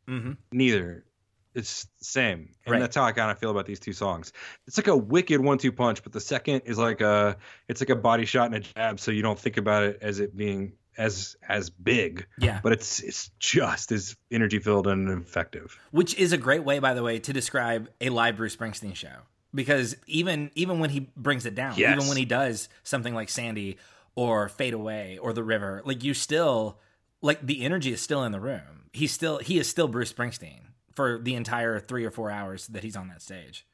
Mm-hmm. 0.09 0.33
Neither. 0.53 1.05
It's 1.55 1.85
the 1.99 2.05
same, 2.05 2.51
and 2.67 2.73
Right. 2.73 2.79
that's 2.81 2.95
how 2.95 3.03
I 3.03 3.13
kind 3.13 3.31
of 3.33 3.39
feel 3.39 3.51
about 3.51 3.67
these 3.67 3.81
two 3.81 3.93
songs. 3.93 4.33
It's 4.67 4.77
like 4.77 4.87
a 4.87 4.97
wicked 4.97 5.41
one-two 5.41 5.73
punch, 5.73 6.03
but 6.05 6.13
the 6.13 6.21
second 6.21 6.63
is 6.67 6.79
like 6.79 7.01
a 7.01 7.37
it's 7.69 7.81
like 7.81 7.91
a 7.91 7.97
body 7.97 8.27
shot 8.27 8.47
and 8.47 8.55
a 8.57 8.61
jab, 8.61 9.01
so 9.01 9.11
you 9.11 9.23
don't 9.23 9.39
think 9.39 9.57
about 9.57 9.83
it 9.83 9.99
as 10.01 10.21
it 10.21 10.37
being 10.37 10.75
as 10.97 11.37
as 11.49 11.69
big. 11.71 12.27
Yeah. 12.39 12.61
But 12.63 12.73
it's 12.75 13.01
it's 13.01 13.31
just 13.41 13.91
as 13.93 14.15
energy 14.31 14.61
filled 14.61 14.87
and 14.87 15.09
effective. 15.09 15.77
Which 15.91 16.15
is 16.17 16.33
a 16.33 16.39
great 16.39 16.63
way, 16.65 16.79
by 16.79 16.95
the 16.95 17.03
way, 17.03 17.19
to 17.19 17.33
describe 17.33 17.89
a 18.01 18.11
live 18.11 18.37
Bruce 18.37 18.55
Springsteen 18.55 18.95
show. 18.95 19.17
Because 19.53 19.97
even 20.07 20.51
even 20.55 20.79
when 20.79 20.91
he 20.91 21.11
brings 21.17 21.45
it 21.47 21.55
down, 21.57 21.75
Yes. 21.77 21.97
even 21.97 22.09
when 22.09 22.19
he 22.19 22.27
does 22.27 22.69
something 22.85 23.15
like 23.15 23.31
Sandy 23.31 23.79
or 24.15 24.49
Fade 24.49 24.75
Away 24.75 25.19
or 25.19 25.33
The 25.33 25.43
River, 25.43 25.83
like 25.85 26.05
you 26.05 26.15
still 26.15 26.79
like 27.23 27.45
the 27.45 27.65
energy 27.65 27.93
is 27.93 28.01
still 28.01 28.25
in 28.25 28.33
the 28.33 28.41
room. 28.41 28.89
He's 28.93 29.13
still 29.13 29.39
he 29.39 29.59
is 29.59 29.69
still 29.69 29.89
Bruce 29.89 30.13
Springsteen 30.13 30.61
for 30.95 31.19
the 31.19 31.35
entire 31.35 31.79
three 31.79 32.05
or 32.05 32.11
four 32.11 32.31
hours 32.31 32.67
that 32.69 32.83
he's 32.83 32.97
on 32.97 33.09
that 33.09 33.23
stage. 33.23 33.67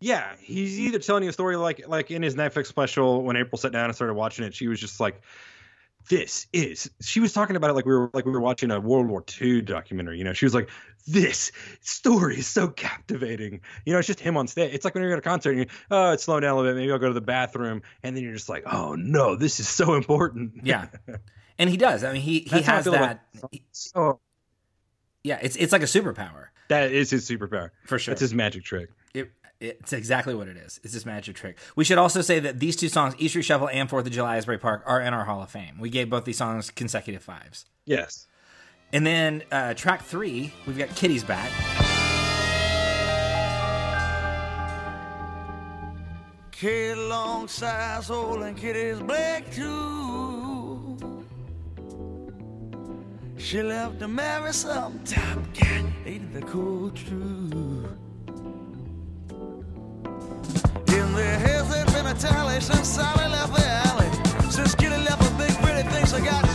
Yeah, 0.00 0.32
he's 0.40 0.80
either 0.80 0.98
telling 0.98 1.22
you 1.22 1.28
a 1.28 1.32
story 1.32 1.56
like 1.56 1.86
like 1.86 2.10
in 2.10 2.22
his 2.22 2.34
Netflix 2.34 2.66
special 2.66 3.22
when 3.22 3.36
April 3.36 3.56
sat 3.56 3.72
down 3.72 3.84
and 3.84 3.94
started 3.94 4.14
watching 4.14 4.44
it, 4.44 4.52
she 4.54 4.66
was 4.66 4.80
just 4.80 4.98
like, 4.98 5.22
"This 6.08 6.48
is." 6.52 6.90
She 7.00 7.20
was 7.20 7.32
talking 7.32 7.54
about 7.54 7.70
it 7.70 7.74
like 7.74 7.86
we 7.86 7.92
were 7.92 8.10
like 8.12 8.24
we 8.24 8.32
were 8.32 8.40
watching 8.40 8.72
a 8.72 8.80
World 8.80 9.06
War 9.06 9.24
II 9.40 9.62
documentary. 9.62 10.18
You 10.18 10.24
know, 10.24 10.32
she 10.32 10.44
was 10.44 10.54
like, 10.54 10.70
"This 11.06 11.52
story 11.82 12.38
is 12.38 12.48
so 12.48 12.66
captivating." 12.66 13.60
You 13.86 13.92
know, 13.92 14.00
it's 14.00 14.08
just 14.08 14.18
him 14.18 14.36
on 14.36 14.48
stage. 14.48 14.74
It's 14.74 14.84
like 14.84 14.94
when 14.94 15.04
you're 15.04 15.12
at 15.12 15.20
a 15.20 15.22
concert 15.22 15.50
and 15.50 15.60
you, 15.60 15.66
oh, 15.92 16.10
it's 16.10 16.24
slowing 16.24 16.42
down 16.42 16.54
a 16.54 16.56
little 16.56 16.72
bit. 16.72 16.80
Maybe 16.80 16.90
I'll 16.90 16.98
go 16.98 17.06
to 17.06 17.14
the 17.14 17.20
bathroom, 17.20 17.82
and 18.02 18.16
then 18.16 18.24
you're 18.24 18.34
just 18.34 18.48
like, 18.48 18.64
"Oh 18.66 18.96
no, 18.96 19.36
this 19.36 19.60
is 19.60 19.68
so 19.68 19.94
important." 19.94 20.64
Yeah. 20.64 20.88
And 21.58 21.68
he 21.70 21.76
does. 21.76 22.04
I 22.04 22.12
mean 22.12 22.22
he 22.22 22.40
he 22.40 22.48
That's 22.50 22.66
has 22.66 22.84
feel 22.84 22.94
about 22.94 23.18
that 23.34 23.60
So 23.72 24.20
yeah, 25.24 25.38
it's 25.42 25.56
it's 25.56 25.72
like 25.72 25.82
a 25.82 25.86
superpower. 25.86 26.46
that 26.68 26.90
is 26.92 27.10
his 27.10 27.28
superpower. 27.28 27.70
For 27.86 27.98
sure. 27.98 28.12
That's 28.12 28.20
his 28.20 28.34
magic 28.34 28.64
trick. 28.64 28.90
It, 29.14 29.30
it's 29.60 29.92
exactly 29.92 30.34
what 30.34 30.48
it 30.48 30.56
is. 30.56 30.80
It's 30.82 30.92
this 30.92 31.06
magic 31.06 31.36
trick. 31.36 31.56
We 31.76 31.84
should 31.84 31.98
also 31.98 32.20
say 32.22 32.40
that 32.40 32.58
these 32.58 32.74
two 32.74 32.88
songs, 32.88 33.14
East 33.18 33.32
Street 33.32 33.44
Shuffle 33.44 33.68
and 33.68 33.88
Fourth 33.88 34.04
of 34.06 34.12
July 34.12 34.36
Asbury 34.38 34.58
Park, 34.58 34.82
are 34.86 35.00
in 35.00 35.14
our 35.14 35.24
Hall 35.24 35.40
of 35.40 35.50
Fame. 35.50 35.78
We 35.78 35.88
gave 35.90 36.10
both 36.10 36.24
these 36.24 36.38
songs 36.38 36.70
consecutive 36.72 37.22
fives. 37.22 37.66
Yes. 37.84 38.26
And 38.92 39.06
then 39.06 39.44
uh, 39.52 39.74
track 39.74 40.02
three, 40.02 40.52
we've 40.66 40.76
got 40.78 40.88
Kitty's 40.96 41.22
Back. 41.22 41.50
Kid 46.50 46.96
long 46.98 47.48
size 47.48 48.08
hole 48.08 48.42
and 48.42 48.56
Kitty's 48.56 49.00
black 49.00 49.50
too. 49.52 50.41
She 53.42 53.60
left 53.60 53.98
to 53.98 54.06
marry 54.06 54.52
some 54.52 55.00
top 55.04 55.38
cat, 55.52 55.84
ain't 56.06 56.32
the 56.32 56.42
cool 56.42 56.90
truth. 56.90 57.52
In 60.86 61.12
their 61.12 61.38
heads 61.40 61.68
there's 61.68 61.92
been 61.92 62.06
a 62.06 62.14
tally 62.14 62.60
since 62.60 62.86
Sally 62.86 63.28
left 63.28 63.52
the 63.54 63.66
alley. 63.66 64.10
Since 64.48 64.76
Kitty 64.76 64.96
left 64.96 65.28
a 65.28 65.34
big 65.36 65.50
pretty 65.60 65.86
things, 65.88 66.14
I 66.14 66.24
got 66.24 66.51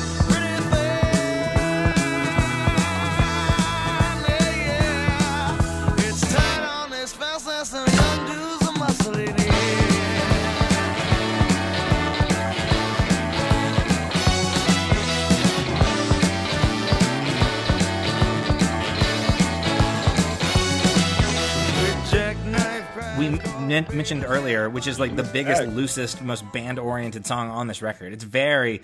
men- 23.68 23.88
mentioned 23.94 24.26
earlier, 24.28 24.70
which 24.70 24.88
is 24.88 25.00
like 25.00 25.16
the 25.16 25.24
biggest, 25.24 25.64
loosest, 25.68 26.22
most 26.22 26.44
band-oriented 26.52 27.26
song 27.26 27.50
on 27.50 27.68
this 27.68 27.82
record. 27.82 28.14
It's 28.14 28.24
very, 28.24 28.82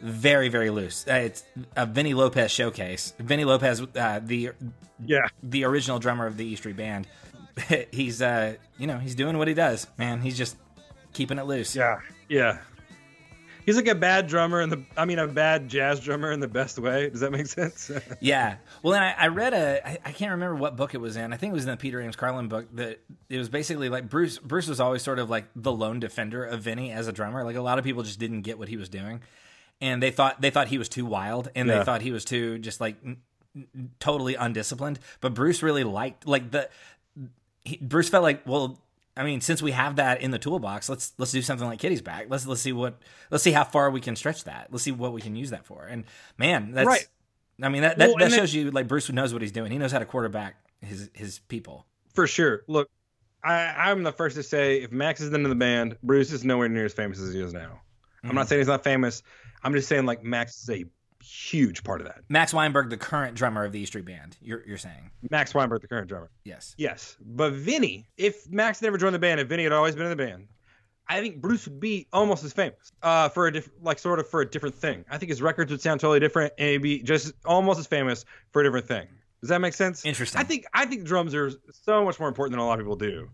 very, 0.00 0.48
very 0.48 0.70
loose. 0.70 1.06
Uh, 1.08 1.14
it's 1.14 1.44
a 1.76 1.86
Vini 1.86 2.14
Lopez 2.14 2.50
showcase. 2.50 3.12
Vini 3.18 3.44
Lopez, 3.44 3.82
uh, 3.96 4.20
the 4.22 4.50
Yeah. 5.04 5.26
the 5.42 5.64
original 5.64 5.98
drummer 5.98 6.26
of 6.26 6.36
the 6.36 6.44
E 6.44 6.56
Street 6.56 6.76
Band. 6.76 7.06
he's 7.92 8.22
uh, 8.22 8.54
you 8.78 8.86
know, 8.86 8.98
he's 8.98 9.14
doing 9.14 9.36
what 9.38 9.48
he 9.48 9.54
does, 9.54 9.86
man. 9.98 10.20
He's 10.20 10.38
just 10.38 10.56
keeping 11.12 11.38
it 11.38 11.44
loose. 11.46 11.74
Yeah, 11.76 11.98
yeah. 12.28 12.58
He's 13.66 13.76
like 13.76 13.88
a 13.88 13.94
bad 13.94 14.26
drummer 14.26 14.60
in 14.60 14.70
the. 14.70 14.82
I 14.96 15.04
mean, 15.04 15.18
a 15.18 15.26
bad 15.26 15.68
jazz 15.68 16.00
drummer 16.00 16.30
in 16.32 16.40
the 16.40 16.48
best 16.48 16.78
way. 16.78 17.10
Does 17.10 17.20
that 17.20 17.30
make 17.32 17.46
sense? 17.46 17.90
Yeah. 18.20 18.56
Well, 18.82 18.94
and 18.94 19.04
I, 19.04 19.14
I 19.18 19.26
read 19.28 19.54
a, 19.54 19.86
I, 19.86 19.98
I 20.04 20.12
can't 20.12 20.32
remember 20.32 20.56
what 20.56 20.76
book 20.76 20.94
it 20.94 21.00
was 21.00 21.16
in. 21.16 21.32
I 21.32 21.36
think 21.36 21.52
it 21.52 21.54
was 21.54 21.64
in 21.64 21.70
the 21.70 21.76
Peter 21.76 22.00
Ames 22.00 22.16
Carlin 22.16 22.48
book 22.48 22.66
that 22.74 23.00
it 23.28 23.38
was 23.38 23.48
basically 23.48 23.88
like 23.88 24.08
Bruce, 24.08 24.38
Bruce 24.38 24.66
was 24.68 24.80
always 24.80 25.02
sort 25.02 25.18
of 25.18 25.30
like 25.30 25.46
the 25.56 25.72
lone 25.72 26.00
defender 26.00 26.44
of 26.44 26.60
Vini 26.62 26.90
as 26.92 27.08
a 27.08 27.12
drummer. 27.12 27.44
Like 27.44 27.56
a 27.56 27.62
lot 27.62 27.78
of 27.78 27.84
people 27.84 28.02
just 28.02 28.18
didn't 28.18 28.42
get 28.42 28.58
what 28.58 28.68
he 28.68 28.76
was 28.76 28.88
doing. 28.88 29.20
And 29.80 30.02
they 30.02 30.10
thought, 30.10 30.40
they 30.40 30.50
thought 30.50 30.68
he 30.68 30.78
was 30.78 30.88
too 30.88 31.06
wild 31.06 31.48
and 31.54 31.68
they 31.78 31.84
thought 31.84 32.02
he 32.02 32.12
was 32.12 32.24
too 32.24 32.58
just 32.58 32.80
like 32.80 32.96
n- 33.04 33.18
n- 33.56 33.90
totally 33.98 34.34
undisciplined. 34.34 34.98
But 35.20 35.32
Bruce 35.34 35.62
really 35.62 35.84
liked, 35.84 36.26
like 36.26 36.50
the, 36.50 36.68
he, 37.64 37.78
Bruce 37.78 38.08
felt 38.08 38.22
like, 38.22 38.46
well, 38.46 38.78
I 39.16 39.24
mean, 39.24 39.40
since 39.40 39.60
we 39.60 39.72
have 39.72 39.96
that 39.96 40.22
in 40.22 40.30
the 40.30 40.38
toolbox, 40.38 40.88
let's 40.88 41.12
let's 41.18 41.32
do 41.32 41.42
something 41.42 41.66
like 41.66 41.78
Kitty's 41.78 42.02
back. 42.02 42.26
Let's 42.28 42.46
let's 42.46 42.60
see 42.60 42.72
what 42.72 42.98
let's 43.30 43.42
see 43.42 43.52
how 43.52 43.64
far 43.64 43.90
we 43.90 44.00
can 44.00 44.16
stretch 44.16 44.44
that. 44.44 44.68
Let's 44.70 44.84
see 44.84 44.92
what 44.92 45.12
we 45.12 45.20
can 45.20 45.36
use 45.36 45.50
that 45.50 45.66
for. 45.66 45.84
And 45.84 46.04
man, 46.38 46.72
that's 46.72 46.86
Right. 46.86 47.06
I 47.62 47.68
mean 47.68 47.82
that 47.82 47.98
that, 47.98 48.08
Well, 48.08 48.18
that 48.18 48.32
shows 48.32 48.54
you 48.54 48.70
like 48.70 48.88
Bruce 48.88 49.10
knows 49.10 49.32
what 49.32 49.42
he's 49.42 49.52
doing. 49.52 49.72
He 49.72 49.78
knows 49.78 49.92
how 49.92 49.98
to 49.98 50.06
quarterback 50.06 50.56
his 50.80 51.10
his 51.12 51.40
people. 51.40 51.86
For 52.14 52.26
sure. 52.26 52.62
Look, 52.66 52.88
I, 53.44 53.90
I'm 53.90 54.02
the 54.02 54.12
first 54.12 54.36
to 54.36 54.42
say 54.42 54.82
if 54.82 54.92
Max 54.92 55.20
isn't 55.20 55.34
in 55.34 55.48
the 55.48 55.54
band, 55.54 55.96
Bruce 56.02 56.32
is 56.32 56.44
nowhere 56.44 56.68
near 56.68 56.86
as 56.86 56.92
famous 56.92 57.20
as 57.20 57.32
he 57.32 57.40
is 57.40 57.52
now. 57.52 57.80
I'm 58.22 58.34
not 58.34 58.42
mm-hmm. 58.42 58.48
saying 58.48 58.60
he's 58.60 58.68
not 58.68 58.84
famous. 58.84 59.22
I'm 59.62 59.72
just 59.72 59.88
saying 59.88 60.06
like 60.06 60.22
Max 60.22 60.62
is 60.62 60.70
a 60.70 60.84
huge 61.22 61.84
part 61.84 62.00
of 62.00 62.06
that. 62.06 62.22
Max 62.28 62.52
Weinberg, 62.54 62.90
the 62.90 62.96
current 62.96 63.34
drummer 63.36 63.64
of 63.64 63.72
the 63.72 63.80
E 63.80 63.86
Street 63.86 64.04
Band. 64.04 64.36
You're 64.40 64.62
you're 64.66 64.78
saying 64.78 65.10
Max 65.30 65.54
Weinberg, 65.54 65.82
the 65.82 65.88
current 65.88 66.08
drummer. 66.08 66.30
yes. 66.44 66.74
Yes, 66.78 67.16
but 67.20 67.52
Vini, 67.52 68.08
if 68.16 68.50
Max 68.50 68.82
never 68.82 68.98
joined 68.98 69.14
the 69.14 69.18
band, 69.18 69.40
if 69.40 69.48
Vini 69.48 69.62
had 69.64 69.72
always 69.72 69.94
been 69.94 70.04
in 70.06 70.10
the 70.10 70.16
band, 70.16 70.48
I 71.08 71.20
think 71.20 71.40
Bruce 71.40 71.66
would 71.66 71.80
be 71.80 72.06
almost 72.12 72.44
as 72.44 72.52
famous. 72.52 72.92
Uh, 73.02 73.28
for 73.28 73.46
a 73.46 73.52
different, 73.52 73.82
like 73.82 73.98
sort 73.98 74.18
of 74.18 74.28
for 74.28 74.40
a 74.40 74.46
different 74.48 74.74
thing. 74.74 75.04
I 75.10 75.18
think 75.18 75.30
his 75.30 75.42
records 75.42 75.70
would 75.70 75.80
sound 75.80 76.00
totally 76.00 76.20
different, 76.20 76.52
and 76.58 76.68
he'd 76.70 76.78
be 76.78 77.02
just 77.02 77.32
almost 77.44 77.78
as 77.80 77.86
famous 77.86 78.24
for 78.52 78.60
a 78.60 78.64
different 78.64 78.86
thing. 78.86 79.06
Does 79.40 79.48
that 79.48 79.60
make 79.60 79.74
sense? 79.74 80.04
Interesting. 80.04 80.40
I 80.40 80.44
think 80.44 80.66
I 80.74 80.86
think 80.86 81.04
drums 81.04 81.34
are 81.34 81.50
so 81.72 82.04
much 82.04 82.20
more 82.20 82.28
important 82.28 82.52
than 82.52 82.60
a 82.60 82.66
lot 82.66 82.78
of 82.78 82.84
people 82.84 82.96
do. 82.96 83.28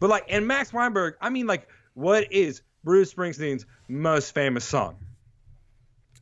But 0.00 0.10
like, 0.10 0.24
and 0.28 0.46
Max 0.46 0.72
Weinberg, 0.72 1.14
I 1.20 1.30
mean, 1.30 1.46
like, 1.46 1.68
what 1.94 2.32
is 2.32 2.62
Bruce 2.82 3.14
Springsteen's 3.14 3.64
most 3.88 4.34
famous 4.34 4.64
song? 4.64 4.96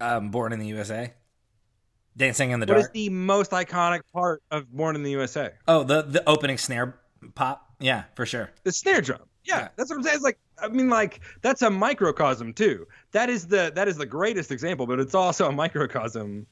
Um, 0.00 0.30
Born 0.30 0.52
in 0.52 0.58
the 0.58 0.66
USA, 0.68 1.12
Dancing 2.16 2.50
in 2.50 2.60
the 2.60 2.64
What 2.64 2.68
Dark. 2.74 2.78
What 2.78 2.86
is 2.86 2.90
the 2.92 3.08
most 3.10 3.50
iconic 3.52 4.00
part 4.12 4.42
of 4.50 4.70
Born 4.72 4.96
in 4.96 5.02
the 5.02 5.10
USA? 5.12 5.50
oh, 5.68 5.84
the 5.84 6.02
the 6.02 6.28
opening 6.28 6.58
snare 6.58 6.98
pop. 7.34 7.66
Yeah, 7.78 8.04
for 8.14 8.26
sure. 8.26 8.50
the 8.64 8.72
snare 8.72 9.00
drum. 9.00 9.20
Yeah, 9.44 9.58
Yeah. 9.60 9.68
that's 9.76 9.90
what 9.90 9.96
I'm 9.96 10.02
saying. 10.02 10.16
It's 10.16 10.24
like 10.24 10.38
I 10.62 10.68
mean, 10.68 10.88
like 10.90 11.20
that's 11.42 11.62
a 11.62 11.70
microcosm 11.70 12.52
too. 12.52 12.86
That 13.12 13.30
is 13.30 13.46
the 13.46 13.72
that 13.74 13.88
is 13.88 13.96
the 13.96 14.06
greatest 14.06 14.50
example, 14.50 14.86
but 14.86 15.00
it's 15.00 15.14
also 15.14 15.48
a 15.48 15.52
microcosm, 15.52 16.46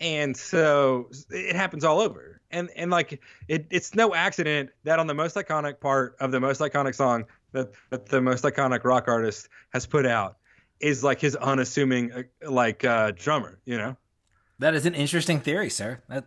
and 0.00 0.36
so 0.36 1.10
it 1.30 1.54
happens 1.56 1.84
all 1.84 2.00
over. 2.00 2.40
And 2.50 2.70
and 2.76 2.90
like 2.90 3.20
it, 3.48 3.66
it's 3.70 3.94
no 3.94 4.14
accident 4.14 4.70
that 4.84 4.98
on 4.98 5.06
the 5.06 5.14
most 5.14 5.36
iconic 5.36 5.80
part 5.80 6.16
of 6.20 6.30
the 6.32 6.40
most 6.40 6.60
iconic 6.62 6.94
song 6.94 7.24
that 7.52 7.68
that 7.90 8.06
the 8.06 8.20
most 8.22 8.44
iconic 8.44 8.84
rock 8.84 9.04
artist 9.08 9.48
has 9.74 9.84
put 9.86 10.06
out 10.06 10.37
is 10.80 11.02
like 11.04 11.20
his 11.20 11.36
unassuming 11.36 12.12
uh, 12.12 12.22
like 12.50 12.84
uh, 12.84 13.12
drummer. 13.12 13.58
You 13.64 13.78
know. 13.78 13.96
That 14.60 14.74
is 14.74 14.86
an 14.86 14.94
interesting 14.94 15.40
theory, 15.40 15.70
sir. 15.70 16.02
That 16.08 16.24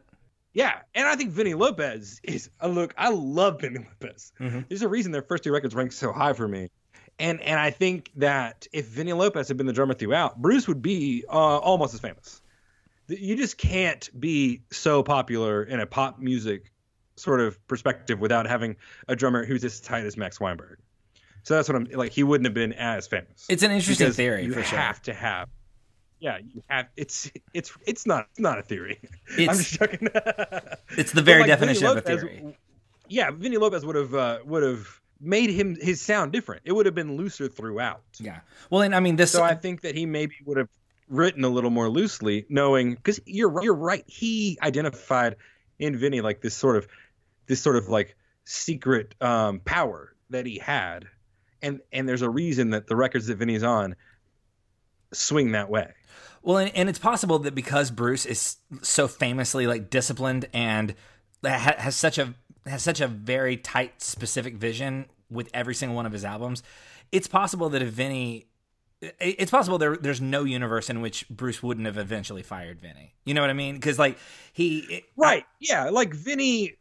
Yeah, 0.53 0.79
and 0.95 1.07
I 1.07 1.15
think 1.15 1.31
Vini 1.31 1.53
Lopez 1.53 2.21
is 2.23 2.49
a 2.59 2.69
look. 2.69 2.93
I 2.97 3.09
love 3.09 3.61
Vini 3.61 3.79
Lopez. 3.79 4.31
Mhm. 4.39 4.67
There's 4.69 4.81
a 4.81 4.87
reason 4.87 5.11
their 5.11 5.21
first 5.21 5.43
two 5.43 5.51
records 5.51 5.75
ranked 5.75 5.93
so 5.93 6.11
high 6.13 6.33
for 6.33 6.47
me, 6.47 6.69
and 7.19 7.41
and 7.41 7.59
I 7.59 7.71
think 7.71 8.11
that 8.15 8.67
if 8.71 8.87
Vini 8.87 9.13
Lopez 9.13 9.47
had 9.47 9.57
been 9.57 9.67
the 9.67 9.73
drummer 9.73 9.93
throughout, 9.93 10.41
Bruce 10.41 10.67
would 10.67 10.81
be 10.81 11.25
uh, 11.27 11.31
almost 11.57 11.93
as 11.93 11.99
famous. 11.99 12.41
You 13.07 13.35
just 13.35 13.57
can't 13.57 14.09
be 14.17 14.61
so 14.71 15.03
popular 15.03 15.63
in 15.63 15.81
a 15.81 15.85
pop 15.85 16.19
music 16.19 16.71
sort 17.17 17.41
of 17.41 17.67
perspective 17.67 18.19
without 18.19 18.47
having 18.47 18.77
a 19.09 19.15
drummer 19.17 19.43
who's 19.45 19.63
as 19.65 19.81
tight 19.81 20.05
as 20.05 20.15
Max 20.15 20.39
Weinberg. 20.39 20.77
So 21.43 21.55
that's 21.55 21.67
what 21.69 21.75
I'm 21.75 21.85
like. 21.93 22.11
He 22.11 22.23
wouldn't 22.23 22.45
have 22.45 22.53
been 22.53 22.73
as 22.73 23.07
famous. 23.07 23.45
it's 23.49 23.63
an 23.63 23.71
interesting 23.71 24.11
theory 24.11 24.45
You 24.45 24.53
for 24.53 24.63
sure. 24.63 24.77
have 24.79 25.01
to 25.03 25.13
have. 25.13 25.49
Yeah, 26.19 26.37
you 26.37 26.61
have. 26.69 26.87
It's 26.95 27.31
it's 27.53 27.71
it's 27.87 28.05
not 28.05 28.27
it's 28.31 28.39
not 28.39 28.59
a 28.59 28.61
theory. 28.61 28.99
I'm 29.33 29.39
It's- 29.39 29.57
just 29.57 29.79
joking. 29.79 30.07
It's 30.97 31.11
the 31.13 31.21
very 31.21 31.41
like, 31.41 31.47
definition 31.47 31.87
Vini 31.87 31.91
of 31.91 31.97
a 31.97 32.01
theory. 32.01 32.57
Yeah, 33.07 33.31
Vini 33.31 33.57
Lopez 33.57 33.85
would 33.85 33.95
have 33.95 34.13
uh, 34.13 34.39
would 34.45 34.61
have 34.63 34.87
made 35.19 35.49
him 35.49 35.75
his 35.79 35.99
sound 36.01 36.31
different. 36.31 36.61
It 36.65 36.73
would 36.73 36.85
have 36.85 36.95
been 36.95 37.15
looser 37.17 37.47
throughout. 37.47 38.03
Yeah. 38.19 38.41
Well, 38.69 38.81
and 38.83 38.93
I 38.93 38.99
mean 38.99 39.15
this. 39.15 39.31
So 39.31 39.43
I 39.43 39.55
think 39.55 39.81
that 39.81 39.95
he 39.95 40.05
maybe 40.05 40.35
would 40.45 40.57
have 40.57 40.69
written 41.09 41.43
a 41.43 41.49
little 41.49 41.69
more 41.71 41.89
loosely, 41.89 42.45
knowing 42.49 42.93
because 42.95 43.19
you're 43.25 43.63
you're 43.63 43.73
right. 43.75 44.03
He 44.05 44.59
identified 44.61 45.37
in 45.79 45.97
Vini 45.97 46.21
like 46.21 46.41
this 46.41 46.55
sort 46.55 46.75
of 46.77 46.87
this 47.47 47.61
sort 47.61 47.75
of 47.77 47.89
like 47.89 48.15
secret 48.45 49.15
um, 49.21 49.59
power 49.59 50.13
that 50.29 50.45
he 50.45 50.57
had, 50.59 51.07
and 51.61 51.81
and 51.91 52.07
there's 52.07 52.21
a 52.21 52.29
reason 52.29 52.71
that 52.71 52.87
the 52.87 52.95
records 52.95 53.27
that 53.27 53.37
Vini's 53.37 53.63
on 53.63 53.95
swing 55.13 55.51
that 55.51 55.69
way. 55.69 55.93
Well, 56.41 56.57
and, 56.57 56.75
and 56.75 56.89
it's 56.89 56.99
possible 56.99 57.39
that 57.39 57.53
because 57.53 57.91
Bruce 57.91 58.25
is 58.25 58.57
so 58.81 59.07
famously 59.07 59.67
like 59.67 59.89
disciplined 59.89 60.47
and 60.53 60.95
ha- 61.45 61.75
has 61.77 61.95
such 61.95 62.17
a 62.17 62.33
has 62.65 62.81
such 62.81 63.01
a 63.01 63.07
very 63.07 63.57
tight, 63.57 64.01
specific 64.01 64.55
vision 64.55 65.05
with 65.29 65.49
every 65.53 65.75
single 65.75 65.95
one 65.95 66.05
of 66.05 66.11
his 66.11 66.25
albums, 66.25 66.63
it's 67.11 67.27
possible 67.27 67.69
that 67.69 67.81
if 67.81 67.89
Vini 67.89 68.47
it's 69.19 69.49
possible 69.49 69.77
there 69.77 69.97
there's 69.97 70.21
no 70.21 70.43
universe 70.43 70.89
in 70.89 71.01
which 71.01 71.27
Bruce 71.29 71.63
wouldn't 71.63 71.87
have 71.87 71.97
eventually 71.97 72.43
fired 72.43 72.79
Vini. 72.79 73.15
You 73.25 73.33
know 73.33 73.41
what 73.41 73.49
I 73.49 73.53
mean? 73.53 73.75
Because 73.75 73.97
like 73.97 74.17
he 74.53 75.03
right, 75.15 75.45
yeah, 75.59 75.89
like 75.89 76.13
Vini 76.13 76.75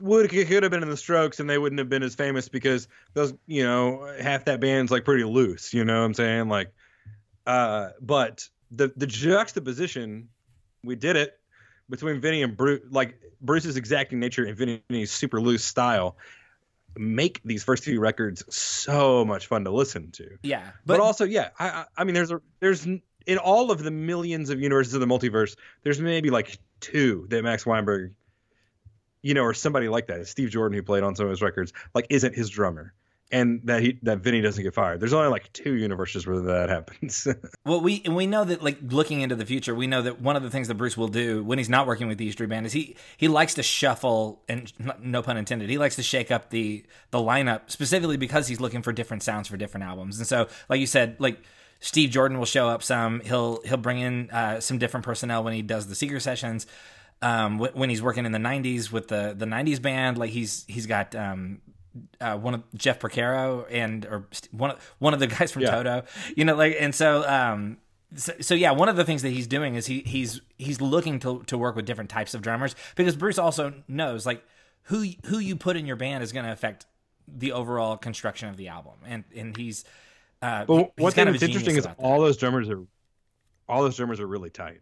would 0.00 0.28
could 0.30 0.62
have 0.62 0.70
been 0.70 0.82
in 0.82 0.88
the 0.88 0.96
Strokes 0.96 1.40
and 1.40 1.48
they 1.48 1.58
wouldn't 1.58 1.78
have 1.78 1.88
been 1.88 2.02
as 2.02 2.14
famous 2.14 2.48
because 2.48 2.88
those 3.14 3.34
you 3.46 3.62
know 3.62 4.12
half 4.20 4.44
that 4.46 4.60
band's 4.60 4.90
like 4.90 5.04
pretty 5.04 5.24
loose. 5.24 5.74
You 5.74 5.84
know 5.84 6.00
what 6.00 6.06
I'm 6.06 6.14
saying? 6.14 6.48
Like, 6.48 6.72
uh, 7.46 7.90
but 8.00 8.48
the 8.70 8.92
the 8.96 9.06
juxtaposition, 9.06 10.28
we 10.84 10.96
did 10.96 11.16
it 11.16 11.38
between 11.88 12.20
Vini 12.20 12.42
and 12.42 12.56
Bruce, 12.56 12.82
like 12.90 13.20
Bruce's 13.40 13.76
exacting 13.76 14.20
nature 14.20 14.44
and 14.44 14.56
Vini's 14.56 15.10
super 15.10 15.40
loose 15.40 15.64
style 15.64 16.16
make 16.96 17.40
these 17.44 17.62
first 17.62 17.84
few 17.84 18.00
records 18.00 18.42
so 18.54 19.24
much 19.24 19.46
fun 19.46 19.64
to 19.64 19.70
listen 19.70 20.10
to. 20.12 20.38
Yeah, 20.42 20.70
but, 20.84 20.98
but 20.98 21.00
also, 21.00 21.24
yeah, 21.24 21.50
I, 21.58 21.84
I 21.96 22.04
mean, 22.04 22.14
there's 22.14 22.30
a 22.30 22.40
there's 22.60 22.86
in 22.86 23.38
all 23.38 23.70
of 23.70 23.82
the 23.82 23.90
millions 23.90 24.50
of 24.50 24.60
universes 24.60 24.94
of 24.94 25.00
the 25.00 25.06
multiverse, 25.06 25.56
there's 25.82 26.00
maybe 26.00 26.30
like 26.30 26.58
two 26.80 27.26
that 27.30 27.42
Max 27.42 27.66
Weinberg, 27.66 28.14
you 29.22 29.34
know, 29.34 29.42
or 29.42 29.54
somebody 29.54 29.88
like 29.88 30.06
that, 30.08 30.26
Steve 30.26 30.50
Jordan, 30.50 30.76
who 30.76 30.82
played 30.82 31.02
on 31.02 31.14
some 31.16 31.26
of 31.26 31.30
his 31.30 31.42
records, 31.42 31.72
like 31.94 32.06
isn't 32.10 32.34
his 32.34 32.50
drummer 32.50 32.94
and 33.32 33.60
that 33.64 33.82
he 33.82 33.98
that 34.02 34.18
Vini 34.18 34.40
doesn't 34.40 34.62
get 34.62 34.74
fired. 34.74 35.00
There's 35.00 35.12
only 35.12 35.28
like 35.28 35.52
two 35.52 35.74
universes 35.74 36.26
where 36.26 36.40
that 36.40 36.68
happens. 36.68 37.28
well, 37.64 37.80
we 37.80 38.02
and 38.04 38.16
we 38.16 38.26
know 38.26 38.44
that 38.44 38.62
like 38.62 38.78
looking 38.82 39.20
into 39.20 39.36
the 39.36 39.46
future, 39.46 39.74
we 39.74 39.86
know 39.86 40.02
that 40.02 40.20
one 40.20 40.36
of 40.36 40.42
the 40.42 40.50
things 40.50 40.68
that 40.68 40.74
Bruce 40.74 40.96
will 40.96 41.08
do 41.08 41.44
when 41.44 41.58
he's 41.58 41.68
not 41.68 41.86
working 41.86 42.08
with 42.08 42.18
the 42.18 42.26
E 42.26 42.32
Street 42.32 42.48
Band 42.48 42.66
is 42.66 42.72
he 42.72 42.96
he 43.16 43.28
likes 43.28 43.54
to 43.54 43.62
shuffle 43.62 44.42
and 44.48 44.72
no 45.00 45.22
pun 45.22 45.36
intended. 45.36 45.70
He 45.70 45.78
likes 45.78 45.96
to 45.96 46.02
shake 46.02 46.30
up 46.30 46.50
the 46.50 46.84
the 47.10 47.18
lineup 47.18 47.70
specifically 47.70 48.16
because 48.16 48.48
he's 48.48 48.60
looking 48.60 48.82
for 48.82 48.92
different 48.92 49.22
sounds 49.22 49.48
for 49.48 49.56
different 49.56 49.84
albums. 49.84 50.18
And 50.18 50.26
so, 50.26 50.48
like 50.68 50.80
you 50.80 50.86
said, 50.86 51.16
like. 51.18 51.42
Steve 51.82 52.10
Jordan 52.10 52.36
will 52.36 52.44
show 52.44 52.68
up 52.68 52.82
some. 52.82 53.20
He'll 53.20 53.62
he'll 53.62 53.78
bring 53.78 54.00
in 54.00 54.30
uh, 54.30 54.60
some 54.60 54.76
different 54.76 55.06
personnel 55.06 55.42
when 55.42 55.54
he 55.54 55.62
does 55.62 55.86
the 55.86 55.94
Seeker 55.94 56.20
sessions. 56.20 56.66
Um, 57.22 57.58
when 57.58 57.90
he's 57.90 58.02
working 58.02 58.24
in 58.24 58.32
the 58.32 58.38
'90s 58.38 58.90
with 58.90 59.08
the 59.08 59.34
the 59.36 59.46
'90s 59.46 59.80
band, 59.80 60.16
like 60.16 60.30
he's 60.30 60.64
he's 60.68 60.86
got 60.86 61.14
um, 61.14 61.60
uh, 62.20 62.36
one 62.36 62.54
of 62.54 62.62
Jeff 62.74 62.98
Porcaro 62.98 63.66
and 63.70 64.06
or 64.06 64.26
one 64.52 64.70
of 64.70 64.94
one 64.98 65.12
of 65.12 65.20
the 65.20 65.26
guys 65.38 65.52
from 65.52 65.62
yeah. 65.62 65.70
Toto, 65.70 66.04
you 66.34 66.44
know, 66.44 66.56
like 66.56 66.76
and 66.78 66.94
so 66.94 67.28
um 67.28 67.76
so, 68.16 68.32
so, 68.40 68.54
yeah, 68.54 68.72
one 68.72 68.88
of 68.88 68.96
the 68.96 69.04
things 69.04 69.22
that 69.22 69.28
he's 69.28 69.46
doing 69.46 69.76
is 69.76 69.86
he 69.86 70.00
he's 70.00 70.40
he's 70.58 70.80
looking 70.80 71.20
to 71.20 71.42
to 71.46 71.56
work 71.56 71.76
with 71.76 71.84
different 71.84 72.10
types 72.10 72.34
of 72.34 72.42
drummers 72.42 72.74
because 72.96 73.14
Bruce 73.14 73.38
also 73.38 73.72
knows 73.86 74.26
like 74.26 74.42
who 74.84 75.06
who 75.26 75.38
you 75.38 75.56
put 75.56 75.76
in 75.76 75.86
your 75.86 75.96
band 75.96 76.24
is 76.24 76.32
going 76.32 76.44
to 76.44 76.52
affect 76.52 76.86
the 77.28 77.52
overall 77.52 77.96
construction 77.96 78.48
of 78.48 78.56
the 78.56 78.68
album, 78.68 78.94
and 79.06 79.24
and 79.36 79.56
he's. 79.56 79.84
Uh, 80.42 80.64
but 80.64 80.92
what's 80.96 81.14
kind 81.14 81.28
of 81.28 81.40
interesting 81.40 81.76
is 81.76 81.86
all 81.98 82.20
those 82.20 82.36
drummers 82.36 82.68
are 82.68 82.82
all 83.68 83.82
those 83.82 83.96
drummers 83.96 84.18
are 84.18 84.26
really 84.26 84.50
tight. 84.50 84.80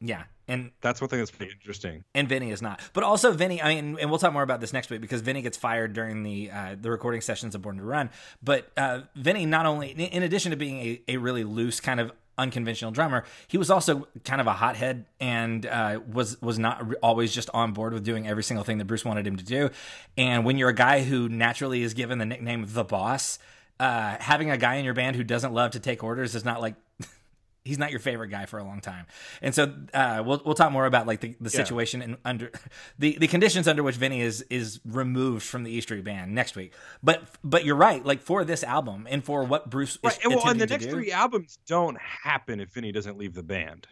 Yeah, 0.00 0.22
and 0.50 0.72
that's 0.80 1.00
one 1.00 1.08
thing 1.08 1.20
that's 1.20 1.30
pretty 1.30 1.52
interesting. 1.52 2.04
And 2.14 2.28
Vini 2.28 2.50
is 2.50 2.60
not, 2.60 2.80
but 2.92 3.04
also 3.04 3.32
Vini. 3.32 3.62
I 3.62 3.74
mean, 3.74 3.96
and 4.00 4.10
we'll 4.10 4.18
talk 4.18 4.32
more 4.32 4.42
about 4.42 4.60
this 4.60 4.72
next 4.72 4.90
week 4.90 5.00
because 5.00 5.20
Vini 5.20 5.42
gets 5.42 5.56
fired 5.56 5.92
during 5.92 6.24
the 6.24 6.50
uh, 6.50 6.76
the 6.80 6.90
recording 6.90 7.20
sessions 7.20 7.54
of 7.54 7.62
Born 7.62 7.76
to 7.76 7.84
Run. 7.84 8.10
But 8.42 8.70
uh, 8.76 9.02
Vini, 9.14 9.46
not 9.46 9.64
only 9.64 9.90
in 9.90 10.22
addition 10.22 10.50
to 10.50 10.56
being 10.56 10.78
a, 10.78 11.02
a 11.08 11.16
really 11.18 11.44
loose 11.44 11.80
kind 11.80 12.00
of 12.00 12.12
unconventional 12.36 12.90
drummer, 12.90 13.24
he 13.46 13.58
was 13.58 13.70
also 13.70 14.08
kind 14.24 14.40
of 14.40 14.48
a 14.48 14.52
hothead 14.52 15.04
and 15.20 15.66
uh, 15.66 16.00
was 16.12 16.40
was 16.42 16.58
not 16.58 16.94
always 17.02 17.32
just 17.32 17.48
on 17.54 17.72
board 17.72 17.92
with 17.92 18.02
doing 18.02 18.26
every 18.26 18.42
single 18.42 18.64
thing 18.64 18.78
that 18.78 18.86
Bruce 18.86 19.04
wanted 19.04 19.26
him 19.26 19.36
to 19.36 19.44
do. 19.44 19.70
And 20.18 20.44
when 20.44 20.58
you're 20.58 20.70
a 20.70 20.74
guy 20.74 21.04
who 21.04 21.28
naturally 21.28 21.82
is 21.82 21.94
given 21.94 22.18
the 22.18 22.26
nickname 22.26 22.64
the 22.66 22.84
boss, 22.84 23.38
uh, 23.78 24.16
having 24.18 24.50
a 24.50 24.56
guy 24.56 24.74
in 24.74 24.84
your 24.84 24.94
band 24.94 25.14
who 25.14 25.22
doesn't 25.22 25.54
love 25.54 25.70
to 25.72 25.80
take 25.80 26.02
orders 26.02 26.34
is 26.34 26.44
not 26.44 26.60
like 26.60 26.74
he's 27.64 27.78
not 27.78 27.90
your 27.90 28.00
favorite 28.00 28.28
guy 28.28 28.46
for 28.46 28.58
a 28.58 28.64
long 28.64 28.80
time. 28.80 29.06
And 29.42 29.54
so 29.54 29.72
uh, 29.92 30.22
we'll 30.24 30.40
we'll 30.44 30.54
talk 30.54 30.72
more 30.72 30.86
about 30.86 31.06
like 31.06 31.20
the, 31.20 31.36
the 31.40 31.50
situation 31.50 32.00
yeah. 32.00 32.06
and 32.06 32.16
under 32.24 32.50
the, 32.98 33.16
the 33.18 33.26
conditions 33.26 33.68
under 33.68 33.82
which 33.82 33.96
Vini 33.96 34.20
is 34.20 34.42
is 34.50 34.80
removed 34.84 35.44
from 35.44 35.64
the 35.64 35.70
E 35.70 35.80
Street 35.80 36.04
Band 36.04 36.34
next 36.34 36.56
week. 36.56 36.74
But 37.02 37.22
but 37.44 37.64
you're 37.64 37.76
right. 37.76 38.04
Like 38.04 38.22
for 38.22 38.44
this 38.44 38.64
album 38.64 39.06
and 39.10 39.24
for 39.24 39.44
what 39.44 39.70
Bruce 39.70 39.98
right. 40.02 40.18
is 40.18 40.26
well, 40.26 40.48
and 40.48 40.60
the 40.60 40.66
next 40.66 40.86
do, 40.86 40.90
three 40.90 41.12
albums 41.12 41.58
don't 41.66 41.98
happen 42.00 42.60
if 42.60 42.70
Vini 42.70 42.92
doesn't 42.92 43.18
leave 43.18 43.34
the 43.34 43.42
band. 43.42 43.86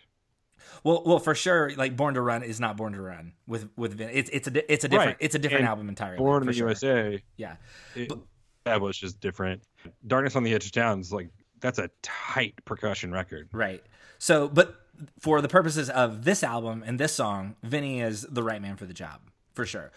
Well, 0.85 1.03
well, 1.05 1.19
for 1.19 1.35
sure, 1.35 1.73
like 1.77 1.97
Born 1.97 2.15
to 2.15 2.21
Run 2.21 2.43
is 2.43 2.61
not 2.61 2.77
Born 2.77 2.93
to 2.93 3.01
Run 3.01 3.33
with 3.47 3.69
with 3.77 3.95
Vini. 3.95 4.13
It's 4.13 4.31
it's 4.31 4.49
a 4.49 4.73
it's 4.73 4.85
a 4.85 4.89
different 4.89 5.09
right. 5.09 5.17
it's 5.21 5.35
a 5.35 5.39
different 5.39 5.63
and 5.63 5.69
album 5.69 5.89
entirely. 5.89 6.19
Born 6.19 6.43
in 6.43 6.47
the 6.47 6.53
sure. 6.53 6.69
USA, 6.69 7.23
yeah, 7.37 7.57
it, 7.95 8.09
but, 8.09 8.81
was 8.81 8.99
just 8.99 9.21
different. 9.21 9.63
Darkness 10.07 10.37
on 10.37 10.43
the 10.43 10.53
Edge 10.53 10.67
of 10.67 10.73
Town 10.73 11.01
is 11.01 11.13
like 11.13 11.31
that's 11.61 11.79
a 11.79 11.91
tight 12.03 12.55
percussion 12.65 13.13
record. 13.13 13.49
Right. 13.53 13.83
So, 14.19 14.49
but 14.49 14.77
for 15.21 15.41
the 15.41 15.49
purposes 15.49 15.91
of 15.91 16.25
this 16.25 16.43
album 16.43 16.83
and 16.87 16.99
this 16.99 17.13
song, 17.13 17.57
Vini 17.63 18.01
is 18.01 18.23
the 18.23 18.43
right 18.43 18.61
man 18.61 18.77
for 18.77 18.87
the 18.87 18.95
job 18.95 19.21
for 19.55 19.67
sure. 19.67 19.91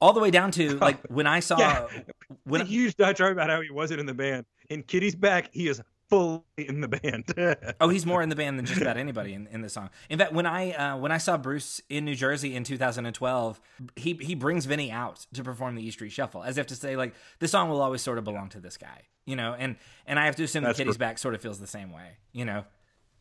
All 0.00 0.12
the 0.12 0.20
way 0.20 0.30
down 0.30 0.50
to 0.52 0.76
like 0.78 1.00
when 1.08 1.26
I 1.26 1.40
saw 1.40 1.58
yeah. 1.58 1.86
when 2.44 2.60
a 2.60 2.64
huge 2.64 2.96
diatribe 2.96 3.32
about 3.32 3.48
how 3.48 3.60
he 3.62 3.70
wasn't 3.70 4.00
in 4.00 4.06
the 4.06 4.14
band. 4.14 4.44
In 4.68 4.82
Kitty's 4.82 5.14
back, 5.14 5.48
he 5.52 5.68
is 5.68 5.80
fully 6.08 6.42
in 6.56 6.80
the 6.80 6.88
band. 6.88 7.74
oh, 7.80 7.88
he's 7.88 8.06
more 8.06 8.22
in 8.22 8.28
the 8.28 8.36
band 8.36 8.58
than 8.58 8.66
just 8.66 8.80
about 8.80 8.96
anybody 8.96 9.34
in, 9.34 9.46
in 9.48 9.62
the 9.62 9.68
song. 9.68 9.90
In 10.08 10.18
fact, 10.18 10.32
when 10.32 10.46
I 10.46 10.72
uh, 10.72 10.96
when 10.96 11.12
I 11.12 11.18
saw 11.18 11.36
Bruce 11.36 11.80
in 11.88 12.04
New 12.04 12.14
Jersey 12.14 12.54
in 12.54 12.64
2012, 12.64 13.60
he 13.96 14.14
he 14.14 14.34
brings 14.34 14.66
Vini 14.66 14.90
out 14.90 15.26
to 15.34 15.42
perform 15.42 15.74
the 15.74 15.86
E 15.86 15.90
Street 15.90 16.10
Shuffle, 16.10 16.42
as 16.42 16.58
if 16.58 16.66
to 16.68 16.74
say 16.74 16.96
like 16.96 17.14
the 17.38 17.48
song 17.48 17.68
will 17.68 17.82
always 17.82 18.02
sort 18.02 18.18
of 18.18 18.24
belong 18.24 18.48
to 18.50 18.60
this 18.60 18.76
guy, 18.76 19.02
you 19.24 19.36
know. 19.36 19.54
And 19.58 19.76
and 20.06 20.18
I 20.18 20.26
have 20.26 20.36
to 20.36 20.44
assume 20.44 20.64
that 20.64 20.76
Kitty's 20.76 20.96
back 20.96 21.18
sort 21.18 21.34
of 21.34 21.40
feels 21.40 21.58
the 21.58 21.66
same 21.66 21.92
way, 21.92 22.18
you 22.32 22.44
know. 22.44 22.64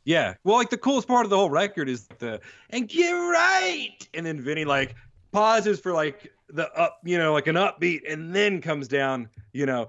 Yeah, 0.03 0.36
well, 0.43 0.57
like 0.57 0.69
the 0.69 0.77
coolest 0.77 1.07
part 1.07 1.25
of 1.25 1.31
the 1.31 1.38
whole 1.38 1.49
record 1.49 1.89
is 1.89 2.07
the 2.19 2.39
and 2.69 2.88
get 2.88 3.11
right, 3.11 4.07
and 4.13 4.25
then 4.25 4.39
Vini 4.39 4.63
like 4.63 4.95
pauses 5.31 5.79
for 5.79 5.93
like 5.93 6.31
the 6.49 6.71
up, 6.73 6.99
you 7.03 7.17
know, 7.17 7.33
like 7.33 7.47
an 7.47 7.55
upbeat, 7.55 8.01
and 8.07 8.33
then 8.33 8.61
comes 8.61 8.88
down, 8.88 9.29
you 9.51 9.65
know, 9.65 9.88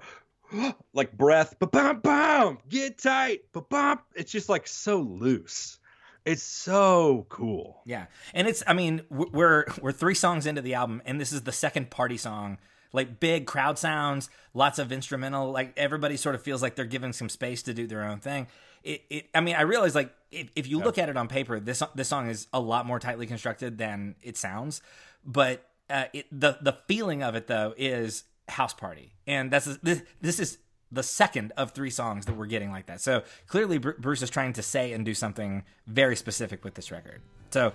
like 0.93 1.17
breath, 1.17 1.57
ba 1.59 1.67
bum 1.67 1.99
bum, 1.99 2.59
get 2.69 2.97
tight, 2.97 3.41
ba 3.51 3.61
bum. 3.61 3.99
It's 4.15 4.31
just 4.31 4.49
like 4.49 4.67
so 4.67 4.99
loose. 4.99 5.79
It's 6.25 6.43
so 6.43 7.25
cool. 7.29 7.81
Yeah, 7.85 8.07
and 8.33 8.47
it's 8.47 8.63
I 8.67 8.73
mean 8.73 9.01
we're 9.09 9.65
we're 9.81 9.91
three 9.91 10.15
songs 10.15 10.45
into 10.45 10.61
the 10.61 10.73
album, 10.73 11.01
and 11.05 11.21
this 11.21 11.31
is 11.31 11.43
the 11.43 11.51
second 11.51 11.89
party 11.89 12.17
song. 12.17 12.57
Like 12.93 13.19
big 13.19 13.45
crowd 13.45 13.77
sounds, 13.77 14.29
lots 14.53 14.79
of 14.79 14.91
instrumental. 14.91 15.51
Like 15.51 15.73
everybody 15.77 16.17
sort 16.17 16.35
of 16.35 16.41
feels 16.41 16.61
like 16.61 16.75
they're 16.75 16.85
given 16.85 17.13
some 17.13 17.29
space 17.29 17.63
to 17.63 17.73
do 17.73 17.87
their 17.87 18.03
own 18.03 18.19
thing. 18.19 18.47
It, 18.83 19.03
it 19.09 19.29
I 19.33 19.41
mean, 19.41 19.55
I 19.55 19.61
realize 19.61 19.95
like 19.95 20.13
if, 20.31 20.49
if 20.55 20.67
you 20.67 20.79
look 20.79 20.97
at 20.97 21.09
it 21.09 21.17
on 21.17 21.27
paper, 21.27 21.59
this 21.59 21.81
this 21.95 22.07
song 22.07 22.29
is 22.29 22.47
a 22.53 22.59
lot 22.59 22.85
more 22.85 22.99
tightly 22.99 23.27
constructed 23.27 23.77
than 23.77 24.15
it 24.21 24.37
sounds. 24.37 24.81
But 25.25 25.65
uh, 25.89 26.05
it, 26.13 26.25
the 26.31 26.57
the 26.61 26.77
feeling 26.87 27.23
of 27.23 27.35
it 27.35 27.47
though 27.47 27.73
is 27.77 28.23
house 28.47 28.73
party, 28.73 29.13
and 29.25 29.51
that's 29.51 29.65
this, 29.77 30.03
this 30.21 30.39
is 30.39 30.57
the 30.91 31.03
second 31.03 31.51
of 31.57 31.71
three 31.71 31.89
songs 31.89 32.25
that 32.25 32.37
we're 32.37 32.45
getting 32.45 32.71
like 32.71 32.85
that. 32.85 33.01
So 33.01 33.23
clearly, 33.47 33.77
Bruce 33.77 34.21
is 34.21 34.29
trying 34.29 34.53
to 34.53 34.63
say 34.63 34.93
and 34.93 35.05
do 35.05 35.13
something 35.13 35.63
very 35.85 36.15
specific 36.15 36.63
with 36.63 36.75
this 36.75 36.91
record. 36.91 37.21
So 37.51 37.73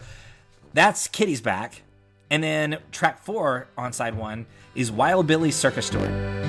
that's 0.72 1.08
Kitty's 1.08 1.40
back, 1.40 1.82
and 2.30 2.42
then 2.42 2.78
track 2.90 3.22
four 3.22 3.68
on 3.76 3.92
side 3.92 4.14
one 4.14 4.46
is 4.74 4.90
Wild 4.90 5.26
Billy's 5.26 5.56
Circus 5.56 5.86
Story. 5.86 6.42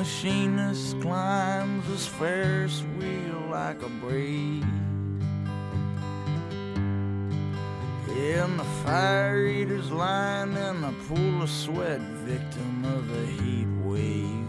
machinist 0.00 0.98
climbs 1.02 1.86
his 1.86 2.06
Ferris 2.06 2.82
wheel 2.98 3.29
like 3.50 3.82
a 3.82 3.88
breeze. 3.88 4.64
And 8.08 8.58
the 8.58 8.64
fire 8.84 9.44
eaters 9.46 9.90
lying 9.90 10.52
in 10.52 10.84
a 10.84 10.92
pool 11.08 11.42
of 11.42 11.50
sweat, 11.50 12.00
victim 12.00 12.84
of 12.84 13.10
a 13.10 13.26
heat 13.26 13.66
wave. 13.82 14.46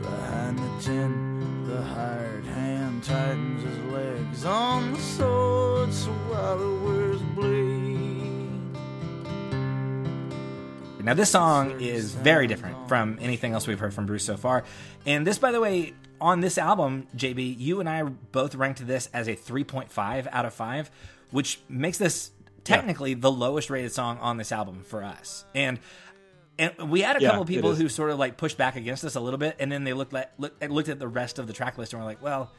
Behind 0.00 0.58
the 0.58 0.82
tent, 0.82 1.66
the 1.66 1.82
hired 1.82 2.44
hand 2.44 3.02
tightens 3.04 3.62
his 3.62 3.78
legs 3.92 4.44
on 4.44 4.92
the 4.92 5.00
sword 5.00 5.92
so 5.92 6.12
wears 6.30 7.20
blade. 7.34 7.84
Now, 11.02 11.12
this 11.12 11.28
song 11.28 11.82
is 11.82 12.14
very 12.14 12.46
different 12.46 12.88
from 12.88 13.18
anything 13.20 13.52
else 13.52 13.66
we've 13.66 13.78
heard 13.78 13.92
from 13.92 14.06
Bruce 14.06 14.24
so 14.24 14.38
far. 14.38 14.64
And 15.04 15.26
this, 15.26 15.38
by 15.38 15.52
the 15.52 15.60
way, 15.60 15.92
on 16.20 16.40
this 16.40 16.58
album, 16.58 17.06
JB, 17.16 17.58
you 17.58 17.80
and 17.80 17.88
I 17.88 18.02
both 18.02 18.54
ranked 18.54 18.86
this 18.86 19.08
as 19.12 19.28
a 19.28 19.34
3.5 19.36 20.28
out 20.30 20.44
of 20.46 20.54
5, 20.54 20.90
which 21.30 21.60
makes 21.68 21.98
this 21.98 22.30
technically 22.64 23.14
the 23.14 23.30
lowest 23.30 23.70
rated 23.70 23.92
song 23.92 24.18
on 24.18 24.36
this 24.36 24.52
album 24.52 24.82
for 24.84 25.04
us. 25.04 25.44
And 25.54 25.78
and 26.58 26.72
we 26.88 27.00
had 27.00 27.16
a 27.16 27.20
Yeah, 27.20 27.30
couple 27.30 27.42
of 27.42 27.48
people 27.48 27.74
who 27.74 27.88
sort 27.88 28.10
of 28.10 28.18
like 28.18 28.36
pushed 28.36 28.56
back 28.56 28.76
against 28.76 29.04
us 29.04 29.16
a 29.16 29.20
little 29.20 29.38
bit, 29.38 29.56
and 29.58 29.72
then 29.72 29.82
they 29.84 29.92
looked 29.92 30.14
at 30.14 30.32
look, 30.38 30.54
looked 30.68 30.88
at 30.88 31.00
the 31.00 31.08
rest 31.08 31.38
of 31.38 31.46
the 31.48 31.52
track 31.52 31.78
list 31.78 31.92
and 31.92 32.00
were 32.00 32.06
like, 32.06 32.22
well. 32.22 32.52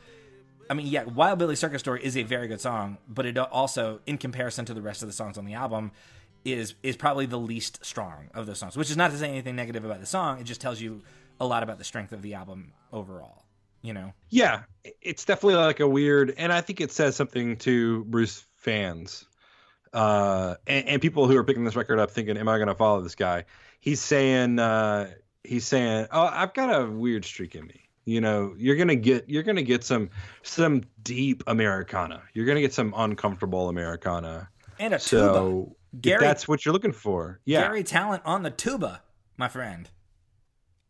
I 0.68 0.74
mean, 0.74 0.88
yeah, 0.88 1.04
Wild 1.04 1.38
Billy's 1.38 1.60
Circus 1.60 1.80
Story 1.82 2.04
is 2.04 2.18
a 2.18 2.24
very 2.24 2.48
good 2.48 2.60
song, 2.60 2.98
but 3.08 3.28
it 3.28 3.38
also, 3.38 4.00
in 4.08 4.18
comparison 4.18 4.66
to 4.66 4.74
the 4.74 4.82
rest 4.82 5.04
of 5.04 5.08
the 5.08 5.14
songs 5.14 5.38
on 5.38 5.46
the 5.46 5.54
album, 5.54 5.92
is 6.44 6.74
is 6.82 6.98
probably 6.98 7.28
the 7.28 7.38
least 7.38 7.86
strong 7.86 8.30
of 8.34 8.48
those 8.48 8.58
songs. 8.58 8.76
Which 8.76 8.90
is 8.90 8.98
not 8.98 9.12
to 9.12 9.18
say 9.20 9.30
anything 9.30 9.56
negative 9.56 9.86
about 9.86 10.00
the 10.00 10.08
song; 10.08 10.40
it 10.40 10.46
just 10.46 10.62
tells 10.62 10.82
you 10.82 11.04
a 11.40 11.46
lot 11.46 11.62
about 11.62 11.78
the 11.78 11.84
strength 11.84 12.12
of 12.12 12.24
the 12.24 12.34
album 12.34 12.74
overall. 12.92 13.45
You 13.82 13.94
know, 13.94 14.14
Yeah, 14.30 14.64
it's 15.02 15.26
definitely 15.26 15.56
like 15.56 15.80
a 15.80 15.88
weird, 15.88 16.34
and 16.38 16.52
I 16.52 16.62
think 16.62 16.82
it 16.82 16.92
says 16.92 17.16
something 17.16 17.58
to 17.58 18.04
Bruce 18.06 18.46
fans, 18.56 19.26
uh, 19.94 20.56
and, 20.66 20.88
and 20.88 21.02
people 21.02 21.28
who 21.28 21.38
are 21.38 21.44
picking 21.44 21.64
this 21.66 21.76
record 21.76 22.00
up, 22.00 22.12
thinking, 22.12 22.38
"Am 22.38 22.50
I 22.50 22.58
going 22.58 22.68
to 22.68 22.76
follow 22.76 23.02
this 23.02 23.16
guy?" 23.16 23.46
He's 23.80 24.02
saying, 24.02 24.58
uh, 24.58 25.12
he's 25.44 25.66
saying, 25.66 26.08
"Oh, 26.12 26.24
I've 26.26 26.54
got 26.54 26.70
a 26.82 26.90
weird 26.90 27.26
streak 27.26 27.56
in 27.56 27.68
me." 27.68 27.82
You 28.06 28.22
know, 28.22 28.54
you're 28.58 28.76
gonna 28.76 28.96
get 28.96 29.28
you're 29.30 29.44
gonna 29.44 29.64
get 29.64 29.84
some 29.84 30.12
some 30.44 30.84
deep 31.02 31.44
Americana. 31.48 32.22
You're 32.34 32.46
gonna 32.46 32.62
get 32.62 32.74
some 32.74 32.94
uncomfortable 32.96 33.68
Americana. 33.68 34.50
and 34.78 34.94
a 34.94 35.00
tuba. 35.00 35.24
So 35.24 35.76
if 35.94 36.02
Garry- 36.02 36.22
that's 36.22 36.48
what 36.48 36.66
you're 36.66 36.74
looking 36.74 36.92
for. 36.92 37.40
Yeah, 37.46 37.62
Garry 37.62 37.84
Tallent 37.84 38.22
on 38.26 38.44
the 38.44 38.52
tuba, 38.52 39.02
my 39.38 39.48
friend. 39.48 39.90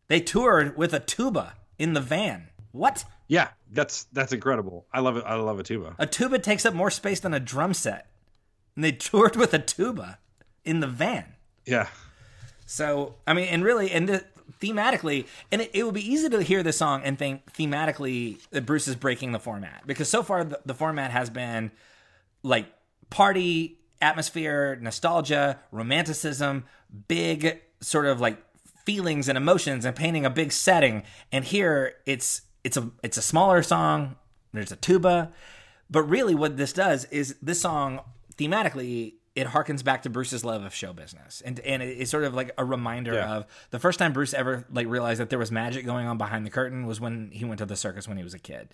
They 0.08 0.20
toured 0.20 0.78
with 0.78 0.94
a 0.94 1.00
tuba 1.00 1.56
in 1.80 1.94
the 1.94 2.02
van. 2.02 2.50
What? 2.76 3.06
yeah, 3.28 3.50
that's 3.72 4.04
that's 4.12 4.34
incredible. 4.34 4.86
I 4.92 5.00
love 5.00 5.18
it. 5.18 5.24
I 5.26 5.36
love 5.36 5.60
a 5.60 5.64
tuba. 5.64 5.96
A 5.98 6.06
tuba 6.06 6.40
takes 6.40 6.66
up 6.66 6.74
more 6.74 6.92
space 6.92 7.20
than 7.22 7.34
a 7.34 7.40
drum 7.40 7.74
set. 7.74 8.08
And 8.76 8.84
they 8.84 8.92
toured 9.08 9.36
with 9.36 9.54
a 9.54 9.60
tuba 9.60 10.20
in 10.64 10.82
the 10.82 10.88
van. 10.88 11.26
Yeah, 11.66 11.88
So, 12.66 13.16
I 13.26 13.34
mean, 13.34 13.48
and 13.48 13.64
really, 13.64 13.92
and 13.92 14.08
the, 14.08 14.24
thematically, 14.60 15.26
and 15.52 15.62
it, 15.62 15.72
it 15.74 15.84
would 15.84 15.96
be 15.96 16.08
easy 16.08 16.30
to 16.30 16.42
hear 16.44 16.62
this 16.64 16.78
song 16.78 17.02
and 17.04 17.18
think 17.18 17.52
thematically 17.54 18.40
that 18.52 18.66
Bruce 18.66 18.88
is 18.88 18.96
breaking 18.96 19.32
the 19.32 19.40
format 19.40 19.84
because 19.88 20.10
so 20.10 20.22
far 20.22 20.44
the, 20.44 20.60
the 20.66 20.74
format 20.74 21.12
has 21.12 21.30
been 21.30 21.72
like 22.44 22.68
party 23.10 23.80
atmosphere, 24.02 24.78
nostalgia, 24.82 25.60
romanticism, 25.72 26.66
big 27.08 27.62
sort 27.82 28.06
of 28.06 28.22
like 28.22 28.38
feelings 28.86 29.28
and 29.28 29.38
emotions 29.38 29.86
and 29.86 29.96
painting 29.96 30.26
a 30.26 30.30
big 30.30 30.52
setting. 30.52 31.04
And 31.32 31.44
here 31.44 31.96
it's 32.06 32.42
it's 32.66 32.76
a 32.78 32.90
it's 33.04 33.18
a 33.18 33.22
smaller 33.22 33.64
song. 33.64 34.16
There's 34.52 34.72
a 34.72 34.76
tuba, 34.76 35.32
but 35.90 36.04
really 36.04 36.36
what 36.36 36.58
this 36.58 36.74
does 36.74 37.06
is 37.06 37.36
this 37.42 37.62
song 37.62 38.02
thematically 38.38 39.14
it 39.36 39.48
harkens 39.48 39.84
back 39.84 40.02
to 40.04 40.10
Bruce's 40.10 40.46
love 40.46 40.64
of 40.64 40.74
show 40.74 40.94
business, 40.94 41.42
and 41.46 41.60
and 41.62 41.84
it's 41.84 42.10
sort 42.10 42.24
of 42.24 42.34
like 42.34 42.52
a 42.58 42.64
reminder 42.64 43.14
Yeah. 43.14 43.36
of 43.36 43.46
the 43.72 43.80
first 43.80 44.00
time 44.00 44.14
Bruce 44.14 44.34
ever 44.34 44.66
like 44.72 44.88
realized 44.88 45.20
that 45.20 45.30
there 45.30 45.40
was 45.40 45.52
magic 45.52 45.86
going 45.86 46.08
on 46.08 46.18
behind 46.18 46.46
the 46.46 46.50
curtain 46.50 46.88
was 46.88 47.00
when 47.02 47.32
he 47.32 47.44
went 47.46 47.60
to 47.60 47.66
the 47.66 47.76
circus 47.76 48.08
when 48.08 48.18
he 48.18 48.24
was 48.24 48.34
a 48.34 48.40
kid, 48.40 48.70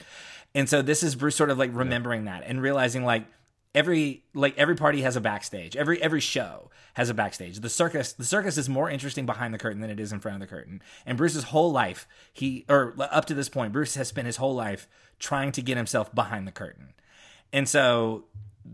and 0.53 0.69
so 0.69 0.81
this 0.83 1.01
is 1.03 1.15
Bruce 1.15 1.35
sort 1.35 1.49
of 1.49 1.57
like 1.57 1.71
remembering 1.73 2.25
that 2.25 2.43
and 2.45 2.61
realizing 2.61 3.03
like 3.03 3.25
every 3.73 4.23
like 4.33 4.57
every 4.57 4.75
party 4.75 5.01
has 5.01 5.15
a 5.15 5.21
backstage. 5.21 5.75
Every 5.75 6.01
every 6.01 6.19
show 6.19 6.69
has 6.95 7.09
a 7.09 7.13
backstage. 7.13 7.59
The 7.59 7.69
circus 7.69 8.13
the 8.13 8.25
circus 8.25 8.57
is 8.57 8.67
more 8.67 8.89
interesting 8.89 9.25
behind 9.25 9.53
the 9.53 9.57
curtain 9.57 9.81
than 9.81 9.89
it 9.89 9.99
is 9.99 10.11
in 10.11 10.19
front 10.19 10.35
of 10.35 10.41
the 10.41 10.53
curtain. 10.53 10.81
And 11.05 11.17
bruce's 11.17 11.45
whole 11.45 11.71
life 11.71 12.07
he 12.33 12.65
or 12.69 12.95
up 12.99 13.25
to 13.25 13.33
this 13.33 13.49
point 13.49 13.73
bruce 13.73 13.95
has 13.95 14.07
spent 14.07 14.25
his 14.25 14.37
whole 14.37 14.55
life 14.55 14.87
trying 15.19 15.51
to 15.53 15.61
get 15.61 15.77
himself 15.77 16.13
behind 16.13 16.47
the 16.47 16.51
curtain. 16.51 16.93
And 17.53 17.67
so 17.67 18.25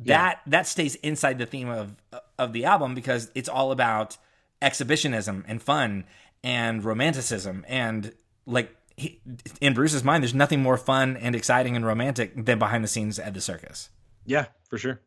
that 0.05 0.41
that 0.47 0.67
stays 0.67 0.95
inside 0.95 1.37
the 1.37 1.45
theme 1.45 1.69
of 1.69 1.95
of 2.37 2.53
the 2.53 2.65
album 2.65 2.95
because 2.95 3.31
it's 3.35 3.49
all 3.49 3.71
about 3.71 4.17
exhibitionism 4.61 5.45
and 5.47 5.61
fun 5.61 6.05
and 6.43 6.83
romanticism. 6.83 7.65
And 7.67 8.13
like 8.45 8.75
he, 8.95 9.21
in 9.61 9.73
Bruce's 9.75 10.03
mind 10.03 10.23
there's 10.23 10.33
nothing 10.33 10.61
more 10.61 10.77
fun 10.77 11.17
and 11.17 11.35
exciting 11.35 11.75
and 11.75 11.85
romantic 11.85 12.45
than 12.45 12.57
behind 12.57 12.83
the 12.83 12.87
scenes 12.87 13.19
at 13.19 13.33
the 13.35 13.41
circus. 13.41 13.89
Yeah, 14.27 14.45
for 14.69 14.77
sure. 14.77 15.01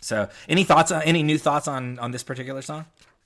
So, 0.00 0.28
any 0.48 0.64
thoughts 0.64 0.92
on 0.92 1.02
any 1.02 1.22
new 1.22 1.38
thoughts 1.38 1.66
on 1.66 1.98
on 1.98 2.10
this 2.10 2.22
particular 2.22 2.60
song? 2.60 2.84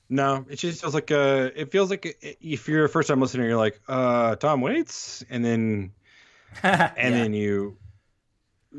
No, 0.09 0.47
it 0.49 0.57
just 0.57 0.81
feels 0.81 0.95
like 0.95 1.11
uh 1.11 1.51
it 1.57 1.73
feels 1.73 1.91
like 1.91 2.16
if 2.41 2.69
you're 2.69 2.85
a 2.85 2.89
first 2.89 3.09
time 3.09 3.21
listener, 3.21 3.47
you're 3.47 3.57
like, 3.57 3.81
uh, 3.89 4.37
Tom 4.37 4.61
Waits, 4.61 5.25
and 5.29 5.45
then 5.45 5.93
and 6.62 7.14
then 7.14 7.35
you 7.35 7.79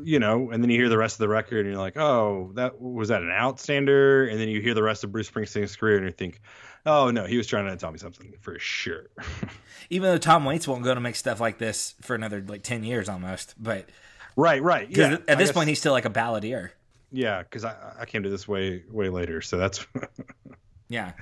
you 0.02 0.18
know, 0.18 0.50
and 0.50 0.62
then 0.62 0.70
you 0.70 0.78
hear 0.78 0.88
the 0.88 0.96
rest 0.96 1.16
of 1.16 1.18
the 1.18 1.28
record 1.28 1.66
and 1.66 1.74
you're 1.74 1.82
like, 1.82 1.96
oh, 1.96 2.52
that 2.54 2.80
was 2.80 3.08
that 3.08 3.22
an 3.22 3.30
outstander, 3.30 4.26
and 4.26 4.40
then 4.40 4.48
you 4.48 4.60
hear 4.60 4.72
the 4.72 4.82
rest 4.82 5.04
of 5.04 5.12
Bruce 5.12 5.30
Springsteen's 5.30 5.76
career 5.76 5.96
and 5.96 6.06
you 6.06 6.12
think, 6.12 6.40
oh 6.86 7.10
no, 7.10 7.26
he 7.26 7.36
was 7.36 7.46
trying 7.46 7.66
to 7.66 7.76
tell 7.76 7.90
me 7.90 7.98
something 7.98 8.32
for 8.40 8.58
sure. 8.58 9.10
Even 9.90 10.10
though 10.10 10.18
Tom 10.18 10.44
Waits 10.44 10.66
won't 10.66 10.84
go 10.84 10.94
to 10.94 11.00
make 11.00 11.16
stuff 11.16 11.40
like 11.40 11.58
this 11.58 11.96
for 12.00 12.14
another 12.14 12.42
like 12.46 12.62
10 12.62 12.84
years 12.84 13.08
almost, 13.08 13.54
but 13.58 13.88
right, 14.36 14.62
right, 14.62 14.88
yeah. 14.90 15.14
at 15.28 15.38
this 15.38 15.48
guess- 15.48 15.52
point 15.52 15.68
he's 15.68 15.78
still 15.78 15.92
like 15.92 16.04
a 16.04 16.10
balladeer. 16.10 16.70
yeah, 17.12 17.42
because 17.42 17.64
I 17.64 17.74
I 18.00 18.04
came 18.06 18.22
to 18.22 18.28
this 18.30 18.46
way 18.48 18.84
way 18.90 19.08
later, 19.08 19.40
so 19.40 19.56
that's 19.58 19.86
Yeah. 20.88 21.12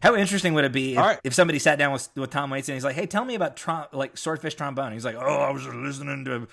How 0.00 0.14
interesting 0.14 0.54
would 0.54 0.64
it 0.64 0.72
be 0.72 0.92
if, 0.92 0.98
right. 0.98 1.18
if 1.24 1.34
somebody 1.34 1.58
sat 1.58 1.78
down 1.78 1.92
with, 1.92 2.08
with 2.14 2.30
Tom 2.30 2.50
Waits 2.50 2.68
and 2.68 2.74
he's 2.74 2.84
like, 2.84 2.94
"Hey, 2.94 3.06
tell 3.06 3.24
me 3.24 3.34
about 3.34 3.56
trom- 3.56 3.92
like 3.92 4.16
swordfish 4.16 4.54
trombone." 4.54 4.92
He's 4.92 5.04
like, 5.04 5.16
"Oh, 5.16 5.20
I 5.20 5.50
was 5.50 5.64
just 5.64 5.74
listening 5.74 6.24
to 6.26 6.46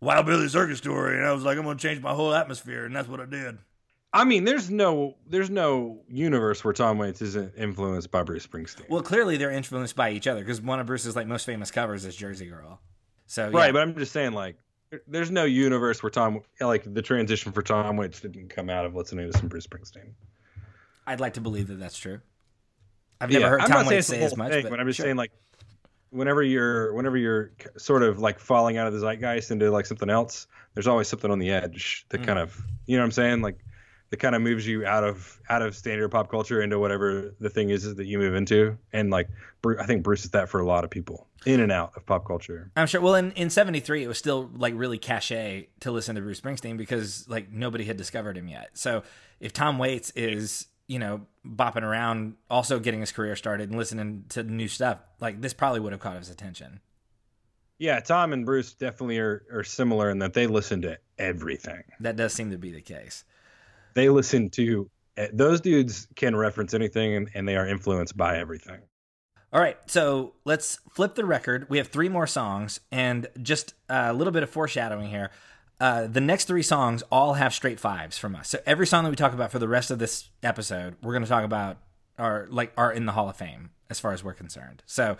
Wild 0.00 0.26
Billy's 0.26 0.52
Circus 0.52 0.78
Story, 0.78 1.16
and 1.16 1.24
I 1.24 1.32
was 1.32 1.44
like, 1.44 1.56
I'm 1.56 1.64
gonna 1.64 1.78
change 1.78 2.00
my 2.02 2.12
whole 2.12 2.34
atmosphere, 2.34 2.84
and 2.86 2.94
that's 2.96 3.08
what 3.08 3.20
I 3.20 3.26
did." 3.26 3.58
I 4.12 4.24
mean, 4.24 4.44
there's 4.44 4.70
no 4.70 5.16
there's 5.28 5.50
no 5.50 6.00
universe 6.08 6.64
where 6.64 6.72
Tom 6.72 6.98
Waits 6.98 7.22
isn't 7.22 7.54
influenced 7.56 8.10
by 8.10 8.24
Bruce 8.24 8.44
Springsteen. 8.44 8.88
Well, 8.88 9.02
clearly 9.02 9.36
they're 9.36 9.52
influenced 9.52 9.94
by 9.94 10.10
each 10.10 10.26
other 10.26 10.40
because 10.40 10.60
one 10.60 10.80
of 10.80 10.86
Bruce's 10.88 11.14
like 11.14 11.28
most 11.28 11.46
famous 11.46 11.70
covers 11.70 12.04
is 12.04 12.16
Jersey 12.16 12.46
Girl. 12.46 12.80
So 13.28 13.50
yeah. 13.50 13.56
Right, 13.56 13.72
but 13.72 13.82
I'm 13.82 13.94
just 13.94 14.10
saying, 14.10 14.32
like, 14.32 14.56
there's 15.06 15.30
no 15.30 15.44
universe 15.44 16.02
where 16.02 16.10
Tom, 16.10 16.40
like, 16.60 16.82
the 16.92 17.02
transition 17.02 17.52
for 17.52 17.62
Tom 17.62 17.96
Waits 17.96 18.20
didn't 18.20 18.48
come 18.48 18.68
out 18.68 18.86
of 18.86 18.94
listening 18.94 19.30
to 19.30 19.38
some 19.38 19.48
Bruce 19.48 19.66
Springsteen. 19.66 20.12
I'd 21.06 21.20
like 21.20 21.34
to 21.34 21.40
believe 21.40 21.68
that 21.68 21.78
that's 21.78 21.96
true. 21.96 22.20
I've 23.20 23.30
never 23.30 23.44
Yeah, 23.44 23.48
heard 23.50 23.60
I'm 23.62 23.68
Tom 23.68 23.86
Waits 23.86 24.06
say 24.08 24.22
as 24.22 24.36
much, 24.36 24.50
thing, 24.50 24.62
but, 24.64 24.70
but 24.70 24.80
I'm 24.80 24.86
just 24.86 24.96
sure. 24.96 25.04
saying, 25.06 25.16
like, 25.16 25.32
whenever 26.10 26.42
you're, 26.42 26.92
whenever 26.92 27.16
you're 27.16 27.52
sort 27.76 28.02
of 28.02 28.18
like 28.18 28.40
falling 28.40 28.78
out 28.78 28.88
of 28.88 28.92
the 28.92 28.98
zeitgeist 28.98 29.50
into 29.50 29.70
like 29.70 29.86
something 29.86 30.10
else, 30.10 30.48
there's 30.74 30.88
always 30.88 31.06
something 31.06 31.30
on 31.30 31.38
the 31.38 31.50
edge 31.50 32.04
that 32.08 32.22
Mm. 32.22 32.26
kind 32.26 32.38
of, 32.38 32.60
you 32.86 32.96
know 32.96 33.02
what 33.02 33.06
I'm 33.06 33.12
saying, 33.12 33.42
like, 33.42 33.58
that 34.10 34.18
kind 34.18 34.34
of 34.34 34.42
moves 34.42 34.66
you 34.66 34.84
out 34.84 35.04
of 35.04 35.40
out 35.48 35.62
of 35.62 35.74
standard 35.74 36.08
pop 36.10 36.30
culture 36.30 36.60
into 36.60 36.78
whatever 36.78 37.34
the 37.38 37.48
thing 37.48 37.70
is 37.70 37.94
that 37.94 38.06
you 38.06 38.18
move 38.18 38.34
into, 38.34 38.76
and 38.92 39.10
like, 39.10 39.28
I 39.78 39.86
think 39.86 40.02
Bruce 40.02 40.24
is 40.24 40.30
that 40.30 40.48
for 40.48 40.60
a 40.60 40.66
lot 40.66 40.84
of 40.84 40.90
people, 40.90 41.28
in 41.46 41.60
and 41.60 41.70
out 41.70 41.92
of 41.96 42.04
pop 42.06 42.26
culture. 42.26 42.70
I'm 42.76 42.88
sure. 42.88 43.00
Well, 43.00 43.14
in, 43.14 43.32
in 43.32 43.50
'73, 43.50 44.02
it 44.02 44.08
was 44.08 44.18
still 44.18 44.50
like 44.54 44.74
really 44.76 44.98
cachet 44.98 45.68
to 45.80 45.92
listen 45.92 46.16
to 46.16 46.22
Bruce 46.22 46.40
Springsteen 46.40 46.76
because 46.76 47.28
like 47.28 47.52
nobody 47.52 47.84
had 47.84 47.96
discovered 47.96 48.36
him 48.36 48.48
yet. 48.48 48.70
So 48.74 49.04
if 49.38 49.52
Tom 49.52 49.78
Waits 49.78 50.10
is 50.16 50.66
you 50.88 50.98
know 50.98 51.26
bopping 51.46 51.82
around, 51.82 52.34
also 52.50 52.80
getting 52.80 53.00
his 53.00 53.12
career 53.12 53.36
started 53.36 53.68
and 53.70 53.78
listening 53.78 54.24
to 54.30 54.42
new 54.42 54.68
stuff, 54.68 54.98
like 55.20 55.40
this 55.40 55.54
probably 55.54 55.80
would 55.80 55.92
have 55.92 56.00
caught 56.00 56.18
his 56.18 56.30
attention. 56.30 56.80
Yeah, 57.78 58.00
Tom 58.00 58.34
and 58.34 58.44
Bruce 58.44 58.74
definitely 58.74 59.18
are, 59.20 59.42
are 59.50 59.64
similar 59.64 60.10
in 60.10 60.18
that 60.18 60.34
they 60.34 60.46
listen 60.46 60.82
to 60.82 60.98
everything. 61.18 61.82
That 62.00 62.14
does 62.14 62.34
seem 62.34 62.50
to 62.50 62.58
be 62.58 62.72
the 62.72 62.82
case. 62.82 63.24
They 63.94 64.08
listen 64.08 64.50
to 64.50 64.90
eh, 65.16 65.28
those 65.32 65.60
dudes 65.60 66.06
can 66.16 66.36
reference 66.36 66.74
anything 66.74 67.28
and, 67.34 67.48
they 67.48 67.56
are 67.56 67.66
influenced 67.66 68.16
by 68.16 68.38
everything. 68.38 68.80
All 69.52 69.60
right, 69.60 69.76
so 69.86 70.34
let's 70.44 70.78
flip 70.90 71.16
the 71.16 71.24
record. 71.24 71.68
We 71.68 71.78
have 71.78 71.88
three 71.88 72.08
more 72.08 72.28
songs, 72.28 72.78
and 72.92 73.26
just 73.42 73.74
a 73.88 74.12
little 74.12 74.32
bit 74.32 74.44
of 74.44 74.50
foreshadowing 74.50 75.08
here. 75.08 75.30
Uh, 75.80 76.06
the 76.06 76.20
next 76.20 76.44
three 76.44 76.62
songs 76.62 77.02
all 77.10 77.34
have 77.34 77.52
straight 77.52 77.80
fives 77.80 78.16
from 78.16 78.36
us. 78.36 78.50
So 78.50 78.58
every 78.64 78.86
song 78.86 79.02
that 79.04 79.10
we 79.10 79.16
talk 79.16 79.32
about 79.32 79.50
for 79.50 79.58
the 79.58 79.66
rest 79.66 79.90
of 79.90 79.98
this 79.98 80.28
episode, 80.42 80.94
we're 81.02 81.12
going 81.12 81.24
to 81.24 81.28
talk 81.28 81.42
about 81.42 81.78
are 82.18 82.46
like 82.50 82.72
are 82.76 82.92
in 82.92 83.06
the 83.06 83.12
Hall 83.12 83.28
of 83.28 83.36
Fame 83.36 83.70
as 83.88 83.98
far 83.98 84.12
as 84.12 84.22
we're 84.22 84.34
concerned. 84.34 84.82
So, 84.86 85.16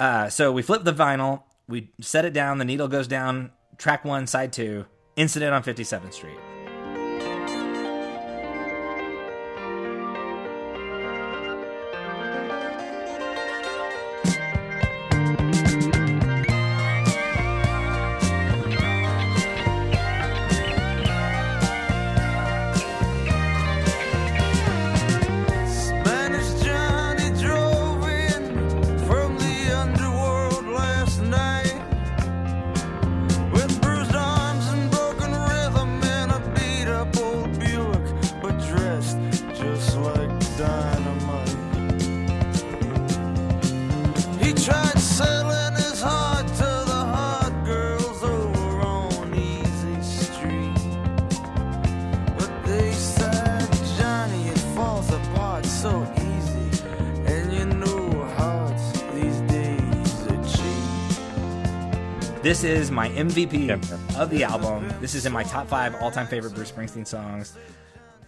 uh, 0.00 0.28
so 0.30 0.50
we 0.50 0.62
flip 0.62 0.82
the 0.82 0.94
vinyl, 0.94 1.42
we 1.68 1.90
set 2.00 2.24
it 2.24 2.32
down. 2.32 2.58
The 2.58 2.64
needle 2.64 2.88
goes 2.88 3.06
down. 3.06 3.52
Track 3.76 4.04
one, 4.04 4.26
side 4.26 4.52
two. 4.52 4.86
Incident 5.14 5.54
on 5.54 5.62
Fifty 5.62 5.84
Seventh 5.84 6.14
Street. 6.14 6.38
My 62.92 63.08
MVP 63.10 63.70
of 64.18 64.30
the 64.30 64.44
album. 64.44 64.92
This 65.00 65.14
is 65.14 65.26
in 65.26 65.32
my 65.32 65.42
top 65.42 65.68
five 65.68 65.94
all 65.96 66.10
time 66.10 66.26
favorite 66.26 66.54
Bruce 66.54 66.70
Springsteen 66.70 67.06
songs. 67.06 67.56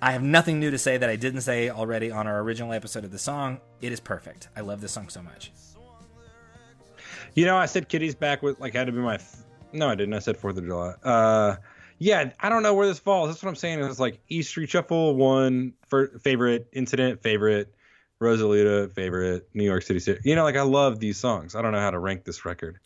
I 0.01 0.13
have 0.13 0.23
nothing 0.23 0.61
new 0.61 0.71
to 0.71 0.79
say 0.79 0.97
that 0.97 1.09
I 1.09 1.17
didn't 1.17 1.43
say 1.43 1.71
already 1.71 2.11
on 2.11 2.27
our 2.27 2.41
original 2.41 2.73
episode 2.73 3.05
of 3.05 3.11
the 3.11 3.19
song. 3.19 3.61
It 3.81 3.93
is 3.93 4.01
perfect. 4.01 4.49
I 4.57 4.61
love 4.61 4.81
this 4.81 4.93
song 4.93 5.09
so 5.09 5.23
much. 5.23 5.53
You 7.35 7.47
know, 7.47 7.57
I 7.57 7.67
said 7.67 7.89
Kitty's 7.89 8.15
back 8.15 8.43
with 8.43 8.61
like 8.61 8.75
had 8.75 8.87
to 8.87 8.93
be 8.93 8.99
my. 8.99 9.17
Th- 9.17 9.29
no, 9.73 9.89
I 9.89 9.95
didn't. 9.95 10.15
I 10.15 10.19
said 10.21 10.37
Fourth 10.37 10.57
of 10.57 10.65
July. 10.65 10.95
Uh, 11.03 11.57
yeah, 11.99 12.31
I 12.41 12.49
don't 12.49 12.63
know 12.63 12.75
where 12.75 12.87
this 12.87 12.99
falls. 12.99 13.29
That's 13.29 13.43
what 13.43 13.49
I'm 13.49 13.57
saying. 13.57 13.81
It's 13.81 13.99
like 13.99 14.21
East 14.29 14.51
Street 14.51 14.71
Shuffle, 14.71 15.17
one 15.17 15.75
for 15.89 16.19
favorite 16.21 16.69
incident, 16.73 17.23
favorite 17.23 17.75
Rosalita, 18.21 18.93
favorite 18.93 19.49
New 19.55 19.65
York 19.65 19.83
City. 19.83 20.01
City. 20.01 20.21
You 20.25 20.37
know, 20.37 20.45
like 20.45 20.57
I 20.57 20.63
love 20.63 21.01
these 21.01 21.19
songs. 21.19 21.55
I 21.55 21.63
don't 21.63 21.73
know 21.73 21.81
how 21.81 21.91
to 21.91 21.99
rank 21.99 22.25
this 22.25 22.45
record. 22.45 22.79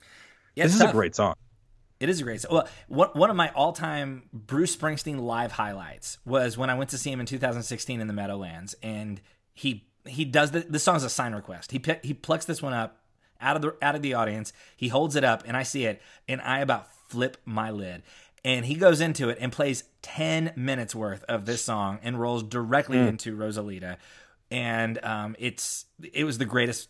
Yeah, 0.54 0.64
this 0.64 0.74
is 0.74 0.80
tough. 0.80 0.90
a 0.90 0.92
great 0.92 1.14
song. 1.14 1.34
It 2.00 2.08
is 2.08 2.20
a 2.20 2.24
great 2.24 2.40
song. 2.40 2.54
Well, 2.54 2.68
one, 2.86 3.08
one 3.14 3.30
of 3.30 3.36
my 3.36 3.50
all 3.50 3.72
time 3.72 4.24
Bruce 4.32 4.76
Springsteen 4.76 5.20
live 5.20 5.52
highlights 5.52 6.18
was 6.24 6.56
when 6.56 6.70
I 6.70 6.74
went 6.74 6.90
to 6.90 6.98
see 6.98 7.10
him 7.10 7.20
in 7.20 7.26
2016 7.26 8.00
in 8.00 8.06
the 8.06 8.12
Meadowlands, 8.12 8.74
and 8.82 9.20
he 9.52 9.84
he 10.06 10.24
does 10.24 10.52
the 10.52 10.60
this 10.60 10.84
song's 10.84 11.04
a 11.04 11.10
sign 11.10 11.34
request. 11.34 11.72
He 11.72 11.82
he 12.02 12.14
plucks 12.14 12.44
this 12.44 12.62
one 12.62 12.72
up 12.72 13.00
out 13.40 13.56
of 13.56 13.62
the 13.62 13.76
out 13.82 13.96
of 13.96 14.02
the 14.02 14.14
audience. 14.14 14.52
He 14.76 14.88
holds 14.88 15.16
it 15.16 15.24
up, 15.24 15.42
and 15.46 15.56
I 15.56 15.64
see 15.64 15.86
it, 15.86 16.00
and 16.28 16.40
I 16.42 16.60
about 16.60 16.92
flip 17.08 17.36
my 17.44 17.70
lid. 17.70 18.02
And 18.44 18.64
he 18.64 18.76
goes 18.76 19.00
into 19.00 19.28
it 19.28 19.38
and 19.40 19.50
plays 19.50 19.84
10 20.02 20.52
minutes 20.56 20.94
worth 20.94 21.24
of 21.24 21.44
this 21.44 21.64
song 21.64 21.98
and 22.02 22.20
rolls 22.20 22.44
directly 22.44 22.98
into 22.98 23.36
Rosalita. 23.36 23.96
And 24.50 25.04
um, 25.04 25.36
it's 25.38 25.86
it 26.12 26.24
was 26.24 26.38
the 26.38 26.44
greatest 26.44 26.88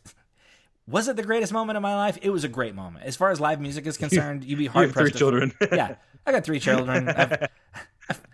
was 0.88 1.08
it 1.08 1.16
the 1.16 1.22
greatest 1.22 1.52
moment 1.52 1.76
of 1.76 1.82
my 1.82 1.94
life? 1.94 2.18
It 2.22 2.30
was 2.30 2.44
a 2.44 2.48
great 2.48 2.74
moment. 2.74 3.04
As 3.04 3.14
far 3.16 3.30
as 3.30 3.40
live 3.40 3.60
music 3.60 3.86
is 3.86 3.96
concerned, 4.04 4.44
you'd 4.44 4.56
be 4.58 4.64
You 4.64 4.70
hard 4.70 4.88
three 4.92 5.02
pressed. 5.02 5.12
to- 5.14 5.18
children. 5.18 5.52
yeah, 5.72 5.96
I 6.26 6.32
got 6.32 6.44
three 6.44 6.60
children. 6.60 7.08
I've, 7.08 7.48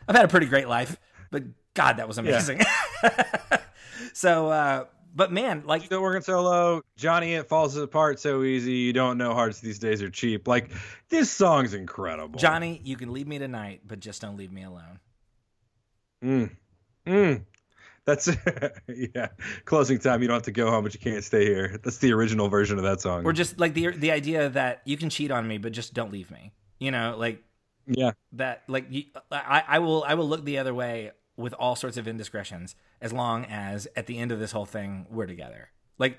I've, 0.08 0.16
had 0.16 0.24
a 0.24 0.28
pretty 0.28 0.46
great 0.46 0.68
life, 0.68 0.96
but 1.30 1.42
God, 1.74 1.96
that 1.96 2.06
was 2.08 2.18
amazing. 2.18 2.60
so, 4.12 4.48
uh, 4.48 4.84
but 5.16 5.32
man, 5.32 5.62
like, 5.64 5.82
Still 5.82 6.02
working 6.02 6.22
solo. 6.22 6.82
Johnny, 6.96 7.34
it 7.34 7.48
falls 7.48 7.76
apart 7.76 8.18
so 8.18 8.42
easy. 8.42 8.72
You 8.72 8.92
don't 8.92 9.16
know 9.18 9.32
hearts 9.32 9.60
these 9.60 9.78
days 9.78 10.02
are 10.02 10.10
cheap. 10.10 10.48
Like 10.48 10.70
this 11.08 11.30
song's 11.30 11.72
incredible. 11.74 12.38
Johnny, 12.38 12.80
you 12.84 12.96
can 12.96 13.12
leave 13.12 13.26
me 13.28 13.38
tonight, 13.38 13.82
but 13.86 14.00
just 14.00 14.20
don't 14.20 14.36
leave 14.36 14.50
me 14.52 14.64
alone. 14.64 14.98
Mm. 16.24 16.50
Mm. 17.06 17.44
That's 18.04 18.28
yeah. 18.88 19.28
Closing 19.64 19.98
time. 19.98 20.20
You 20.22 20.28
don't 20.28 20.36
have 20.36 20.42
to 20.42 20.52
go 20.52 20.70
home, 20.70 20.84
but 20.84 20.94
you 20.94 21.00
can't 21.00 21.24
stay 21.24 21.44
here. 21.46 21.78
That's 21.82 21.98
the 21.98 22.12
original 22.12 22.48
version 22.48 22.76
of 22.78 22.84
that 22.84 23.00
song. 23.00 23.24
Or 23.24 23.32
just 23.32 23.58
like 23.58 23.74
the 23.74 23.88
the 23.88 24.10
idea 24.10 24.48
that 24.50 24.82
you 24.84 24.96
can 24.96 25.10
cheat 25.10 25.30
on 25.30 25.46
me, 25.48 25.58
but 25.58 25.72
just 25.72 25.94
don't 25.94 26.12
leave 26.12 26.30
me. 26.30 26.52
You 26.78 26.90
know, 26.90 27.16
like 27.18 27.42
yeah. 27.86 28.12
that. 28.32 28.62
Like 28.68 28.86
you, 28.90 29.04
I, 29.30 29.62
I 29.66 29.78
will 29.78 30.04
I 30.06 30.14
will 30.14 30.28
look 30.28 30.44
the 30.44 30.58
other 30.58 30.74
way 30.74 31.12
with 31.36 31.54
all 31.54 31.76
sorts 31.76 31.96
of 31.96 32.06
indiscretions 32.06 32.76
as 33.00 33.12
long 33.12 33.44
as 33.46 33.88
at 33.96 34.06
the 34.06 34.18
end 34.18 34.32
of 34.32 34.38
this 34.38 34.52
whole 34.52 34.66
thing 34.66 35.06
we're 35.10 35.26
together. 35.26 35.70
Like 35.98 36.18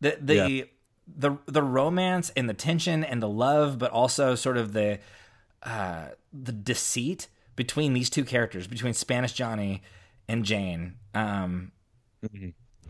the 0.00 0.18
the 0.20 0.34
Yeah. 0.34 0.64
the 1.06 1.38
the 1.46 1.62
romance 1.62 2.30
and 2.36 2.48
the 2.48 2.54
tension 2.54 3.04
and 3.04 3.22
the 3.22 3.28
love, 3.28 3.78
but 3.78 3.90
also 3.90 4.34
sort 4.34 4.58
of 4.58 4.72
the 4.72 4.98
uh, 5.62 6.08
the 6.32 6.52
deceit 6.52 7.28
between 7.56 7.92
these 7.92 8.10
two 8.10 8.24
characters, 8.24 8.66
between 8.66 8.94
Spanish 8.94 9.32
Johnny 9.32 9.82
and 10.32 10.44
Jane. 10.44 10.94
Um, 11.14 11.72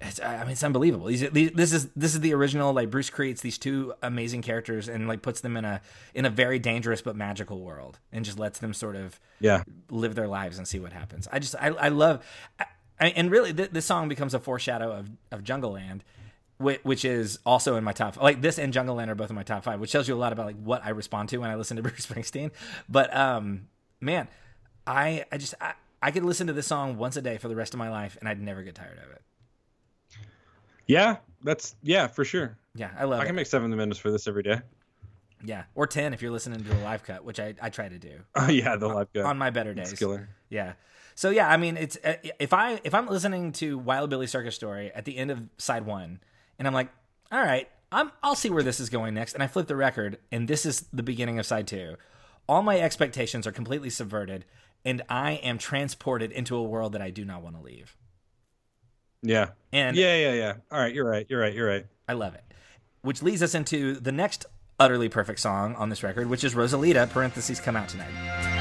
it's, 0.00 0.20
I 0.20 0.42
mean, 0.42 0.50
it's 0.50 0.62
unbelievable. 0.64 1.06
These, 1.06 1.30
these, 1.30 1.50
this 1.52 1.72
is 1.72 1.88
this 1.94 2.14
is 2.14 2.20
the 2.20 2.34
original. 2.34 2.72
Like 2.72 2.90
Bruce 2.90 3.08
creates 3.10 3.40
these 3.40 3.56
two 3.56 3.94
amazing 4.02 4.42
characters 4.42 4.88
and 4.88 5.06
like 5.06 5.22
puts 5.22 5.40
them 5.40 5.56
in 5.56 5.64
a 5.64 5.80
in 6.14 6.24
a 6.24 6.30
very 6.30 6.58
dangerous 6.58 7.02
but 7.02 7.14
magical 7.16 7.60
world, 7.60 7.98
and 8.10 8.24
just 8.24 8.38
lets 8.38 8.58
them 8.58 8.74
sort 8.74 8.96
of 8.96 9.20
Yeah. 9.40 9.62
live 9.90 10.14
their 10.14 10.28
lives 10.28 10.58
and 10.58 10.66
see 10.66 10.80
what 10.80 10.92
happens. 10.92 11.28
I 11.32 11.38
just 11.38 11.54
I, 11.60 11.68
I 11.68 11.88
love, 11.88 12.24
I, 12.58 13.08
and 13.10 13.30
really 13.30 13.52
th- 13.52 13.70
this 13.70 13.86
song 13.86 14.08
becomes 14.08 14.34
a 14.34 14.40
foreshadow 14.40 14.90
of 14.92 15.08
of 15.30 15.44
Jungleland, 15.44 16.00
which, 16.58 16.80
which 16.82 17.04
is 17.04 17.38
also 17.46 17.76
in 17.76 17.84
my 17.84 17.92
top. 17.92 18.20
Like 18.20 18.40
this 18.42 18.58
and 18.58 18.72
Jungleland 18.72 19.08
are 19.08 19.14
both 19.14 19.30
in 19.30 19.36
my 19.36 19.44
top 19.44 19.62
five, 19.62 19.78
which 19.78 19.92
tells 19.92 20.08
you 20.08 20.14
a 20.14 20.16
lot 20.16 20.32
about 20.32 20.46
like 20.46 20.56
what 20.62 20.84
I 20.84 20.90
respond 20.90 21.28
to 21.30 21.38
when 21.38 21.50
I 21.50 21.54
listen 21.54 21.76
to 21.76 21.82
Bruce 21.88 22.06
Springsteen. 22.06 22.50
But 22.88 23.14
um, 23.16 23.68
man, 24.00 24.26
I 24.84 25.24
I 25.30 25.38
just 25.38 25.54
I, 25.60 25.74
I 26.02 26.10
could 26.10 26.24
listen 26.24 26.48
to 26.48 26.52
this 26.52 26.66
song 26.66 26.96
once 26.98 27.16
a 27.16 27.22
day 27.22 27.38
for 27.38 27.48
the 27.48 27.56
rest 27.56 27.72
of 27.74 27.78
my 27.78 27.88
life, 27.88 28.16
and 28.20 28.28
I'd 28.28 28.40
never 28.40 28.62
get 28.62 28.74
tired 28.74 28.98
of 28.98 29.10
it. 29.12 29.22
Yeah. 30.86 31.16
That's 31.44 31.74
yeah 31.82 32.06
for 32.06 32.24
sure. 32.24 32.56
Yeah, 32.74 32.90
I 32.98 33.04
love 33.04 33.20
I 33.20 33.24
it. 33.24 33.26
can 33.26 33.34
make 33.36 33.46
seven 33.46 33.74
minutes 33.74 33.98
for 33.98 34.10
this 34.10 34.26
every 34.28 34.42
day. 34.42 34.60
Yeah, 35.44 35.64
or 35.74 35.86
ten 35.86 36.14
if 36.14 36.22
you're 36.22 36.30
listening 36.30 36.62
to 36.62 36.72
a 36.72 36.80
live 36.84 37.02
cut, 37.02 37.24
which 37.24 37.40
I, 37.40 37.54
I 37.60 37.68
try 37.70 37.88
to 37.88 37.98
do 37.98 38.20
Oh 38.36 38.48
yeah, 38.48 38.76
the 38.76 38.86
live 38.88 39.12
go. 39.12 39.24
on 39.26 39.38
my 39.38 39.50
better 39.50 39.74
days. 39.74 39.90
It's 39.90 39.98
killer. 39.98 40.28
Yeah. 40.48 40.74
So 41.14 41.30
yeah, 41.30 41.48
I 41.48 41.56
mean, 41.56 41.76
it's 41.76 41.98
uh, 42.04 42.14
if 42.38 42.52
I 42.52 42.80
if 42.84 42.94
I'm 42.94 43.08
listening 43.08 43.52
to 43.54 43.76
Wild 43.76 44.08
Billy's 44.10 44.30
Circus 44.30 44.54
Story 44.54 44.92
at 44.94 45.04
the 45.04 45.16
end 45.16 45.30
of 45.30 45.42
side 45.58 45.84
one, 45.84 46.20
and 46.58 46.68
I'm 46.68 46.74
like, 46.74 46.90
all 47.32 47.42
right, 47.42 47.68
I'm 47.90 48.12
I'll 48.22 48.36
see 48.36 48.50
where 48.50 48.62
this 48.62 48.78
is 48.78 48.88
going 48.88 49.14
next, 49.14 49.34
and 49.34 49.42
I 49.42 49.48
flip 49.48 49.66
the 49.66 49.76
record, 49.76 50.18
and 50.30 50.46
this 50.46 50.64
is 50.64 50.86
the 50.92 51.02
beginning 51.02 51.38
of 51.38 51.44
side 51.46 51.66
two. 51.66 51.96
All 52.48 52.62
my 52.62 52.78
expectations 52.78 53.46
are 53.46 53.52
completely 53.52 53.90
subverted, 53.90 54.44
and 54.84 55.02
I 55.08 55.32
am 55.32 55.58
transported 55.58 56.32
into 56.32 56.56
a 56.56 56.62
world 56.62 56.92
that 56.92 57.02
I 57.02 57.10
do 57.10 57.24
not 57.24 57.42
want 57.42 57.56
to 57.56 57.62
leave. 57.62 57.96
Yeah. 59.22 59.50
And 59.72 59.96
Yeah, 59.96 60.16
yeah, 60.16 60.32
yeah. 60.32 60.54
All 60.70 60.80
right, 60.80 60.94
you're 60.94 61.08
right. 61.08 61.26
You're 61.28 61.40
right. 61.40 61.54
You're 61.54 61.68
right. 61.68 61.86
I 62.08 62.14
love 62.14 62.34
it. 62.34 62.44
Which 63.02 63.22
leads 63.22 63.42
us 63.42 63.54
into 63.54 63.94
the 63.94 64.12
next 64.12 64.46
utterly 64.78 65.08
perfect 65.08 65.40
song 65.40 65.74
on 65.76 65.88
this 65.88 66.02
record, 66.02 66.28
which 66.28 66.44
is 66.44 66.54
Rosalita, 66.54 67.08
parentheses, 67.10 67.60
come 67.60 67.76
out 67.76 67.88
tonight. 67.88 68.51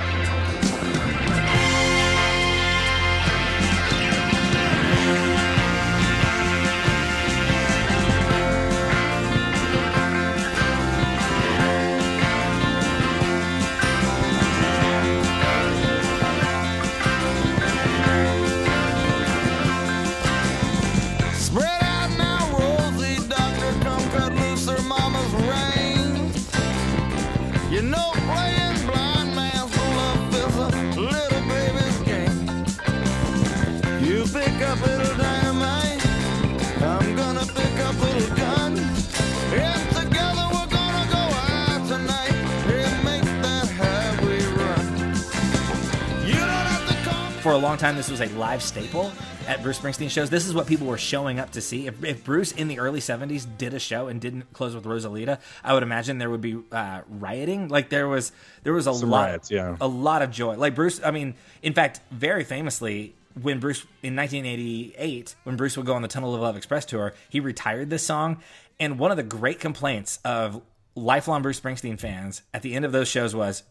For 47.41 47.53
a 47.53 47.57
long 47.57 47.77
time, 47.77 47.95
this 47.95 48.09
was 48.11 48.21
a 48.21 48.27
live 48.37 48.61
staple 48.61 49.11
at 49.47 49.63
Bruce 49.63 49.79
Springsteen 49.79 50.11
shows. 50.11 50.29
This 50.29 50.45
is 50.47 50.53
what 50.53 50.67
people 50.67 50.85
were 50.85 50.99
showing 50.99 51.39
up 51.39 51.49
to 51.53 51.61
see. 51.61 51.87
If, 51.87 52.03
if 52.03 52.23
Bruce 52.23 52.51
in 52.51 52.67
the 52.67 52.77
early 52.77 52.99
70s 52.99 53.47
did 53.57 53.73
a 53.73 53.79
show 53.79 54.07
and 54.09 54.21
didn't 54.21 54.53
close 54.53 54.75
with 54.75 54.83
Rosalita, 54.85 55.39
I 55.63 55.73
would 55.73 55.81
imagine 55.81 56.19
there 56.19 56.29
would 56.29 56.41
be 56.41 56.59
uh, 56.71 57.01
rioting. 57.09 57.67
Like 57.67 57.89
there 57.89 58.07
was 58.07 58.31
there 58.61 58.73
was 58.73 58.85
a 58.85 58.93
Some 58.93 59.09
lot 59.09 59.25
riots, 59.29 59.49
yeah. 59.49 59.75
a 59.81 59.87
lot 59.87 60.21
of 60.21 60.29
joy. 60.29 60.55
Like 60.55 60.75
Bruce, 60.75 61.01
I 61.03 61.09
mean, 61.09 61.33
in 61.63 61.73
fact, 61.73 61.99
very 62.11 62.43
famously, 62.43 63.15
when 63.41 63.59
Bruce 63.59 63.81
in 64.03 64.15
1988, 64.15 65.35
when 65.43 65.55
Bruce 65.55 65.75
would 65.77 65.85
go 65.87 65.95
on 65.95 66.03
the 66.03 66.07
Tunnel 66.07 66.35
of 66.35 66.41
Love 66.41 66.55
Express 66.55 66.85
tour, 66.85 67.13
he 67.29 67.39
retired 67.39 67.89
this 67.89 68.05
song. 68.05 68.37
And 68.79 68.99
one 68.99 69.09
of 69.09 69.17
the 69.17 69.23
great 69.23 69.59
complaints 69.59 70.19
of 70.23 70.61
lifelong 70.95 71.41
Bruce 71.41 71.59
Springsteen 71.59 71.99
fans 71.99 72.43
at 72.53 72.61
the 72.61 72.75
end 72.75 72.85
of 72.85 72.91
those 72.91 73.07
shows 73.07 73.33
was, 73.35 73.63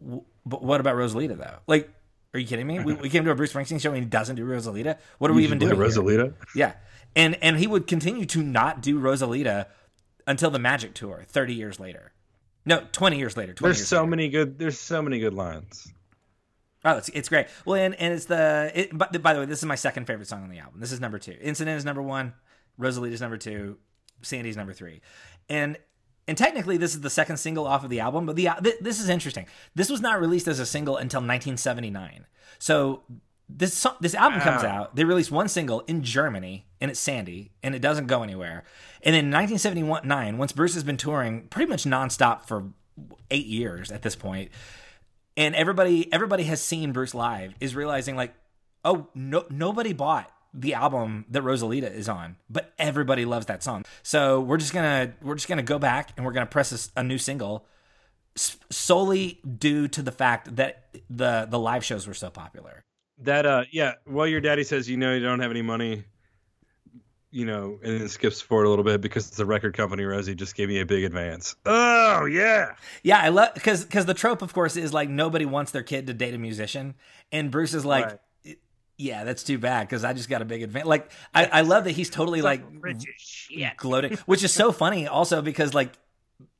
"W- 0.00 0.22
"But 0.44 0.62
what 0.62 0.80
about 0.80 0.94
Rosalita, 0.94 1.36
though? 1.36 1.58
Like, 1.66 1.90
are 2.36 2.40
you 2.40 2.46
kidding 2.46 2.66
me? 2.66 2.78
We, 2.80 2.94
we 3.04 3.08
came 3.08 3.24
to 3.24 3.30
a 3.30 3.34
Bruce 3.34 3.52
Springsteen 3.52 3.80
show 3.80 3.90
and 3.92 3.98
he 3.98 4.04
doesn't 4.04 4.36
do 4.36 4.46
Rosalita. 4.46 4.98
What 5.18 5.30
are 5.30 5.34
we 5.34 5.44
even 5.44 5.58
Play 5.58 5.68
doing? 5.70 5.80
here?" 5.80 5.88
Rosalita. 5.90 6.34
Yeah, 6.54 6.74
and 7.14 7.36
and 7.42 7.58
he 7.58 7.66
would 7.66 7.86
continue 7.86 8.26
to 8.26 8.42
not 8.42 8.82
do 8.82 9.00
Rosalita 9.00 9.66
until 10.26 10.50
the 10.50 10.58
Magic 10.58 10.94
Tour, 10.94 11.24
30 11.28 11.54
years 11.54 11.80
later. 11.80 12.12
No, 12.64 12.84
20 12.92 13.18
years 13.18 13.36
later. 13.36 13.54
20 13.54 13.68
There's 13.68 13.78
years 13.78 13.88
so 13.88 13.98
later. 13.98 14.10
many 14.10 14.28
good. 14.28 14.58
There's 14.58 14.78
so 14.78 15.00
many 15.02 15.18
good 15.20 15.34
lines. 15.34 15.92
Oh, 16.84 16.98
it's, 16.98 17.08
it's 17.10 17.28
great. 17.28 17.46
Well, 17.64 17.80
and, 17.80 17.94
and 17.96 18.12
it's 18.14 18.26
the. 18.26 18.70
It, 18.74 18.96
but 18.96 19.20
by 19.22 19.34
the 19.34 19.40
way, 19.40 19.46
this 19.46 19.58
is 19.58 19.64
my 19.64 19.74
second 19.74 20.06
favorite 20.06 20.28
song 20.28 20.42
on 20.42 20.50
the 20.50 20.58
album. 20.58 20.80
This 20.80 20.92
is 20.92 21.00
number 21.00 21.18
two. 21.18 21.36
Incident 21.40 21.78
is 21.78 21.84
number 21.84 22.02
one. 22.02 22.34
Rosalita's 22.78 23.20
number 23.20 23.38
two. 23.38 23.78
Sandy's 24.22 24.56
number 24.56 24.72
three, 24.72 25.00
and 25.48 25.76
and 26.28 26.36
technically 26.36 26.76
this 26.76 26.94
is 26.94 27.00
the 27.00 27.10
second 27.10 27.36
single 27.36 27.66
off 27.66 27.84
of 27.84 27.90
the 27.90 28.00
album. 28.00 28.26
But 28.26 28.36
the 28.36 28.48
uh, 28.48 28.60
th- 28.60 28.78
this 28.80 29.00
is 29.00 29.08
interesting. 29.08 29.46
This 29.74 29.88
was 29.88 30.00
not 30.00 30.20
released 30.20 30.48
as 30.48 30.58
a 30.58 30.66
single 30.66 30.96
until 30.96 31.18
1979. 31.18 32.26
So 32.58 33.02
this 33.48 33.86
this 34.00 34.14
album 34.14 34.40
comes 34.40 34.64
ah. 34.64 34.68
out. 34.68 34.96
They 34.96 35.04
release 35.04 35.30
one 35.30 35.48
single 35.48 35.80
in 35.80 36.02
Germany, 36.02 36.66
and 36.80 36.90
it's 36.90 37.00
Sandy, 37.00 37.52
and 37.62 37.74
it 37.74 37.80
doesn't 37.80 38.06
go 38.06 38.22
anywhere. 38.22 38.64
And 39.02 39.14
in 39.14 39.30
1979, 39.30 40.38
once 40.38 40.52
Bruce 40.52 40.74
has 40.74 40.84
been 40.84 40.96
touring 40.96 41.46
pretty 41.48 41.70
much 41.70 41.84
nonstop 41.84 42.46
for 42.46 42.64
eight 43.30 43.46
years 43.46 43.92
at 43.92 44.02
this 44.02 44.16
point, 44.16 44.50
and 45.36 45.54
everybody 45.54 46.12
everybody 46.12 46.44
has 46.44 46.60
seen 46.60 46.92
Bruce 46.92 47.14
live, 47.14 47.54
is 47.60 47.76
realizing 47.76 48.16
like, 48.16 48.34
oh 48.84 49.08
no, 49.14 49.44
nobody 49.48 49.92
bought 49.92 50.30
the 50.56 50.74
album 50.74 51.26
that 51.28 51.42
Rosalita 51.42 51.92
is 51.92 52.08
on, 52.08 52.36
but 52.48 52.72
everybody 52.78 53.24
loves 53.24 53.46
that 53.46 53.62
song. 53.62 53.84
So 54.02 54.40
we're 54.40 54.56
just 54.56 54.72
gonna 54.72 55.14
we're 55.22 55.34
just 55.34 55.48
gonna 55.48 55.62
go 55.62 55.78
back 55.78 56.12
and 56.16 56.24
we're 56.24 56.32
gonna 56.32 56.46
press 56.46 56.90
a 56.96 57.02
new 57.02 57.18
single 57.18 57.66
solely 58.36 59.40
due 59.58 59.88
to 59.88 60.02
the 60.02 60.12
fact 60.12 60.56
that 60.56 60.88
the 61.08 61.46
the 61.48 61.58
live 61.58 61.84
shows 61.84 62.06
were 62.06 62.14
so 62.14 62.30
popular. 62.30 62.84
That 63.18 63.46
uh 63.46 63.64
yeah, 63.70 63.94
well 64.06 64.26
your 64.26 64.40
daddy 64.40 64.64
says 64.64 64.88
you 64.88 64.96
know 64.96 65.14
you 65.14 65.20
don't 65.20 65.40
have 65.40 65.50
any 65.50 65.62
money, 65.62 66.04
you 67.30 67.44
know, 67.44 67.78
and 67.82 68.00
then 68.00 68.08
skips 68.08 68.40
forward 68.40 68.64
a 68.64 68.70
little 68.70 68.84
bit 68.84 69.00
because 69.00 69.28
it's 69.28 69.38
a 69.38 69.46
record 69.46 69.76
company, 69.76 70.04
Rosie 70.04 70.34
just 70.34 70.54
gave 70.54 70.68
me 70.68 70.80
a 70.80 70.86
big 70.86 71.04
advance. 71.04 71.56
Oh 71.64 72.24
yeah. 72.26 72.74
Yeah, 73.02 73.18
I 73.18 73.28
love 73.28 73.54
because 73.54 73.84
because 73.84 74.06
the 74.06 74.14
trope, 74.14 74.42
of 74.42 74.52
course, 74.52 74.76
is 74.76 74.92
like 74.92 75.08
nobody 75.08 75.44
wants 75.44 75.72
their 75.72 75.82
kid 75.82 76.06
to 76.06 76.14
date 76.14 76.34
a 76.34 76.38
musician, 76.38 76.94
and 77.32 77.50
Bruce 77.50 77.74
is 77.74 77.84
like, 77.84 78.18
yeah, 78.98 79.24
that's 79.24 79.42
too 79.42 79.58
bad 79.58 79.88
because 79.88 80.04
I 80.04 80.12
just 80.12 80.28
got 80.28 80.42
a 80.42 80.44
big 80.44 80.62
advance. 80.62 80.86
Like 80.86 81.10
I, 81.34 81.44
I 81.46 81.60
love 81.62 81.84
that 81.84 81.92
he's 81.92 82.10
totally 82.10 82.42
like 82.42 82.62
gloating, 83.76 84.16
which 84.26 84.42
is 84.42 84.52
so 84.52 84.72
funny 84.72 85.06
also 85.06 85.42
because 85.42 85.74
like 85.74 85.92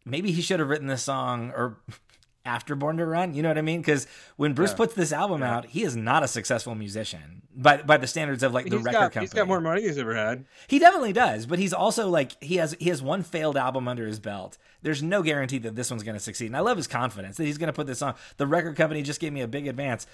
maybe 0.04 0.30
he 0.32 0.42
should 0.42 0.60
have 0.60 0.68
written 0.68 0.86
this 0.86 1.02
song 1.02 1.50
or 1.56 1.78
after 2.44 2.76
Born 2.76 2.96
to 2.98 3.06
Run. 3.06 3.34
You 3.34 3.42
know 3.42 3.48
what 3.48 3.58
I 3.58 3.62
mean? 3.62 3.80
Because 3.80 4.06
when 4.36 4.52
Bruce 4.54 4.72
puts 4.72 4.94
this 4.94 5.12
album 5.12 5.42
out, 5.42 5.66
he 5.66 5.82
is 5.82 5.96
not 5.96 6.22
a 6.22 6.28
successful 6.28 6.74
musician 6.76 7.42
by 7.56 7.78
by 7.78 7.96
the 7.96 8.06
standards 8.06 8.42
of 8.42 8.52
like 8.54 8.66
the 8.66 8.76
He's 8.76 8.84
record 8.84 8.92
got, 8.98 9.02
company. 9.12 9.24
he's 9.24 9.32
got 9.32 9.48
more 9.48 9.60
money 9.60 9.80
than 9.80 9.90
he's 9.90 9.98
ever 9.98 10.14
had. 10.14 10.44
He 10.68 10.78
definitely 10.78 11.12
does, 11.14 11.46
but 11.46 11.58
he's 11.58 11.72
also 11.72 12.08
like 12.08 12.40
he 12.42 12.56
has 12.56 12.76
he 12.78 12.88
has 12.90 13.02
one 13.02 13.22
failed 13.22 13.56
album 13.56 13.88
under 13.88 14.06
his 14.06 14.20
belt. 14.20 14.58
There's 14.82 15.02
no 15.02 15.22
guarantee 15.22 15.58
that 15.58 15.74
this 15.74 15.90
one's 15.90 16.02
going 16.04 16.14
to 16.16 16.20
succeed, 16.20 16.46
and 16.46 16.56
I 16.56 16.60
love 16.60 16.76
his 16.76 16.86
confidence 16.86 17.38
that 17.38 17.44
he's 17.44 17.58
going 17.58 17.68
to 17.68 17.72
put 17.72 17.86
this 17.88 18.02
on. 18.02 18.14
The 18.36 18.46
record 18.46 18.76
company 18.76 19.02
just 19.02 19.20
gave 19.20 19.32
me 19.32 19.40
a 19.40 19.48
big 19.48 19.66
advance, 19.66 20.06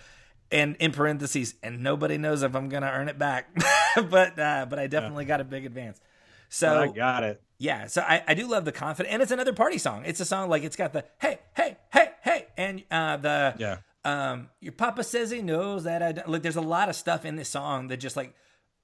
and 0.53 0.77
in 0.77 0.93
parentheses, 0.93 1.55
and 1.63 1.83
nobody 1.83 2.19
knows 2.19 2.43
if 2.45 2.55
I'm 2.55 2.69
to 2.71 2.91
earn 2.91 3.09
it 3.09 3.19
back, 3.19 3.49
but 3.97 4.39
uh, 4.39 4.67
but 4.71 4.79
I 4.79 4.87
definitely 4.87 5.25
got 5.25 5.41
a 5.41 5.45
big 5.45 5.67
advance. 5.67 6.01
So 6.49 6.79
I 6.79 6.87
got 6.89 7.25
it. 7.25 7.41
yeah, 7.59 7.87
so 7.87 8.03
I, 8.03 8.23
I 8.29 8.35
do 8.35 8.47
love 8.47 8.65
the 8.65 8.73
confident, 8.73 9.13
and 9.13 9.23
it's 9.23 9.33
another 9.33 9.53
party 9.55 9.79
song. 9.79 10.05
It's 10.05 10.21
a 10.21 10.25
song 10.25 10.49
like 10.51 10.63
it's 10.63 10.77
got 10.77 10.93
the 10.93 11.05
hey 11.21 11.39
hey 11.57 11.79
hey 11.93 12.11
hey, 12.23 12.47
and 12.57 12.85
uh, 12.91 13.17
the 13.17 13.55
Yeah. 13.59 13.77
um, 14.05 14.51
your 14.61 14.73
papa 14.73 15.03
says 15.03 15.31
he 15.31 15.41
knows 15.43 15.85
that 15.85 16.03
I 16.03 16.13
don't. 16.13 16.29
Like, 16.29 16.43
there's 16.43 16.57
a 16.57 16.61
lot 16.61 16.89
of 16.91 16.95
stuff 16.95 17.25
in 17.25 17.37
this 17.37 17.49
song 17.49 17.89
that 17.89 17.97
just 17.99 18.17
like, 18.17 18.35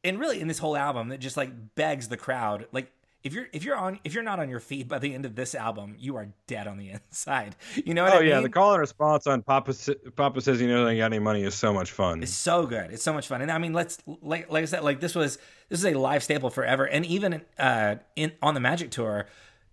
and 0.03 0.19
really 0.19 0.41
in 0.41 0.49
this 0.49 0.59
whole 0.59 0.77
album 0.77 1.09
that 1.11 1.19
just 1.19 1.37
like 1.37 1.75
begs 1.75 2.09
the 2.09 2.17
crowd. 2.17 2.67
Like, 2.73 2.91
if 3.25 3.33
you're 3.35 3.47
if 3.53 3.65
you're 3.65 3.77
on 3.77 3.99
if 4.05 4.15
you're 4.15 4.23
not 4.23 4.39
on 4.39 4.49
your 4.49 4.61
feet 4.61 4.89
by 4.89 4.99
the 4.99 5.13
end 5.15 5.25
of 5.25 5.35
this 5.35 5.55
album, 5.55 5.97
you 5.99 6.17
are 6.17 6.29
dead 6.47 6.67
on 6.67 6.79
the 6.79 6.91
inside. 7.11 7.57
You 7.75 7.95
know 7.95 8.05
what 8.05 8.13
I 8.13 8.21
mean? 8.21 8.23
Oh 8.23 8.27
I 8.27 8.29
yeah, 8.29 8.35
mean? 8.37 8.43
the 8.45 8.49
call 8.51 8.73
and 8.73 8.81
response 8.81 9.27
on 9.27 9.43
Papa 9.43 9.75
Papa 10.17 10.41
says 10.41 10.61
you 10.61 10.69
know 10.69 10.85
they 10.85 10.93
ain't 10.93 10.99
got 11.01 11.07
any 11.07 11.19
money 11.19 11.43
is 11.43 11.55
so 11.55 11.73
much 11.73 11.91
fun. 11.91 12.23
It's 12.23 12.33
so 12.33 12.67
good. 12.67 12.91
It's 12.93 13.03
so 13.03 13.13
much 13.13 13.27
fun. 13.29 13.43
And 13.43 13.51
I 13.51 13.59
mean, 13.59 13.73
let's 13.73 13.99
like 14.23 14.51
like 14.51 14.63
I 14.63 14.67
said, 14.67 14.85
like 14.85 15.01
this 15.01 15.15
was 15.15 15.39
this 15.69 15.79
is 15.81 15.85
a 15.87 15.95
live 15.95 16.23
staple 16.23 16.51
forever. 16.51 16.85
And 16.85 17.05
even 17.07 17.43
uh 17.59 17.97
in 18.17 18.33
on 18.43 18.55
the 18.55 18.61
Magic 18.61 18.91
Tour, 18.91 19.27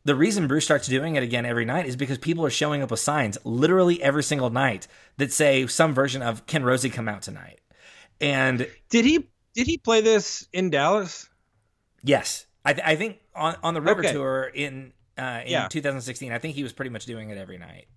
the 0.06 0.16
reason 0.16 0.48
Bruce 0.48 0.66
starts 0.66 0.88
doing 0.88 1.16
it 1.16 1.24
again 1.24 1.46
every 1.46 1.66
night 1.66 1.86
is 1.86 1.96
because 1.96 2.18
people 2.18 2.46
are 2.46 2.50
showing 2.52 2.82
up 2.82 2.92
with 2.92 3.00
signs 3.00 3.38
literally 3.44 4.02
every 4.02 4.24
single 4.24 4.50
night 4.50 4.88
that 5.18 5.32
say 5.32 5.68
some 5.68 5.94
version 5.94 6.22
of 6.22 6.46
"Can 6.46 6.64
Rosie 6.64 6.90
come 6.90 7.08
out 7.08 7.22
tonight?" 7.22 7.60
And 8.22 8.68
Did 8.90 9.06
he 9.06 9.28
did 9.54 9.68
he 9.68 9.78
play 9.78 10.02
this 10.02 10.48
in 10.52 10.70
Dallas? 10.70 11.30
yes, 12.04 12.46
I, 12.64 12.74
th- 12.74 12.86
I 12.86 12.96
think 12.96 13.20
on 13.36 13.56
on 13.64 13.74
the 13.74 13.82
River 13.82 14.02
Okay. 14.02 14.12
Tour 14.14 14.52
in 14.54 14.94
uh, 15.18 15.42
in 15.46 15.52
Yeah. 15.52 15.68
2016, 15.68 16.32
I 16.32 16.40
think 16.40 16.56
he 16.56 16.64
was 16.64 16.74
pretty 16.74 16.90
much 16.92 17.06
doing 17.06 17.30
it 17.30 17.38
every 17.38 17.58
night. 17.58 17.88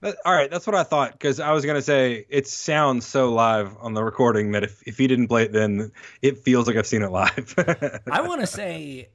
That- 0.00 0.16
all 0.24 0.32
right, 0.32 0.48
that's 0.50 0.64
what 0.66 0.76
I 0.76 0.84
thought 0.84 1.12
because 1.12 1.40
I 1.40 1.50
was 1.52 1.64
gonna 1.66 1.82
say 1.82 2.24
it 2.28 2.46
sounds 2.46 3.04
so 3.06 3.32
live 3.32 3.76
on 3.80 3.94
the 3.94 4.04
recording 4.04 4.52
that 4.52 4.62
if, 4.62 4.80
if 4.86 4.96
he 4.96 5.08
didn't 5.08 5.26
play 5.28 5.42
it 5.44 5.52
then 5.52 5.90
it 6.22 6.38
feels 6.38 6.66
like 6.68 6.76
I've 6.76 6.86
seen 6.86 7.02
it 7.02 7.10
live. 7.10 7.54
I 8.10 8.20
want 8.20 8.40
to 8.40 8.46
say. 8.46 9.08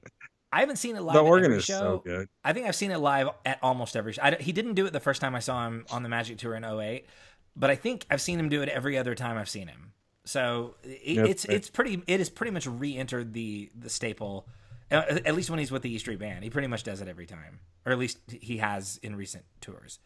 I 0.51 0.59
haven't 0.59 0.75
seen 0.75 0.95
it 0.95 1.01
live. 1.01 1.15
the 1.15 1.21
at 1.21 1.25
organ 1.25 1.51
is 1.53 1.63
show. 1.65 1.79
so 1.79 2.01
good. 2.05 2.27
I 2.43 2.53
think 2.53 2.67
I've 2.67 2.75
seen 2.75 2.91
it 2.91 2.99
live 2.99 3.29
at 3.45 3.57
almost 3.63 3.95
every. 3.95 4.13
I, 4.21 4.35
he 4.35 4.51
didn't 4.51 4.75
do 4.75 4.85
it 4.85 4.93
the 4.93 4.99
first 4.99 5.19
time 5.19 5.33
I 5.33 5.39
saw 5.39 5.65
him 5.65 5.85
on 5.89 6.03
the 6.03 6.09
Magic 6.09 6.37
Tour 6.37 6.53
in 6.53 6.63
08, 6.63 7.07
but 7.55 7.69
I 7.71 7.75
think 7.75 8.05
I've 8.11 8.21
seen 8.21 8.39
him 8.39 8.49
do 8.49 8.61
it 8.61 8.69
every 8.69 8.95
other 8.97 9.15
time 9.15 9.37
I've 9.37 9.49
seen 9.49 9.67
him. 9.67 9.93
So 10.25 10.75
it, 10.83 11.15
Yep. 11.15 11.27
it's 11.27 11.45
it's 11.45 11.69
pretty. 11.71 12.03
It 12.07 12.19
has 12.19 12.29
pretty 12.29 12.51
much 12.51 12.67
re-entered 12.67 13.33
the 13.33 13.71
the 13.79 13.89
staple. 13.89 14.47
Uh, 14.93 15.19
At 15.25 15.35
least 15.35 15.49
when 15.49 15.59
he's 15.59 15.71
with 15.71 15.81
the 15.81 15.93
E 15.93 15.97
Street 15.97 16.19
Band, 16.19 16.43
he 16.43 16.49
pretty 16.49 16.67
much 16.67 16.83
does 16.83 17.01
it 17.01 17.07
every 17.07 17.25
time, 17.25 17.59
or 17.85 17.91
at 17.91 17.97
least 17.97 18.19
he 18.29 18.57
has 18.57 18.99
in 19.03 19.15
recent 19.15 19.43
tours. 19.61 19.99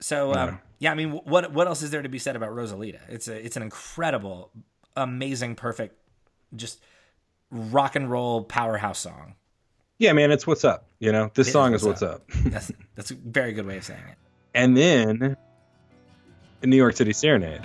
So 0.00 0.32
um, 0.32 0.60
yeah, 0.78 0.92
I 0.92 0.94
mean, 0.94 1.10
what 1.10 1.52
what 1.52 1.66
else 1.66 1.82
is 1.82 1.90
there 1.90 2.02
to 2.02 2.08
be 2.08 2.18
said 2.18 2.36
about 2.36 2.50
Rosalita? 2.50 3.00
It's 3.08 3.28
a 3.28 3.44
it's 3.44 3.56
an 3.56 3.62
incredible, 3.62 4.52
amazing, 4.96 5.56
perfect, 5.56 5.96
just 6.54 6.80
rock 7.50 7.96
and 7.96 8.10
roll 8.10 8.44
powerhouse 8.44 9.00
song. 9.00 9.34
Yeah, 9.98 10.12
man, 10.12 10.30
it's 10.30 10.46
what's 10.46 10.64
up. 10.64 10.86
You 11.00 11.10
know, 11.10 11.30
this 11.34 11.48
It 11.48 11.50
is 11.50 11.52
song 11.52 11.74
is 11.74 11.82
what's 11.82 12.00
what's 12.00 12.14
up. 12.14 12.28
That's 12.44 12.70
that's 12.94 13.10
a 13.10 13.14
very 13.14 13.52
good 13.52 13.66
way 13.66 13.78
of 13.78 13.84
saying 13.84 14.04
it. 14.08 14.16
And 14.54 14.76
then 14.76 15.36
New 16.62 16.76
York 16.76 16.96
City 16.96 17.12
Serenade. 17.12 17.62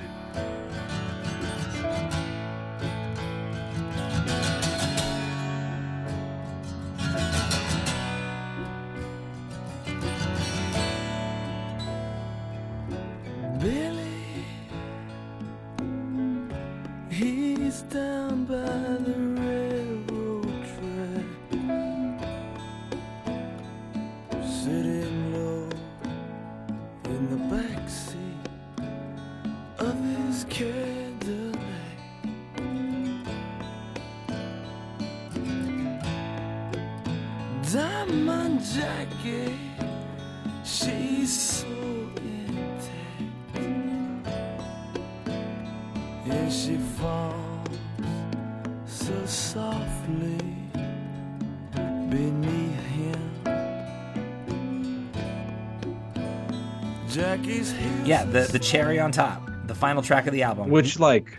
Cherry 58.64 58.97
on 58.99 59.11
top, 59.11 59.41
the 59.68 59.76
final 59.76 60.01
track 60.01 60.26
of 60.26 60.34
the 60.34 60.41
album. 60.43 60.70
Which 60.70 60.97
like 60.99 61.38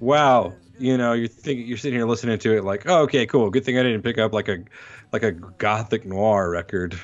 wow, 0.00 0.54
you 0.78 0.96
know, 0.96 1.12
you're 1.12 1.28
thinking 1.28 1.66
you're 1.66 1.76
sitting 1.76 1.98
here 1.98 2.06
listening 2.06 2.38
to 2.38 2.56
it 2.56 2.64
like, 2.64 2.84
oh 2.86 3.02
okay, 3.02 3.26
cool. 3.26 3.50
Good 3.50 3.64
thing 3.64 3.78
I 3.78 3.82
didn't 3.82 4.02
pick 4.02 4.18
up 4.18 4.32
like 4.32 4.48
a 4.48 4.58
like 5.12 5.22
a 5.22 5.32
gothic 5.32 6.06
noir 6.06 6.50
record. 6.50 6.98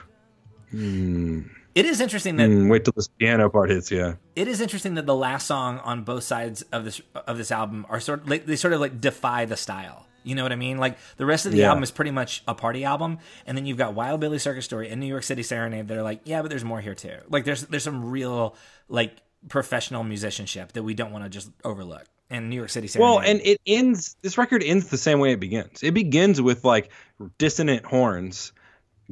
it 0.73 1.85
is 1.85 2.01
interesting 2.01 2.37
that 2.37 2.49
Hmm, 2.49 2.69
wait 2.69 2.85
till 2.85 2.95
this 2.97 3.09
piano 3.09 3.49
part 3.51 3.71
hits 3.71 3.91
Yeah, 3.91 4.15
it 4.35 4.49
is 4.49 4.61
interesting 4.61 4.95
that 4.95 5.07
the 5.07 5.15
last 5.15 5.47
song 5.47 5.79
on 5.81 6.03
both 6.05 6.25
sides 6.25 6.63
of 6.73 6.85
this 6.85 7.01
of 7.15 7.37
this 7.37 7.53
album 7.53 7.87
are 7.89 8.01
sort 8.01 8.23
of 8.23 8.29
like 8.29 8.47
they 8.47 8.57
sort 8.57 8.73
of 8.73 8.81
like 8.81 9.01
defy 9.01 9.45
the 9.45 9.57
style. 9.57 10.07
You 10.27 10.35
know 10.35 10.43
what 10.43 10.53
I 10.53 10.57
mean? 10.57 10.79
Like 10.79 10.97
the 11.19 11.27
rest 11.27 11.45
of 11.45 11.53
the 11.53 11.59
Yeah. 11.59 11.69
album 11.69 11.83
is 11.83 11.91
pretty 11.91 12.11
much 12.11 12.43
a 12.49 12.55
party 12.55 12.83
album, 12.85 13.19
and 13.47 13.59
then 13.59 13.67
you've 13.67 13.77
got 13.77 13.93
Wild 13.95 14.21
Billy's 14.21 14.43
Circus 14.43 14.65
Story 14.65 14.89
and 14.89 14.99
New 15.01 15.07
York 15.07 15.23
City 15.23 15.43
Serenade. 15.43 15.87
They're 15.87 16.03
like, 16.03 16.23
yeah, 16.25 16.41
but 16.41 16.49
there's 16.49 16.65
more 16.65 16.81
here 16.81 16.95
too. 16.95 17.19
Like 17.29 17.45
there's 17.45 17.63
there's 17.67 17.83
some 17.85 18.11
real 18.11 18.57
like 18.89 19.19
professional 19.49 20.05
musicianship 20.05 20.73
that 20.73 20.83
we 20.83 20.95
don't 20.95 21.13
want 21.13 21.25
to 21.25 21.31
just 21.31 21.51
overlook. 21.65 22.05
And 22.31 22.49
New 22.49 22.57
York 22.57 22.71
City 22.71 22.89
Serenade. 22.89 23.09
Well, 23.09 23.21
and 23.21 23.41
it 23.45 23.61
ends. 23.67 24.17
This 24.23 24.39
record 24.39 24.63
ends 24.63 24.89
the 24.89 24.97
same 24.97 25.21
way 25.21 25.33
it 25.33 25.41
begins. 25.41 25.83
It 25.83 25.93
begins 25.93 26.41
with 26.41 26.65
like 26.65 26.91
dissonant 27.39 27.85
horns, 27.85 28.53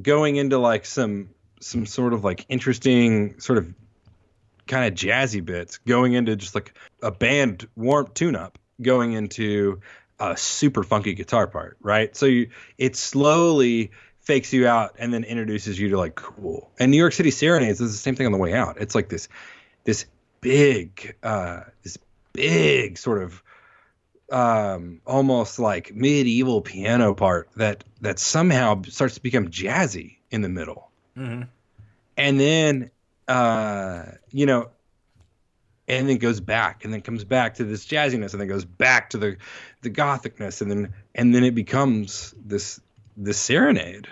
going 0.01 0.37
into 0.37 0.59
like 0.59 0.87
some 0.87 1.29
some 1.61 1.87
sort 1.87 2.15
of 2.15 2.25
like 2.25 2.47
interesting 2.49 3.39
sort 3.39 3.59
of 3.59 3.73
kind 4.67 4.87
of 4.87 4.99
jazzy 4.99 5.45
bits, 5.45 5.79
going 5.79 6.15
into 6.15 6.37
just 6.37 6.55
like 6.55 6.75
a 7.03 7.11
band 7.11 7.69
warm 7.77 8.09
tune 8.15 8.35
up, 8.35 8.59
going 8.81 9.13
into 9.13 9.81
a 10.19 10.37
super 10.37 10.83
funky 10.83 11.15
guitar 11.15 11.47
part, 11.47 11.77
right? 11.81 12.17
So 12.17 12.27
you, 12.27 12.51
it 12.79 12.97
slowly 12.97 13.91
fakes 14.21 14.53
you 14.53 14.67
out 14.67 14.95
and 14.99 15.13
then 15.13 15.25
introduces 15.25 15.79
you 15.79 15.91
to 15.91 15.99
like 15.99 16.15
cool. 16.15 16.71
And 16.79 16.91
New 16.91 16.97
York 16.97 17.13
City 17.13 17.31
Serenades 17.31 17.81
is 17.81 17.93
the 17.93 17.99
same 17.99 18.15
thing 18.15 18.27
on 18.27 18.33
the 18.33 18.39
way 18.39 18.55
out. 18.55 18.77
It's 18.81 18.95
like 18.95 19.09
this 19.09 19.29
this 19.85 20.07
big 20.43 21.17
uh 21.23 21.61
this 21.83 21.97
big 22.35 22.99
sort 22.99 23.23
of 23.23 23.43
um 24.31 25.01
almost 25.07 25.59
like 25.59 25.95
medieval 25.95 26.61
piano 26.61 27.15
part 27.15 27.49
that 27.57 27.85
that 28.03 28.19
somehow 28.19 28.83
starts 28.89 29.15
to 29.15 29.23
become 29.23 29.49
jazzy 29.49 30.17
in 30.31 30.43
the 30.43 30.49
middle. 30.49 30.91
Mm-hmm. 31.17 31.43
And 32.19 32.41
then 32.41 32.91
uh 33.29 34.05
you 34.31 34.45
know 34.45 34.69
and 35.89 36.09
then 36.09 36.19
goes 36.19 36.41
back 36.41 36.85
and 36.85 36.93
then 36.93 37.01
comes 37.01 37.25
back 37.25 37.55
to 37.55 37.65
this 37.65 37.87
jazziness 37.87 38.33
and 38.33 38.41
then 38.41 38.49
goes 38.49 38.65
back 38.65 39.11
to 39.11 39.19
the 39.19 39.37
the 39.83 39.91
gothicness 39.91 40.61
and 40.61 40.71
then 40.71 40.95
and 41.15 41.35
then 41.35 41.45
it 41.45 41.55
becomes 41.55 42.35
this 42.45 42.81
this 43.17 43.39
serenade 43.39 44.09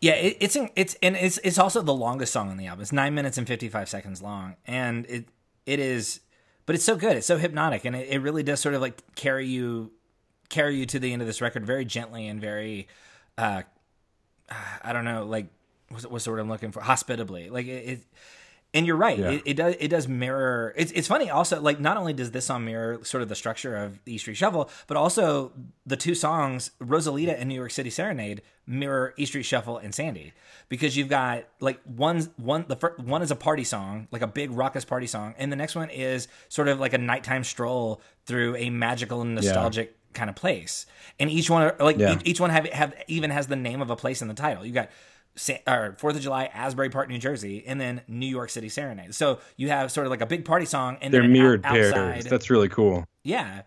Yeah, 0.00 0.12
it, 0.12 0.36
it's 0.40 0.56
it's 0.76 0.94
and 1.02 1.16
it's 1.16 1.38
it's 1.38 1.58
also 1.58 1.82
the 1.82 1.94
longest 1.94 2.32
song 2.32 2.50
on 2.50 2.56
the 2.56 2.66
album. 2.66 2.82
It's 2.82 2.92
nine 2.92 3.14
minutes 3.14 3.36
and 3.36 3.46
fifty 3.46 3.68
five 3.68 3.88
seconds 3.88 4.22
long, 4.22 4.56
and 4.66 5.06
it 5.06 5.28
it 5.66 5.80
is, 5.80 6.20
but 6.66 6.76
it's 6.76 6.84
so 6.84 6.96
good. 6.96 7.16
It's 7.16 7.26
so 7.26 7.36
hypnotic, 7.36 7.84
and 7.84 7.96
it, 7.96 8.08
it 8.08 8.18
really 8.20 8.42
does 8.42 8.60
sort 8.60 8.74
of 8.74 8.80
like 8.80 9.02
carry 9.16 9.46
you 9.46 9.92
carry 10.48 10.76
you 10.76 10.86
to 10.86 10.98
the 10.98 11.12
end 11.12 11.20
of 11.20 11.26
this 11.26 11.40
record 11.40 11.66
very 11.66 11.84
gently 11.84 12.28
and 12.28 12.40
very, 12.40 12.88
uh, 13.36 13.62
I 14.82 14.92
don't 14.92 15.04
know, 15.04 15.26
like 15.26 15.48
what's, 15.88 16.06
what's 16.06 16.24
the 16.24 16.30
word 16.30 16.40
I'm 16.40 16.48
looking 16.48 16.72
for? 16.72 16.80
Hospitably, 16.80 17.50
like 17.50 17.66
it. 17.66 17.88
it 17.88 18.00
and 18.74 18.86
you're 18.86 18.96
right. 18.96 19.18
Yeah. 19.18 19.30
It, 19.30 19.42
it 19.46 19.54
does. 19.54 19.74
It 19.80 19.88
does 19.88 20.06
mirror. 20.08 20.74
It's 20.76 20.92
it's 20.92 21.08
funny. 21.08 21.30
Also, 21.30 21.60
like 21.60 21.80
not 21.80 21.96
only 21.96 22.12
does 22.12 22.30
this 22.32 22.44
song 22.46 22.64
mirror 22.64 22.98
sort 23.02 23.22
of 23.22 23.28
the 23.28 23.34
structure 23.34 23.76
of 23.76 23.98
E 24.06 24.18
Street 24.18 24.36
Shuffle, 24.36 24.70
but 24.86 24.96
also 24.96 25.52
the 25.86 25.96
two 25.96 26.14
songs 26.14 26.70
Rosalita 26.80 27.34
and 27.38 27.48
New 27.48 27.54
York 27.54 27.70
City 27.70 27.90
Serenade 27.90 28.42
mirror 28.66 29.14
E 29.16 29.24
Street 29.24 29.44
Shuffle 29.44 29.78
and 29.78 29.94
Sandy 29.94 30.32
because 30.68 30.96
you've 30.96 31.08
got 31.08 31.44
like 31.60 31.80
one 31.84 32.28
one 32.36 32.66
the 32.68 32.76
first, 32.76 32.98
one 33.00 33.22
is 33.22 33.30
a 33.30 33.36
party 33.36 33.64
song, 33.64 34.06
like 34.12 34.22
a 34.22 34.26
big 34.26 34.50
raucous 34.50 34.84
party 34.84 35.06
song, 35.06 35.34
and 35.38 35.50
the 35.50 35.56
next 35.56 35.74
one 35.74 35.88
is 35.88 36.28
sort 36.50 36.68
of 36.68 36.78
like 36.78 36.92
a 36.92 36.98
nighttime 36.98 37.44
stroll 37.44 38.02
through 38.26 38.54
a 38.56 38.68
magical 38.68 39.22
and 39.22 39.34
nostalgic 39.34 39.96
kind 40.12 40.28
of 40.28 40.36
place. 40.36 40.84
And 41.18 41.30
each 41.30 41.48
one 41.48 41.72
like 41.80 41.96
Yeah. 41.96 42.14
each, 42.16 42.20
each 42.24 42.40
one 42.40 42.50
have 42.50 42.66
have 42.66 42.94
even 43.06 43.30
has 43.30 43.46
the 43.46 43.56
name 43.56 43.80
of 43.80 43.88
a 43.90 43.96
place 43.96 44.20
in 44.20 44.28
the 44.28 44.34
title. 44.34 44.64
You 44.66 44.72
got 44.72 44.90
or 45.66 45.96
Fourth 45.98 46.16
of 46.16 46.22
July, 46.22 46.46
Asbury 46.46 46.90
Park, 46.90 47.08
New 47.08 47.18
Jersey, 47.18 47.64
and 47.66 47.80
then 47.80 48.00
New 48.08 48.26
York 48.26 48.50
City 48.50 48.68
Serenade. 48.68 49.14
So 49.14 49.38
you 49.56 49.68
have 49.68 49.90
sort 49.92 50.06
of 50.06 50.10
like 50.10 50.20
a 50.20 50.26
big 50.26 50.44
party 50.44 50.66
song, 50.66 50.98
and 51.00 51.12
they're 51.12 51.22
then 51.22 51.32
mirrored 51.32 51.64
out- 51.64 51.72
pairs 51.72 52.24
that's 52.24 52.50
really 52.50 52.68
cool 52.68 53.04
yeah. 53.24 53.62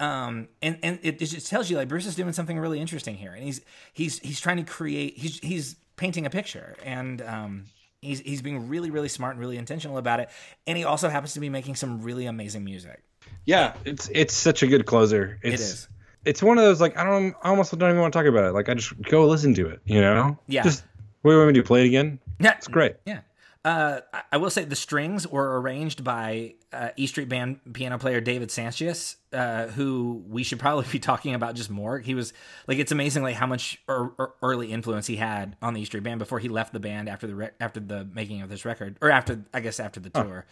Um, 0.00 0.48
and 0.60 0.78
and 0.82 0.98
it, 1.02 1.22
it 1.22 1.26
just 1.26 1.48
tells 1.48 1.70
you 1.70 1.76
like 1.76 1.88
Bruce 1.88 2.06
is 2.06 2.16
doing 2.16 2.32
something 2.32 2.58
really 2.58 2.80
interesting 2.80 3.14
here, 3.16 3.32
and 3.32 3.42
he's 3.44 3.60
he's 3.92 4.18
he's 4.18 4.40
trying 4.40 4.56
to 4.56 4.64
create 4.64 5.16
he's 5.16 5.38
he's 5.38 5.76
painting 5.96 6.26
a 6.26 6.30
picture, 6.30 6.74
and 6.84 7.22
um, 7.22 7.64
he's 8.00 8.18
he's 8.20 8.42
being 8.42 8.68
really 8.68 8.90
really 8.90 9.08
smart 9.08 9.34
and 9.34 9.40
really 9.40 9.56
intentional 9.58 9.98
about 9.98 10.18
it, 10.18 10.28
and 10.66 10.76
he 10.76 10.82
also 10.84 11.08
happens 11.08 11.34
to 11.34 11.40
be 11.40 11.48
making 11.48 11.76
some 11.76 12.02
really 12.02 12.26
amazing 12.26 12.64
music. 12.64 13.00
yeah 13.44 13.74
it's 13.84 14.08
it's 14.12 14.34
such 14.34 14.64
a 14.64 14.66
good 14.66 14.86
closer 14.86 15.38
it's, 15.42 15.62
is. 15.62 15.88
it's 16.24 16.42
one 16.42 16.58
of 16.58 16.64
those 16.64 16.80
like 16.80 16.96
i 16.98 17.04
don't 17.04 17.34
i 17.44 17.48
almost 17.50 17.76
don't 17.78 17.88
even 17.88 18.00
want 18.00 18.12
to 18.12 18.18
talk 18.18 18.26
about 18.26 18.44
it 18.44 18.52
like 18.52 18.68
i 18.68 18.74
just 18.74 19.00
go 19.02 19.26
listen 19.26 19.54
to 19.54 19.68
it 19.68 19.80
you 19.84 20.00
know 20.00 20.36
Yeah. 20.48 20.62
just 20.64 20.82
you 21.24 21.36
want 21.38 21.48
me 21.48 21.54
to 21.54 21.62
play 21.62 21.82
it 21.82 21.86
again 21.86 22.18
Yeah, 22.40 22.54
it's 22.56 22.68
great 22.68 22.96
Yeah. 23.06 23.20
Uh, 23.64 24.00
I- 24.32 24.38
will 24.38 24.50
say 24.50 24.64
the 24.64 24.74
strings 24.74 25.24
were 25.28 25.60
arranged 25.60 26.02
by 26.02 26.54
uh, 26.72 26.88
E 26.96 27.06
Street 27.06 27.28
Band 27.28 27.60
piano 27.72 27.96
player 27.96 28.20
David 28.20 28.48
Sancious, 28.48 29.14
uh, 29.32 29.68
who 29.68 30.24
we 30.28 30.42
should 30.42 30.58
probably 30.58 30.84
be 30.90 30.98
talking 30.98 31.32
about 31.34 31.54
just 31.54 31.70
more. 31.70 32.00
He 32.00 32.16
was 32.16 32.32
like, 32.66 32.78
it's 32.78 32.90
amazing 32.90 33.22
like 33.22 33.36
how 33.36 33.46
much 33.46 33.80
er- 33.88 34.10
er- 34.18 34.32
early 34.42 34.72
influence 34.72 35.06
he 35.06 35.14
had 35.14 35.54
on 35.62 35.74
the 35.74 35.80
E 35.82 35.84
Street 35.84 36.02
Band 36.02 36.18
before 36.18 36.40
he 36.40 36.48
left 36.48 36.72
the 36.72 36.80
band 36.80 37.08
after 37.08 37.28
the 37.28 37.36
re- 37.36 37.50
after 37.60 37.78
the 37.78 38.04
making 38.12 38.42
of 38.42 38.48
this 38.48 38.64
record, 38.64 38.96
or 39.00 39.12
after 39.12 39.44
I 39.54 39.60
guess 39.60 39.78
after 39.78 40.00
the 40.00 40.10
tour. 40.10 40.44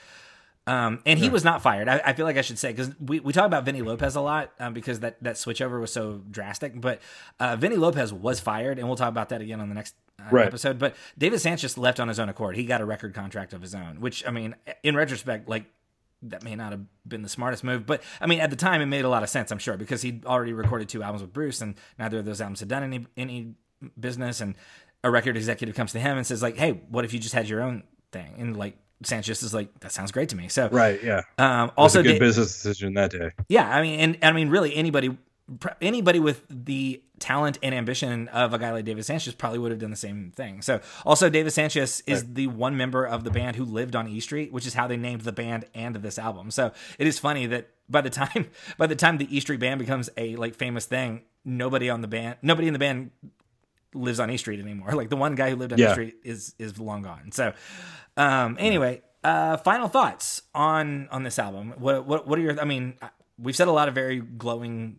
Um, 0.67 1.01
and 1.07 1.19
he 1.19 1.31
was 1.31 1.43
not 1.43 1.63
fired. 1.63 1.89
I, 1.89 2.01
I 2.05 2.13
feel 2.13 2.27
like 2.27 2.37
I 2.37 2.43
should 2.43 2.59
say 2.59 2.71
because 2.71 2.91
we, 3.01 3.19
we 3.19 3.33
talk 3.33 3.47
about 3.47 3.65
Vini 3.65 3.83
Lopez 3.83 4.15
a 4.15 4.21
lot 4.21 4.53
um, 4.61 4.73
because 4.75 5.01
that 5.01 5.21
that 5.25 5.35
switchover 5.37 5.81
was 5.81 5.93
so 5.93 6.21
drastic. 6.31 6.81
But 6.81 7.01
uh, 7.41 7.57
Vini 7.57 7.77
Lopez 7.77 8.13
was 8.13 8.39
fired, 8.41 8.79
and 8.79 8.87
we'll 8.87 8.97
talk 8.97 9.09
about 9.09 9.31
that 9.31 9.41
again 9.41 9.61
on 9.61 9.69
the 9.69 9.75
next 9.75 9.95
uh, 10.21 10.25
Right. 10.31 10.47
episode. 10.47 10.79
But 10.79 10.95
David 11.19 11.41
Sancious 11.41 11.77
left 11.79 11.99
on 11.99 12.09
his 12.09 12.21
own 12.21 12.29
accord. 12.29 12.57
He 12.57 12.65
got 12.65 12.81
a 12.81 12.85
record 12.85 13.15
contract 13.15 13.53
of 13.53 13.63
his 13.63 13.75
own, 13.75 14.01
which 14.01 14.25
I 14.27 14.31
mean, 14.31 14.55
in 14.83 14.95
retrospect, 14.95 15.49
like 15.49 15.65
that 16.23 16.45
may 16.45 16.55
not 16.55 16.73
have 16.73 16.83
been 17.09 17.23
the 17.23 17.29
smartest 17.31 17.65
move, 17.65 17.87
but 17.87 18.03
I 18.21 18.27
mean, 18.27 18.41
at 18.41 18.51
the 18.51 18.57
time, 18.57 18.83
it 18.83 18.87
made 18.87 19.07
a 19.07 19.09
lot 19.09 19.23
of 19.23 19.31
sense. 19.31 19.51
I'm 19.51 19.59
sure 19.59 19.79
because 19.79 20.03
he'd 20.03 20.25
already 20.27 20.53
recorded 20.53 20.89
two 20.91 21.03
albums 21.03 21.23
with 21.23 21.33
Bruce, 21.33 21.63
and 21.63 21.75
neither 21.99 22.19
of 22.19 22.27
those 22.27 22.41
albums 22.41 22.61
had 22.61 22.69
done 22.69 22.83
any 22.85 23.07
any 23.17 23.55
business. 23.99 24.41
And 24.43 24.55
a 25.03 25.11
record 25.11 25.37
executive 25.39 25.75
comes 25.75 25.93
to 25.93 25.99
him 26.01 26.19
and 26.19 26.27
says, 26.27 26.43
like, 26.43 26.59
"Hey, 26.59 26.73
what 26.91 27.05
if 27.07 27.13
you 27.15 27.19
just 27.19 27.35
had 27.35 27.49
your 27.49 27.63
own 27.63 27.83
thing?" 28.13 28.35
And 28.39 28.57
like 28.57 28.77
Sancious 29.05 29.43
is 29.43 29.55
like, 29.55 29.81
"That 29.81 29.93
sounds 29.93 30.13
great 30.13 30.29
to 30.31 30.37
me." 30.37 30.49
So 30.49 30.69
right 30.71 31.03
yeah 31.03 31.23
um, 31.39 31.73
also 31.77 32.03
good 32.03 32.15
Da- 32.15 32.19
business 32.19 32.53
decision 32.53 32.95
that 32.95 33.11
day 33.11 33.31
yeah, 33.49 33.69
I 33.69 33.83
mean, 33.83 34.01
and 34.01 34.19
I 34.23 34.33
mean, 34.33 34.49
really, 34.51 34.75
anybody, 34.75 35.17
anybody 35.81 36.19
with 36.21 36.45
the 36.49 37.03
talent 37.19 37.59
and 37.63 37.75
ambition 37.75 38.29
of 38.29 38.55
a 38.55 38.59
guy 38.59 38.73
like 38.73 38.85
David 38.85 39.05
Sancious 39.05 39.37
probably 39.37 39.59
would 39.59 39.71
have 39.73 39.81
done 39.81 39.91
the 39.91 39.97
same 39.97 40.33
thing. 40.35 40.63
So, 40.63 40.81
also, 41.05 41.29
David 41.29 41.53
Sancious 41.53 42.03
is 42.07 42.35
the 42.35 42.47
one 42.47 42.77
member 42.77 43.05
of 43.05 43.25
the 43.25 43.31
band 43.31 43.57
who 43.57 43.65
lived 43.65 43.95
on 43.97 44.09
E 44.09 44.21
Street, 44.21 44.53
which 44.53 44.67
is 44.67 44.75
how 44.75 44.87
they 44.87 44.97
named 44.97 45.23
the 45.23 45.33
band 45.33 45.65
and 45.75 45.97
this 45.97 46.19
album. 46.19 46.51
So, 46.51 46.73
it 46.99 47.07
is 47.07 47.19
funny 47.19 47.47
that 47.47 47.71
by 47.89 48.01
the 48.01 48.11
time 48.11 48.49
by 48.79 48.87
the 48.87 48.97
time 48.97 49.19
the 49.19 49.35
E 49.35 49.41
Street 49.41 49.61
band 49.61 49.79
becomes 49.81 50.09
a 50.17 50.37
like 50.37 50.55
famous 50.55 50.87
thing, 50.87 51.23
nobody 51.45 51.91
on 51.91 52.01
the 52.01 52.09
band, 52.09 52.37
nobody 52.43 52.67
in 52.69 52.73
the 52.73 52.79
band 52.79 53.11
lives 53.93 54.21
on 54.21 54.31
E 54.31 54.37
Street 54.37 54.61
anymore. 54.61 54.93
Like 54.95 55.11
the 55.11 55.17
one 55.17 55.35
guy 55.35 55.51
who 55.51 55.57
lived 55.57 55.73
on 55.73 55.79
E 55.81 55.83
Yeah. 55.83 55.93
Street 55.93 56.17
is 56.25 56.55
is 56.59 56.79
long 56.79 57.03
gone. 57.03 57.33
So, 57.33 57.53
um, 58.21 58.57
anyway, 58.59 59.03
uh, 59.25 59.57
final 59.59 59.89
thoughts 59.89 60.43
on 60.55 61.09
on 61.11 61.23
this 61.23 61.39
album. 61.39 61.75
What 61.79 62.07
what 62.07 62.27
what 62.27 62.39
are 62.39 62.43
your? 62.43 62.61
I 62.61 62.65
mean, 62.65 62.95
uh, 63.03 63.09
we've 63.39 63.57
said 63.57 63.69
a 63.69 63.73
lot 63.73 63.89
of 63.89 63.95
very 63.95 64.21
glowing, 64.21 64.99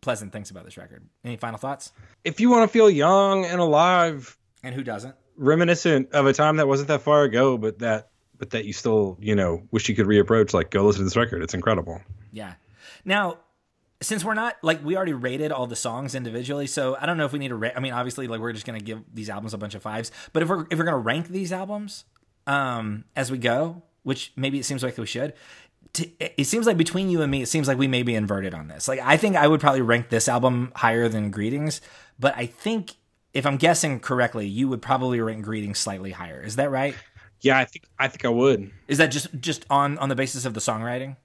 pleasant 0.00 0.32
things 0.32 0.50
about 0.50 0.64
this 0.64 0.76
record. 0.76 1.06
Any 1.24 1.36
final 1.36 1.58
thoughts? 1.58 1.92
if 2.24 2.40
you 2.40 2.48
want 2.50 2.62
to 2.68 2.72
feel 2.72 2.88
young 2.88 3.44
and 3.44 3.60
alive 3.60 4.38
And 4.62 4.74
who 4.74 4.82
doesn't? 4.82 5.14
reminiscent 5.36 6.10
of 6.12 6.26
a 6.26 6.32
time 6.32 6.56
that 6.56 6.66
wasn't 6.68 6.86
that 6.88 7.02
far 7.02 7.24
ago 7.24 7.58
but 7.58 7.80
that 7.80 8.08
but 8.38 8.50
that 8.50 8.64
you 8.64 8.72
still 8.72 9.18
you 9.20 9.34
know 9.34 9.62
wish 9.72 9.88
you 9.88 9.94
could 9.96 10.06
reapproach 10.06 10.54
like 10.54 10.70
go 10.70 10.84
listen 10.86 11.00
to 11.00 11.04
this 11.04 11.16
record 11.16 11.42
it's 11.42 11.54
incredible 11.54 12.00
Yeah. 12.32 12.54
Now, 13.04 13.38
since 14.00 14.24
we're 14.24 14.34
not 14.34 14.54
like 14.62 14.82
we 14.84 14.96
already 14.96 15.12
rated 15.12 15.50
all 15.52 15.66
the 15.66 15.76
songs 15.76 16.14
individually, 16.14 16.66
so 16.66 16.96
I 17.00 17.04
don't 17.06 17.16
know 17.18 17.24
if 17.26 17.32
we 17.32 17.38
need 17.38 17.48
to. 17.48 17.56
Ra- 17.56 17.70
I 17.76 17.80
mean, 17.80 17.92
obviously, 17.92 18.26
like 18.28 18.40
we're 18.40 18.52
just 18.52 18.64
gonna 18.66 18.80
give 18.80 19.02
these 19.12 19.28
albums 19.28 19.54
a 19.54 19.58
bunch 19.58 19.74
of 19.74 19.82
fives. 19.82 20.10
But 20.32 20.42
if 20.42 20.48
we're 20.48 20.66
if 20.70 20.78
we're 20.78 20.84
gonna 20.84 20.98
rank 20.98 21.28
these 21.28 21.52
albums 21.52 22.04
um, 22.46 23.04
as 23.16 23.30
we 23.30 23.38
go, 23.38 23.82
which 24.02 24.32
maybe 24.36 24.58
it 24.58 24.64
seems 24.64 24.82
like 24.82 24.98
we 24.98 25.06
should. 25.06 25.34
T- 25.92 26.14
it 26.18 26.46
seems 26.46 26.66
like 26.66 26.76
between 26.76 27.08
you 27.08 27.22
and 27.22 27.30
me, 27.30 27.42
it 27.42 27.46
seems 27.46 27.68
like 27.68 27.78
we 27.78 27.86
may 27.86 28.02
be 28.02 28.14
inverted 28.14 28.52
on 28.52 28.68
this. 28.68 28.88
Like, 28.88 29.00
I 29.00 29.16
think 29.16 29.36
I 29.36 29.46
would 29.46 29.60
probably 29.60 29.82
rank 29.82 30.08
this 30.08 30.28
album 30.28 30.72
higher 30.74 31.08
than 31.08 31.30
Greetings, 31.30 31.80
but 32.18 32.36
I 32.36 32.46
think 32.46 32.94
if 33.32 33.46
I'm 33.46 33.56
guessing 33.56 34.00
correctly, 34.00 34.46
you 34.46 34.68
would 34.68 34.82
probably 34.82 35.20
rank 35.20 35.44
Greetings 35.44 35.78
slightly 35.78 36.10
higher. 36.10 36.40
Is 36.42 36.56
that 36.56 36.70
right? 36.70 36.94
yeah 37.40 37.58
i 37.58 37.64
think 37.64 37.84
i 37.98 38.08
think 38.08 38.24
i 38.24 38.28
would 38.28 38.70
Is 38.88 38.98
that 38.98 39.08
just 39.08 39.28
just 39.38 39.66
on 39.68 39.98
on 39.98 40.08
the 40.08 40.14
basis 40.14 40.44
of 40.46 40.54
the 40.54 40.60
songwriting? 40.60 41.16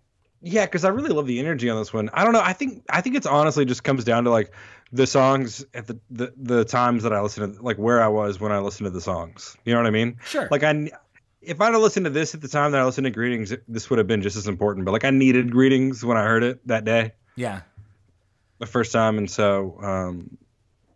Yeah, 0.41 0.65
because 0.65 0.85
I 0.85 0.89
really 0.89 1.09
love 1.09 1.27
the 1.27 1.37
energy 1.39 1.69
on 1.69 1.77
this 1.77 1.93
one. 1.93 2.09
I 2.13 2.23
don't 2.23 2.31
know. 2.31 2.41
I 2.41 2.53
think 2.53 2.83
I 2.89 3.01
think 3.01 3.17
it's 3.17 3.25
honestly 3.27 3.65
just 3.65 3.83
comes 3.83 4.05
down 4.05 4.23
to 4.23 4.29
like 4.29 4.53
the 4.93 5.05
songs 5.05 5.65
at 5.73 5.87
the 5.87 5.99
the, 6.09 6.33
the 6.37 6.65
times 6.65 7.03
that 7.03 7.11
I 7.11 7.19
listen 7.21 7.55
to, 7.55 7.61
like 7.61 7.77
where 7.77 8.01
I 8.01 8.07
was 8.07 8.39
when 8.39 8.51
I 8.53 8.59
listened 8.59 8.85
to 8.85 8.89
the 8.89 9.01
songs. 9.01 9.57
You 9.65 9.73
know 9.73 9.81
what 9.81 9.87
I 9.87 9.91
mean? 9.91 10.17
Sure. 10.25 10.47
Like 10.49 10.63
I, 10.63 10.89
if 11.41 11.59
I'd 11.61 11.73
have 11.73 11.81
listened 11.81 12.05
to 12.05 12.09
this 12.09 12.33
at 12.35 12.41
the 12.41 12.47
time 12.47 12.71
that 12.73 12.81
I 12.81 12.85
listened 12.85 13.05
to 13.05 13.11
Greetings, 13.11 13.53
this 13.67 13.89
would 13.89 13.97
have 13.99 14.07
been 14.07 14.21
just 14.21 14.35
as 14.35 14.47
important. 14.47 14.85
But 14.85 14.91
like 14.91 15.05
I 15.05 15.09
needed 15.09 15.51
Greetings 15.51 16.03
when 16.03 16.17
I 16.17 16.23
heard 16.23 16.43
it 16.43 16.65
that 16.67 16.83
day, 16.85 17.13
Yeah. 17.35 17.61
the 18.59 18.65
first 18.65 18.91
time, 18.91 19.17
and 19.17 19.29
so 19.29 19.77
um, 19.81 20.37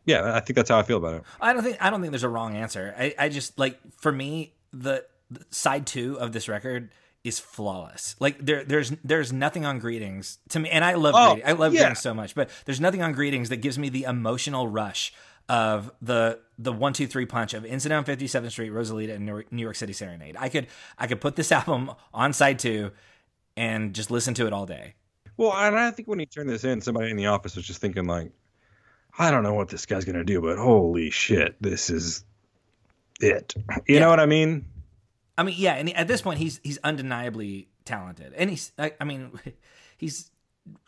yeah, 0.05 0.35
I 0.35 0.39
think 0.41 0.55
that's 0.55 0.69
how 0.69 0.79
I 0.79 0.83
feel 0.83 0.97
about 0.97 1.15
it. 1.15 1.23
I 1.39 1.53
don't 1.53 1.63
think 1.63 1.77
I 1.79 1.89
don't 1.89 2.01
think 2.01 2.11
there's 2.11 2.23
a 2.23 2.29
wrong 2.29 2.55
answer. 2.55 2.93
I, 2.97 3.15
I 3.17 3.29
just 3.29 3.57
like 3.57 3.79
for 3.97 4.11
me 4.11 4.53
the, 4.73 5.05
the 5.31 5.45
side 5.49 5.85
two 5.87 6.19
of 6.19 6.33
this 6.33 6.49
record 6.49 6.89
is 7.23 7.39
flawless. 7.39 8.17
Like 8.19 8.37
there 8.45 8.65
there's 8.65 8.91
there's 9.03 9.31
nothing 9.31 9.65
on 9.65 9.79
greetings 9.79 10.39
to 10.49 10.59
me, 10.59 10.69
and 10.69 10.83
I 10.83 10.95
love 10.95 11.15
Oh, 11.17 11.33
greetings. 11.35 11.49
I 11.49 11.53
love 11.53 11.73
yeah. 11.73 11.79
greetings 11.81 11.99
so 12.01 12.13
much, 12.13 12.35
but 12.35 12.49
there's 12.65 12.81
nothing 12.81 13.01
on 13.01 13.13
greetings 13.13 13.47
that 13.47 13.57
gives 13.57 13.79
me 13.79 13.87
the 13.87 14.03
emotional 14.03 14.67
rush 14.67 15.13
of 15.49 15.91
the 16.01 16.39
the 16.57 16.71
one 16.71 16.93
two 16.93 17.07
three 17.07 17.25
punch 17.25 17.53
of 17.53 17.65
Incident 17.65 18.07
on 18.09 18.15
57th 18.17 18.51
Street, 18.51 18.71
Rosalita, 18.71 19.15
and 19.15 19.25
New- 19.51 19.61
York 19.63 19.75
City 19.75 19.93
Serenade. 19.93 20.35
I 20.39 20.49
could 20.49 20.67
I 20.97 21.07
could 21.07 21.19
put 21.21 21.35
this 21.35 21.51
album 21.51 21.91
on 22.13 22.33
side 22.33 22.59
two 22.59 22.91
and 23.57 23.93
just 23.93 24.09
listen 24.11 24.33
to 24.35 24.47
it 24.47 24.53
all 24.53 24.65
day. 24.65 24.93
Well, 25.37 25.53
and 25.53 25.77
I 25.77 25.91
think 25.91 26.07
when 26.07 26.19
he 26.19 26.25
turned 26.25 26.49
this 26.49 26.63
in, 26.63 26.81
somebody 26.81 27.09
in 27.09 27.17
the 27.17 27.25
office 27.27 27.55
was 27.55 27.65
just 27.65 27.81
thinking 27.81 28.05
like, 28.05 28.31
I 29.17 29.31
don't 29.31 29.43
know 29.43 29.53
what 29.53 29.69
this 29.69 29.85
guy's 29.85 30.05
gonna 30.05 30.23
do, 30.23 30.41
but 30.41 30.57
holy 30.57 31.09
shit, 31.09 31.55
this 31.61 31.89
is 31.89 32.23
it. 33.19 33.53
You 33.87 33.95
Yeah. 33.95 33.99
know 34.01 34.09
what 34.09 34.19
I 34.19 34.25
mean? 34.25 34.65
I 35.37 35.43
mean, 35.43 35.55
yeah, 35.57 35.73
and 35.73 35.95
at 35.95 36.07
this 36.07 36.21
point, 36.21 36.39
he's 36.39 36.59
he's 36.63 36.77
undeniably 36.83 37.67
talented, 37.85 38.33
and 38.37 38.49
he's 38.49 38.71
I, 38.77 38.93
I 39.01 39.03
mean, 39.03 39.31
he's 39.97 40.29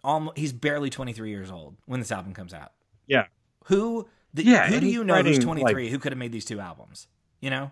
almost 0.04 0.38
he's 0.38 0.54
barely 0.54 0.90
23 0.90 1.30
years 1.30 1.52
old 1.52 1.76
when 1.86 2.00
this 2.00 2.12
album 2.12 2.34
comes 2.34 2.54
out. 2.54 2.72
Yeah. 3.08 3.26
Who 3.66 4.08
the, 4.36 4.44
Yeah, 4.46 4.68
who 4.68 4.80
do 4.80 4.88
you 4.88 5.04
know 5.04 5.22
who's 5.24 5.40
23 5.40 5.84
like- 5.84 5.92
who 5.92 5.98
could 6.00 6.12
have 6.12 6.20
made 6.20 6.32
these 6.32 6.46
two 6.46 6.60
albums? 6.60 7.08
You 7.42 7.50
know? 7.50 7.72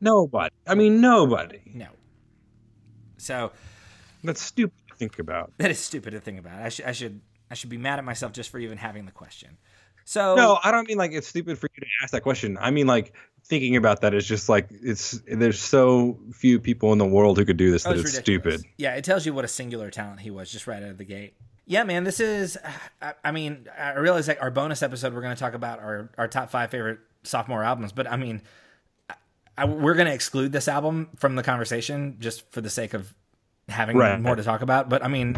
Nobody. 0.00 0.54
I 0.66 0.74
mean, 0.76 1.00
nobody. 1.00 1.60
No. 1.74 1.88
So 3.18 3.52
That's 4.24 4.40
stupid 4.40 4.76
to 4.88 4.94
think 4.96 5.18
about. 5.18 5.52
that 5.58 5.70
is 5.70 5.78
stupid 5.78 6.12
to 6.12 6.20
think 6.20 6.38
about. 6.38 6.60
I 6.62 6.68
should 6.68 6.84
I 6.86 6.92
should 6.92 7.20
I 7.50 7.54
should 7.54 7.70
be 7.70 7.76
mad 7.78 7.98
at 7.98 8.04
myself 8.04 8.32
just 8.32 8.50
for 8.50 8.58
even 8.58 8.78
having 8.78 9.04
the 9.06 9.12
question. 9.12 9.56
So 10.04 10.34
No, 10.36 10.58
I 10.62 10.70
don't 10.70 10.88
mean 10.88 10.98
like 10.98 11.12
it's 11.12 11.28
stupid 11.28 11.58
for 11.58 11.68
you 11.74 11.80
to 11.80 11.86
ask 12.02 12.12
that 12.12 12.22
question. 12.22 12.56
I 12.60 12.70
mean 12.70 12.86
like 12.86 13.12
thinking 13.46 13.76
about 13.76 14.00
that 14.02 14.14
is 14.14 14.26
just 14.26 14.48
like 14.48 14.68
it's 14.70 15.20
there's 15.26 15.60
so 15.60 16.18
few 16.32 16.58
people 16.60 16.92
in 16.92 16.98
the 16.98 17.06
world 17.06 17.38
who 17.38 17.44
could 17.44 17.56
do 17.56 17.70
this 17.70 17.86
Oh, 17.86 17.90
that 17.90 18.00
it's 18.00 18.16
ridiculous. 18.16 18.54
stupid. 18.60 18.72
Yeah, 18.78 18.94
it 18.94 19.04
tells 19.04 19.26
you 19.26 19.32
what 19.34 19.44
a 19.44 19.48
singular 19.48 19.90
talent 19.90 20.20
he 20.20 20.30
was 20.30 20.50
just 20.50 20.66
right 20.66 20.82
out 20.82 20.90
of 20.90 20.98
the 20.98 21.04
gate. 21.04 21.34
Yeah, 21.70 21.84
man, 21.84 22.02
this 22.02 22.18
is. 22.18 22.58
I, 23.00 23.12
I 23.24 23.30
mean, 23.30 23.68
I 23.78 23.94
realize 23.94 24.26
like 24.26 24.42
our 24.42 24.50
bonus 24.50 24.82
episode, 24.82 25.14
we're 25.14 25.20
going 25.20 25.36
to 25.36 25.38
talk 25.40 25.54
about 25.54 25.78
our 25.78 26.10
our 26.18 26.26
top 26.26 26.50
five 26.50 26.68
favorite 26.70 26.98
sophomore 27.22 27.62
albums, 27.62 27.92
but 27.92 28.10
I 28.10 28.16
mean, 28.16 28.42
I, 29.08 29.14
I, 29.58 29.64
we're 29.66 29.94
going 29.94 30.08
to 30.08 30.12
exclude 30.12 30.50
this 30.50 30.66
album 30.66 31.10
from 31.16 31.36
the 31.36 31.44
conversation 31.44 32.16
just 32.18 32.50
for 32.50 32.60
the 32.60 32.70
sake 32.70 32.92
of 32.92 33.14
having 33.68 33.96
Right. 33.96 34.20
more 34.20 34.34
to 34.34 34.42
talk 34.42 34.62
about. 34.62 34.88
But 34.88 35.04
I 35.04 35.08
mean, 35.08 35.36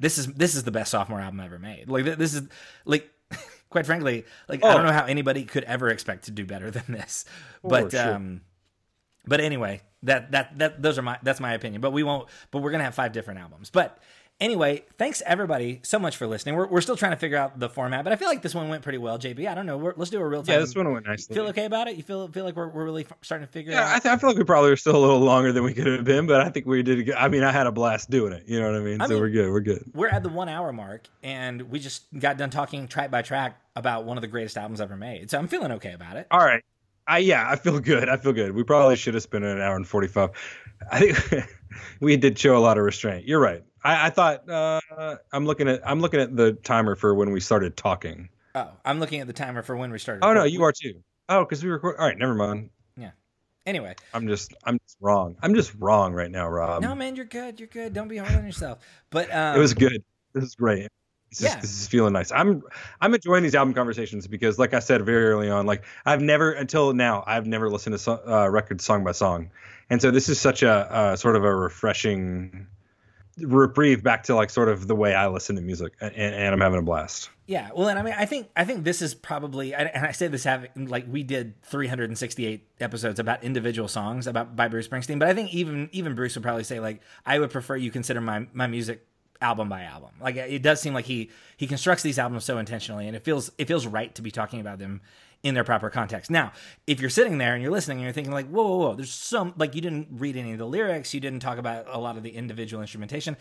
this 0.00 0.16
is 0.16 0.26
this 0.28 0.54
is 0.54 0.64
the 0.64 0.70
best 0.70 0.90
sophomore 0.90 1.20
album 1.20 1.40
ever 1.40 1.58
made. 1.58 1.88
Like 1.90 2.04
this 2.16 2.32
is 2.34 2.42
like. 2.86 3.10
Quite 3.68 3.84
frankly, 3.84 4.24
like 4.48 4.64
I 4.64 4.70
Oh. 4.70 4.74
don't 4.78 4.86
know 4.86 4.92
how 4.92 5.04
anybody 5.04 5.44
could 5.44 5.64
ever 5.64 5.90
expect 5.90 6.24
to 6.24 6.30
do 6.30 6.46
better 6.46 6.70
than 6.70 6.84
this. 6.88 7.26
but 7.62 7.90
sure. 7.92 8.14
um 8.14 8.40
but 9.26 9.42
anyway, 9.42 9.82
that 10.04 10.30
that 10.30 10.58
that 10.58 10.80
those 10.80 10.96
are 10.96 11.02
my 11.02 11.18
that's 11.22 11.38
my 11.40 11.52
opinion. 11.52 11.82
But 11.82 11.90
we 11.90 12.02
won't. 12.02 12.30
But 12.50 12.60
we're 12.62 12.70
gonna 12.70 12.84
have 12.84 12.94
five 12.94 13.12
different 13.12 13.40
albums. 13.40 13.68
But 13.68 13.98
anyway, 14.40 14.84
thanks 14.98 15.22
everybody 15.26 15.80
so 15.82 15.98
much 15.98 16.16
for 16.16 16.26
listening. 16.26 16.54
We're 16.56 16.66
we're 16.66 16.80
still 16.80 16.96
trying 16.96 17.12
to 17.12 17.16
figure 17.16 17.36
out 17.38 17.58
the 17.58 17.68
format, 17.68 18.04
but 18.04 18.12
I 18.12 18.16
feel 18.16 18.28
like 18.28 18.42
this 18.42 18.54
one 18.54 18.68
went 18.68 18.82
pretty 18.82 18.98
well. 18.98 19.18
JB, 19.18 19.48
I 19.48 19.54
don't 19.54 19.66
know. 19.66 19.76
We're, 19.76 19.94
let's 19.96 20.10
do 20.10 20.20
a 20.20 20.26
real 20.26 20.42
time. 20.42 20.54
Yeah, 20.54 20.60
this 20.60 20.74
one 20.74 20.92
went 20.92 21.06
nicely. 21.06 21.34
Feel 21.34 21.46
okay 21.48 21.64
about 21.64 21.88
it? 21.88 21.96
You 21.96 22.02
feel 22.02 22.28
feel 22.28 22.44
like 22.44 22.56
we're 22.56 22.68
we're 22.68 22.84
really 22.84 23.04
f- 23.04 23.12
starting 23.22 23.46
to 23.46 23.52
figure 23.52 23.72
Yeah, 23.72 23.86
I, 23.88 23.94
out. 23.96 24.02
th- 24.02 24.12
I 24.14 24.16
feel 24.18 24.30
like 24.30 24.38
we 24.38 24.44
probably 24.44 24.70
were 24.70 24.76
still 24.76 24.96
a 24.96 24.98
little 24.98 25.20
longer 25.20 25.52
than 25.52 25.64
we 25.64 25.74
could 25.74 25.86
have 25.86 26.04
been, 26.04 26.26
but 26.26 26.40
I 26.40 26.50
think 26.50 26.66
we 26.66 26.82
did. 26.82 27.06
good- 27.06 27.14
I 27.16 27.28
mean, 27.28 27.42
I 27.42 27.52
had 27.52 27.66
a 27.66 27.72
blast 27.72 28.10
doing 28.10 28.32
it. 28.32 28.44
You 28.46 28.60
know 28.60 28.70
what 28.70 28.80
I 28.80 28.84
mean? 28.84 29.00
I 29.00 29.06
so 29.06 29.14
mean- 29.14 29.20
we're 29.22 29.30
good. 29.30 29.50
We're 29.50 29.60
good. 29.60 29.84
we're 29.94 30.08
at 30.08 30.22
the 30.22 30.28
one 30.28 30.48
hour 30.48 30.72
mark, 30.72 31.08
and 31.22 31.62
we 31.62 31.78
just 31.78 32.04
got 32.18 32.36
done 32.38 32.50
talking 32.50 32.88
track 32.88 33.10
by 33.10 33.22
track 33.22 33.60
about 33.76 34.04
one 34.04 34.16
of 34.16 34.22
the 34.22 34.28
greatest 34.28 34.56
albums 34.56 34.80
ever 34.80 34.96
made. 34.96 35.30
So 35.30 35.38
I'm 35.38 35.48
feeling 35.48 35.72
okay 35.72 35.92
about 35.92 36.16
it. 36.16 36.26
All 36.30 36.40
right. 36.44 36.64
I 37.06 37.18
yeah, 37.18 37.48
I 37.50 37.56
feel 37.56 37.80
good. 37.80 38.08
I 38.10 38.18
feel 38.18 38.34
good. 38.34 38.52
We 38.54 38.62
probably 38.64 38.94
should 38.96 39.14
have 39.14 39.22
spent 39.22 39.42
an 39.42 39.60
hour 39.62 39.74
and 39.76 39.86
forty 39.88 40.08
five. 40.08 40.30
I 40.92 41.00
think 41.12 41.48
we 42.00 42.16
did 42.18 42.38
show 42.38 42.56
a 42.56 42.60
lot 42.60 42.76
of 42.76 42.84
restraint. 42.84 43.26
You're 43.26 43.40
right. 43.40 43.62
I, 43.84 44.06
I 44.06 44.10
thought 44.10 44.48
uh, 44.48 44.80
I'm 45.32 45.46
looking 45.46 45.68
at 45.68 45.80
I'm 45.88 46.00
looking 46.00 46.20
at 46.20 46.36
the 46.36 46.52
timer 46.52 46.96
for 46.96 47.14
when 47.14 47.30
we 47.30 47.40
started 47.40 47.76
talking. 47.76 48.28
Oh, 48.54 48.70
I'm 48.84 48.98
looking 49.00 49.20
at 49.20 49.26
the 49.26 49.32
timer 49.32 49.62
for 49.62 49.76
when 49.76 49.90
we 49.90 49.98
started. 49.98 50.24
Oh 50.24 50.32
no, 50.32 50.44
you 50.44 50.62
are 50.64 50.72
too. 50.72 51.02
Oh, 51.28 51.44
because 51.44 51.62
we 51.62 51.70
record. 51.70 51.96
All 51.98 52.06
right, 52.06 52.16
never 52.18 52.34
mind. 52.34 52.70
Yeah. 52.96 53.10
Anyway, 53.66 53.94
I'm 54.14 54.26
just 54.26 54.54
I'm 54.64 54.78
just 54.80 54.96
wrong. 55.00 55.36
I'm 55.42 55.54
just 55.54 55.74
wrong 55.78 56.12
right 56.14 56.30
now, 56.30 56.48
Rob. 56.48 56.82
no 56.82 56.94
man, 56.94 57.16
you're 57.16 57.24
good. 57.24 57.60
You're 57.60 57.68
good. 57.68 57.92
Don't 57.92 58.08
be 58.08 58.16
hard 58.16 58.34
on 58.34 58.44
yourself. 58.44 58.78
But 59.10 59.32
um, 59.34 59.56
it 59.56 59.58
was 59.58 59.74
good. 59.74 60.02
This 60.32 60.44
is 60.44 60.54
great. 60.54 60.88
This, 61.30 61.42
Yeah. 61.42 61.56
is, 61.56 61.62
this 61.62 61.80
is 61.82 61.86
feeling 61.88 62.14
nice. 62.14 62.32
I'm 62.32 62.62
I'm 63.00 63.14
enjoying 63.14 63.42
these 63.42 63.54
album 63.54 63.74
conversations 63.74 64.26
because, 64.26 64.58
like 64.58 64.72
I 64.72 64.78
said 64.78 65.04
very 65.04 65.26
early 65.26 65.50
on, 65.50 65.66
like 65.66 65.84
I've 66.06 66.22
never 66.22 66.52
until 66.52 66.94
now 66.94 67.22
I've 67.26 67.46
never 67.46 67.68
listened 67.68 67.92
to 67.92 67.98
so, 67.98 68.20
uh, 68.26 68.48
records 68.48 68.84
song 68.84 69.04
by 69.04 69.12
song, 69.12 69.50
and 69.90 70.00
so 70.00 70.10
this 70.10 70.30
is 70.30 70.40
such 70.40 70.62
a 70.62 70.70
uh, 70.70 71.16
sort 71.16 71.36
of 71.36 71.44
a 71.44 71.54
refreshing 71.54 72.66
reprieve 73.40 74.02
back 74.02 74.24
to 74.24 74.34
like 74.34 74.50
sort 74.50 74.68
of 74.68 74.86
the 74.86 74.94
way 74.94 75.14
I 75.14 75.28
listen 75.28 75.56
to 75.56 75.62
music, 75.62 75.94
and, 76.00 76.14
and 76.14 76.54
I'm 76.54 76.60
having 76.60 76.78
a 76.78 76.82
blast. 76.82 77.30
Yeah, 77.46 77.70
well, 77.74 77.88
and 77.88 77.98
I 77.98 78.02
mean, 78.02 78.14
I 78.16 78.26
think 78.26 78.48
I 78.56 78.64
think 78.64 78.84
this 78.84 79.00
is 79.00 79.14
probably, 79.14 79.74
and 79.74 79.88
I 79.88 80.12
say 80.12 80.28
this 80.28 80.44
having 80.44 80.86
like 80.86 81.06
we 81.08 81.22
did 81.22 81.60
368 81.62 82.66
episodes 82.80 83.18
about 83.18 83.42
individual 83.42 83.88
songs 83.88 84.26
about 84.26 84.54
by 84.54 84.68
Bruce 84.68 84.86
Springsteen, 84.86 85.18
but 85.18 85.28
I 85.28 85.34
think 85.34 85.54
even 85.54 85.88
even 85.92 86.14
Bruce 86.14 86.34
would 86.34 86.42
probably 86.42 86.64
say 86.64 86.80
like 86.80 87.00
I 87.24 87.38
would 87.38 87.50
prefer 87.50 87.76
you 87.76 87.90
consider 87.90 88.20
my 88.20 88.46
my 88.52 88.66
music 88.66 89.06
album 89.40 89.68
by 89.68 89.84
album. 89.84 90.10
Like 90.20 90.36
it 90.36 90.62
does 90.62 90.80
seem 90.80 90.94
like 90.94 91.06
he 91.06 91.30
he 91.56 91.66
constructs 91.66 92.02
these 92.02 92.18
albums 92.18 92.44
so 92.44 92.58
intentionally, 92.58 93.06
and 93.06 93.16
it 93.16 93.24
feels 93.24 93.50
it 93.58 93.66
feels 93.66 93.86
right 93.86 94.14
to 94.16 94.22
be 94.22 94.30
talking 94.30 94.60
about 94.60 94.78
them 94.78 95.00
in 95.42 95.54
their 95.54 95.64
proper 95.64 95.88
context. 95.90 96.30
Now, 96.30 96.52
if 96.86 97.00
you're 97.00 97.10
sitting 97.10 97.38
there 97.38 97.54
and 97.54 97.62
you're 97.62 97.70
listening 97.72 97.98
and 97.98 98.04
you're 98.04 98.12
thinking 98.12 98.32
like, 98.32 98.48
whoa, 98.48 98.66
whoa, 98.66 98.76
whoa, 98.78 98.94
there's 98.94 99.12
some 99.12 99.54
like 99.56 99.74
you 99.74 99.80
didn't 99.80 100.08
read 100.10 100.36
any 100.36 100.52
of 100.52 100.58
the 100.58 100.66
lyrics, 100.66 101.14
you 101.14 101.20
didn't 101.20 101.40
talk 101.40 101.58
about 101.58 101.86
a 101.88 101.98
lot 101.98 102.16
of 102.16 102.22
the 102.22 102.30
individual 102.30 102.80
instrumentation. 102.82 103.36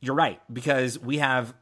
You're 0.00 0.14
right 0.16 0.40
because 0.52 0.98
we 0.98 1.18
have 1.18 1.54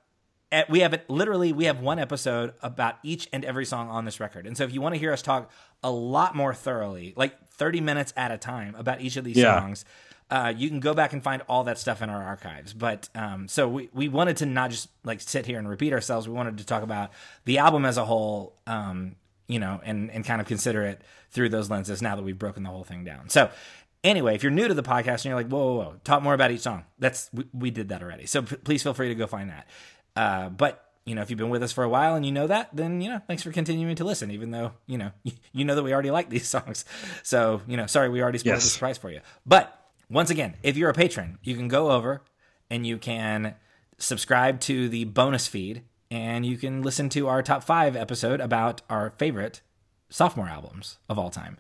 we 0.69 0.81
have 0.81 0.93
it 0.95 1.09
literally 1.09 1.53
we 1.53 1.67
have 1.67 1.81
one 1.81 1.99
episode 1.99 2.55
about 2.61 2.97
each 3.03 3.29
and 3.33 3.45
every 3.45 3.65
song 3.65 3.89
on 3.89 4.05
this 4.05 4.19
record 4.19 4.47
and 4.49 4.57
so 4.57 4.65
if 4.65 4.75
you 4.75 4.81
want 4.81 4.95
to 4.95 4.99
hear 4.99 5.13
us 5.13 5.23
talk 5.23 5.49
a 5.85 5.91
lot 5.91 6.35
more 6.35 6.53
thoroughly 6.53 7.13
like 7.17 7.49
30 7.51 7.81
minutes 7.81 8.13
at 8.17 8.33
a 8.33 8.37
time 8.37 8.75
about 8.75 9.01
each 9.01 9.17
of 9.17 9.23
these 9.25 9.37
Yeah. 9.37 9.61
songs 9.61 9.85
uh, 10.29 10.53
you 10.57 10.69
can 10.69 10.81
go 10.81 10.93
back 10.93 11.13
and 11.13 11.23
find 11.23 11.43
all 11.49 11.63
that 11.65 11.79
stuff 11.79 12.03
in 12.03 12.11
our 12.11 12.21
archives 12.23 12.73
but 12.73 13.09
um, 13.15 13.47
so 13.47 13.69
we, 13.69 13.91
we 13.95 14.09
wanted 14.09 14.39
to 14.39 14.47
not 14.47 14.71
just 14.73 14.89
like 15.05 15.21
sit 15.21 15.47
here 15.47 15.57
and 15.59 15.69
repeat 15.69 15.93
ourselves 15.93 16.27
we 16.27 16.35
wanted 16.35 16.59
to 16.59 16.67
talk 16.67 16.83
about 16.83 17.13
the 17.45 17.59
album 17.59 17.85
as 17.85 17.97
a 17.97 18.05
whole 18.05 18.57
um, 18.67 19.15
you 19.51 19.59
know 19.59 19.81
and, 19.85 20.11
and 20.11 20.25
kind 20.25 20.41
of 20.41 20.47
consider 20.47 20.83
it 20.85 21.03
through 21.31 21.49
those 21.49 21.69
lenses 21.71 22.01
now 22.03 22.17
that 22.17 22.23
we've 22.23 22.39
broken 22.39 22.63
the 22.63 22.71
whole 22.71 22.85
thing 22.85 23.05
down 23.05 23.29
so 23.29 23.51
Anyway, 24.03 24.35
if 24.35 24.43
you're 24.43 24.51
new 24.51 24.67
to 24.67 24.73
the 24.73 24.83
podcast 24.83 25.17
and 25.17 25.25
you're 25.27 25.35
like, 25.35 25.49
whoa, 25.49 25.59
whoa, 25.59 25.75
whoa, 25.75 25.95
talk 26.05 26.23
more 26.23 26.33
about 26.33 26.51
each 26.51 26.63
song. 26.63 26.85
That's 26.99 27.29
we, 27.35 27.45
we 27.53 27.71
did 27.71 27.91
that 27.91 28.03
already. 28.03 28.25
So 28.25 28.41
p- 28.41 28.57
please 28.57 28.83
feel 28.83 28.95
free 28.95 29.09
to 29.09 29.15
go 29.15 29.27
find 29.27 29.51
that. 29.51 29.67
Uh, 30.17 30.49
but 30.49 30.83
you 31.05 31.15
know, 31.15 31.21
if 31.21 31.29
you've 31.29 31.39
been 31.39 31.51
with 31.51 31.63
us 31.63 31.71
for 31.71 31.85
a 31.85 31.89
while 31.91 32.15
and 32.15 32.25
you 32.25 32.33
know 32.33 32.47
that, 32.47 32.71
then 32.75 33.03
you 33.03 33.11
know, 33.11 33.21
thanks 33.27 33.43
for 33.43 33.53
continuing 33.53 33.97
to 33.97 34.05
listen, 34.05 34.31
even 34.31 34.53
though 34.53 34.73
you 34.87 34.97
know 34.97 35.11
you, 35.23 35.33
you 35.53 35.65
know 35.67 35.75
that 35.75 35.83
we 35.83 35.93
already 35.93 36.11
like 36.11 36.31
these 36.31 36.49
songs. 36.49 36.87
So 37.23 37.61
you 37.69 37.77
know, 37.77 37.87
sorry 37.87 38.09
we 38.09 38.23
already 38.23 38.39
spoiled 38.39 38.55
Yes. 38.57 38.65
the 38.65 38.71
surprise 38.71 38.97
for 38.97 39.11
you. 39.11 39.21
But 39.45 39.79
once 40.09 40.31
again, 40.31 40.55
if 40.63 40.79
you're 40.79 40.89
a 40.89 40.95
patron, 40.95 41.39
you 41.43 41.55
can 41.55 41.69
go 41.69 41.91
over 41.91 42.23
and 42.71 42.87
you 42.87 42.97
can 42.97 43.55
subscribe 43.99 44.61
to 44.61 44.89
the 44.89 45.05
bonus 45.05 45.47
feed, 45.47 45.83
and 46.11 46.45
you 46.45 46.57
can 46.57 46.83
listen 46.83 47.09
to 47.11 47.29
our 47.29 47.43
top 47.43 47.63
five 47.63 47.97
episode 47.97 48.41
about 48.41 48.83
our 48.91 49.11
favorite 49.19 49.61
sophomore 50.09 50.49
albums 50.49 50.99
of 51.09 51.19
all 51.19 51.31
time, 51.31 51.57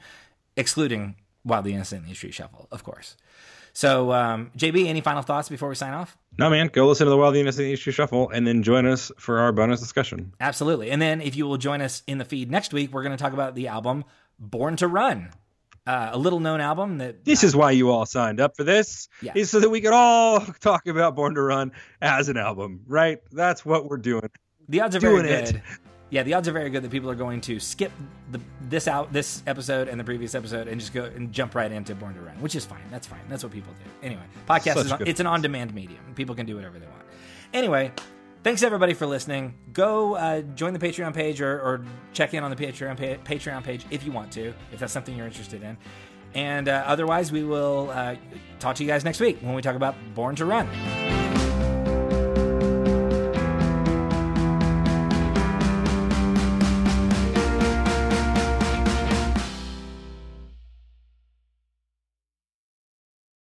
excluding 0.56 1.16
Wildly 1.44 1.74
Innocent 1.74 2.02
and 2.02 2.10
the 2.10 2.14
Street 2.14 2.34
Shuffle, 2.34 2.68
of 2.70 2.82
course. 2.82 3.16
So, 3.72 4.12
um, 4.12 4.50
JB, 4.56 4.86
any 4.86 5.00
final 5.00 5.22
thoughts 5.22 5.48
before 5.48 5.68
we 5.68 5.74
sign 5.76 5.92
off? 5.92 6.16
No 6.38 6.50
man, 6.50 6.68
go 6.68 6.88
listen 6.88 7.04
to 7.04 7.10
the 7.10 7.16
wildly 7.16 7.24
Wild 7.26 7.34
the 7.34 7.40
Innocent 7.40 7.68
Issue 7.68 7.92
Shuffle 7.92 8.28
and 8.30 8.46
then 8.46 8.62
join 8.62 8.84
us 8.86 9.12
for 9.16 9.38
our 9.38 9.52
bonus 9.52 9.80
discussion. 9.80 10.32
Absolutely. 10.40 10.90
And 10.90 11.00
then 11.00 11.20
if 11.20 11.36
you 11.36 11.46
will 11.46 11.56
join 11.56 11.80
us 11.80 12.02
in 12.06 12.18
the 12.18 12.24
feed 12.24 12.50
next 12.50 12.72
week, 12.72 12.92
we're 12.92 13.02
going 13.02 13.16
to 13.16 13.22
talk 13.22 13.32
about 13.32 13.54
the 13.54 13.68
album 13.68 14.04
Born 14.38 14.76
to 14.76 14.88
Run, 14.88 15.30
uh, 15.86 16.10
a 16.12 16.18
little 16.18 16.40
known 16.40 16.60
album 16.60 16.98
that 16.98 17.24
This 17.24 17.42
is 17.44 17.54
why 17.56 17.70
you 17.72 17.90
all 17.90 18.06
signed 18.06 18.40
up 18.40 18.56
for 18.56 18.64
this, 18.64 19.08
Yeah. 19.22 19.32
is 19.34 19.50
so 19.50 19.60
that 19.60 19.70
we 19.70 19.80
could 19.80 19.92
all 19.92 20.40
talk 20.60 20.86
about 20.86 21.16
Born 21.16 21.34
to 21.34 21.42
Run 21.42 21.72
as 22.00 22.28
an 22.28 22.36
album, 22.36 22.80
right? 22.86 23.18
That's 23.32 23.64
what 23.64 23.88
we're 23.88 23.96
doing. 23.96 24.28
the 24.68 24.80
odds 24.82 24.94
are 24.96 25.00
very 25.00 25.22
doing 25.22 25.32
it. 25.34 25.52
good. 25.52 25.62
Yeah, 26.10 26.24
the 26.24 26.34
odds 26.34 26.48
are 26.48 26.52
very 26.52 26.70
good 26.70 26.82
that 26.82 26.90
people 26.90 27.08
are 27.08 27.14
going 27.14 27.40
to 27.42 27.60
skip 27.60 27.92
the 28.32 28.40
this 28.68 28.88
out 28.88 29.12
this 29.12 29.44
episode 29.46 29.86
and 29.86 29.98
the 29.98 30.02
previous 30.02 30.34
episode 30.34 30.66
and 30.66 30.80
just 30.80 30.92
go 30.92 31.04
and 31.04 31.30
jump 31.32 31.54
right 31.54 31.70
into 31.70 31.94
Born 31.94 32.14
to 32.14 32.20
Run, 32.20 32.34
which 32.40 32.56
is 32.56 32.64
fine. 32.64 32.82
That's 32.90 33.06
fine. 33.06 33.20
That's 33.28 33.44
what 33.44 33.52
people 33.52 33.72
do. 33.84 34.06
Anyway, 34.06 34.22
podcast 34.48 34.74
Such 34.74 34.86
is 34.86 34.92
on, 34.92 35.06
it's 35.06 35.20
an 35.20 35.26
on-demand 35.26 35.72
medium. 35.72 36.00
People 36.16 36.34
can 36.34 36.46
do 36.46 36.56
whatever 36.56 36.80
they 36.80 36.86
want. 36.86 37.02
Anyway, 37.54 37.92
thanks 38.42 38.62
everybody 38.62 38.94
for 38.94 39.06
listening. 39.06 39.54
Go 39.72 40.14
uh, 40.14 40.42
join 40.42 40.72
the 40.72 40.78
Patreon 40.78 41.14
page 41.14 41.40
or, 41.40 41.60
or 41.60 41.84
check 42.12 42.34
in 42.34 42.42
on 42.42 42.50
the 42.50 42.56
Patreon 42.56 42.96
pa- 42.96 43.22
Patreon 43.30 43.62
page 43.62 43.84
if 43.90 44.04
you 44.04 44.12
want 44.12 44.32
to, 44.32 44.54
if 44.72 44.78
that's 44.78 44.92
something 44.92 45.16
you're 45.16 45.26
interested 45.26 45.62
in. 45.62 45.76
And 46.34 46.68
uh, 46.68 46.84
otherwise, 46.86 47.32
we 47.32 47.42
will 47.42 47.90
uh, 47.90 48.16
talk 48.60 48.76
to 48.76 48.84
you 48.84 48.88
guys 48.88 49.04
next 49.04 49.20
week 49.20 49.38
when 49.40 49.54
we 49.54 49.62
talk 49.62 49.74
about 49.76 49.96
Born 50.14 50.36
to 50.36 50.44
Run. 50.44 50.68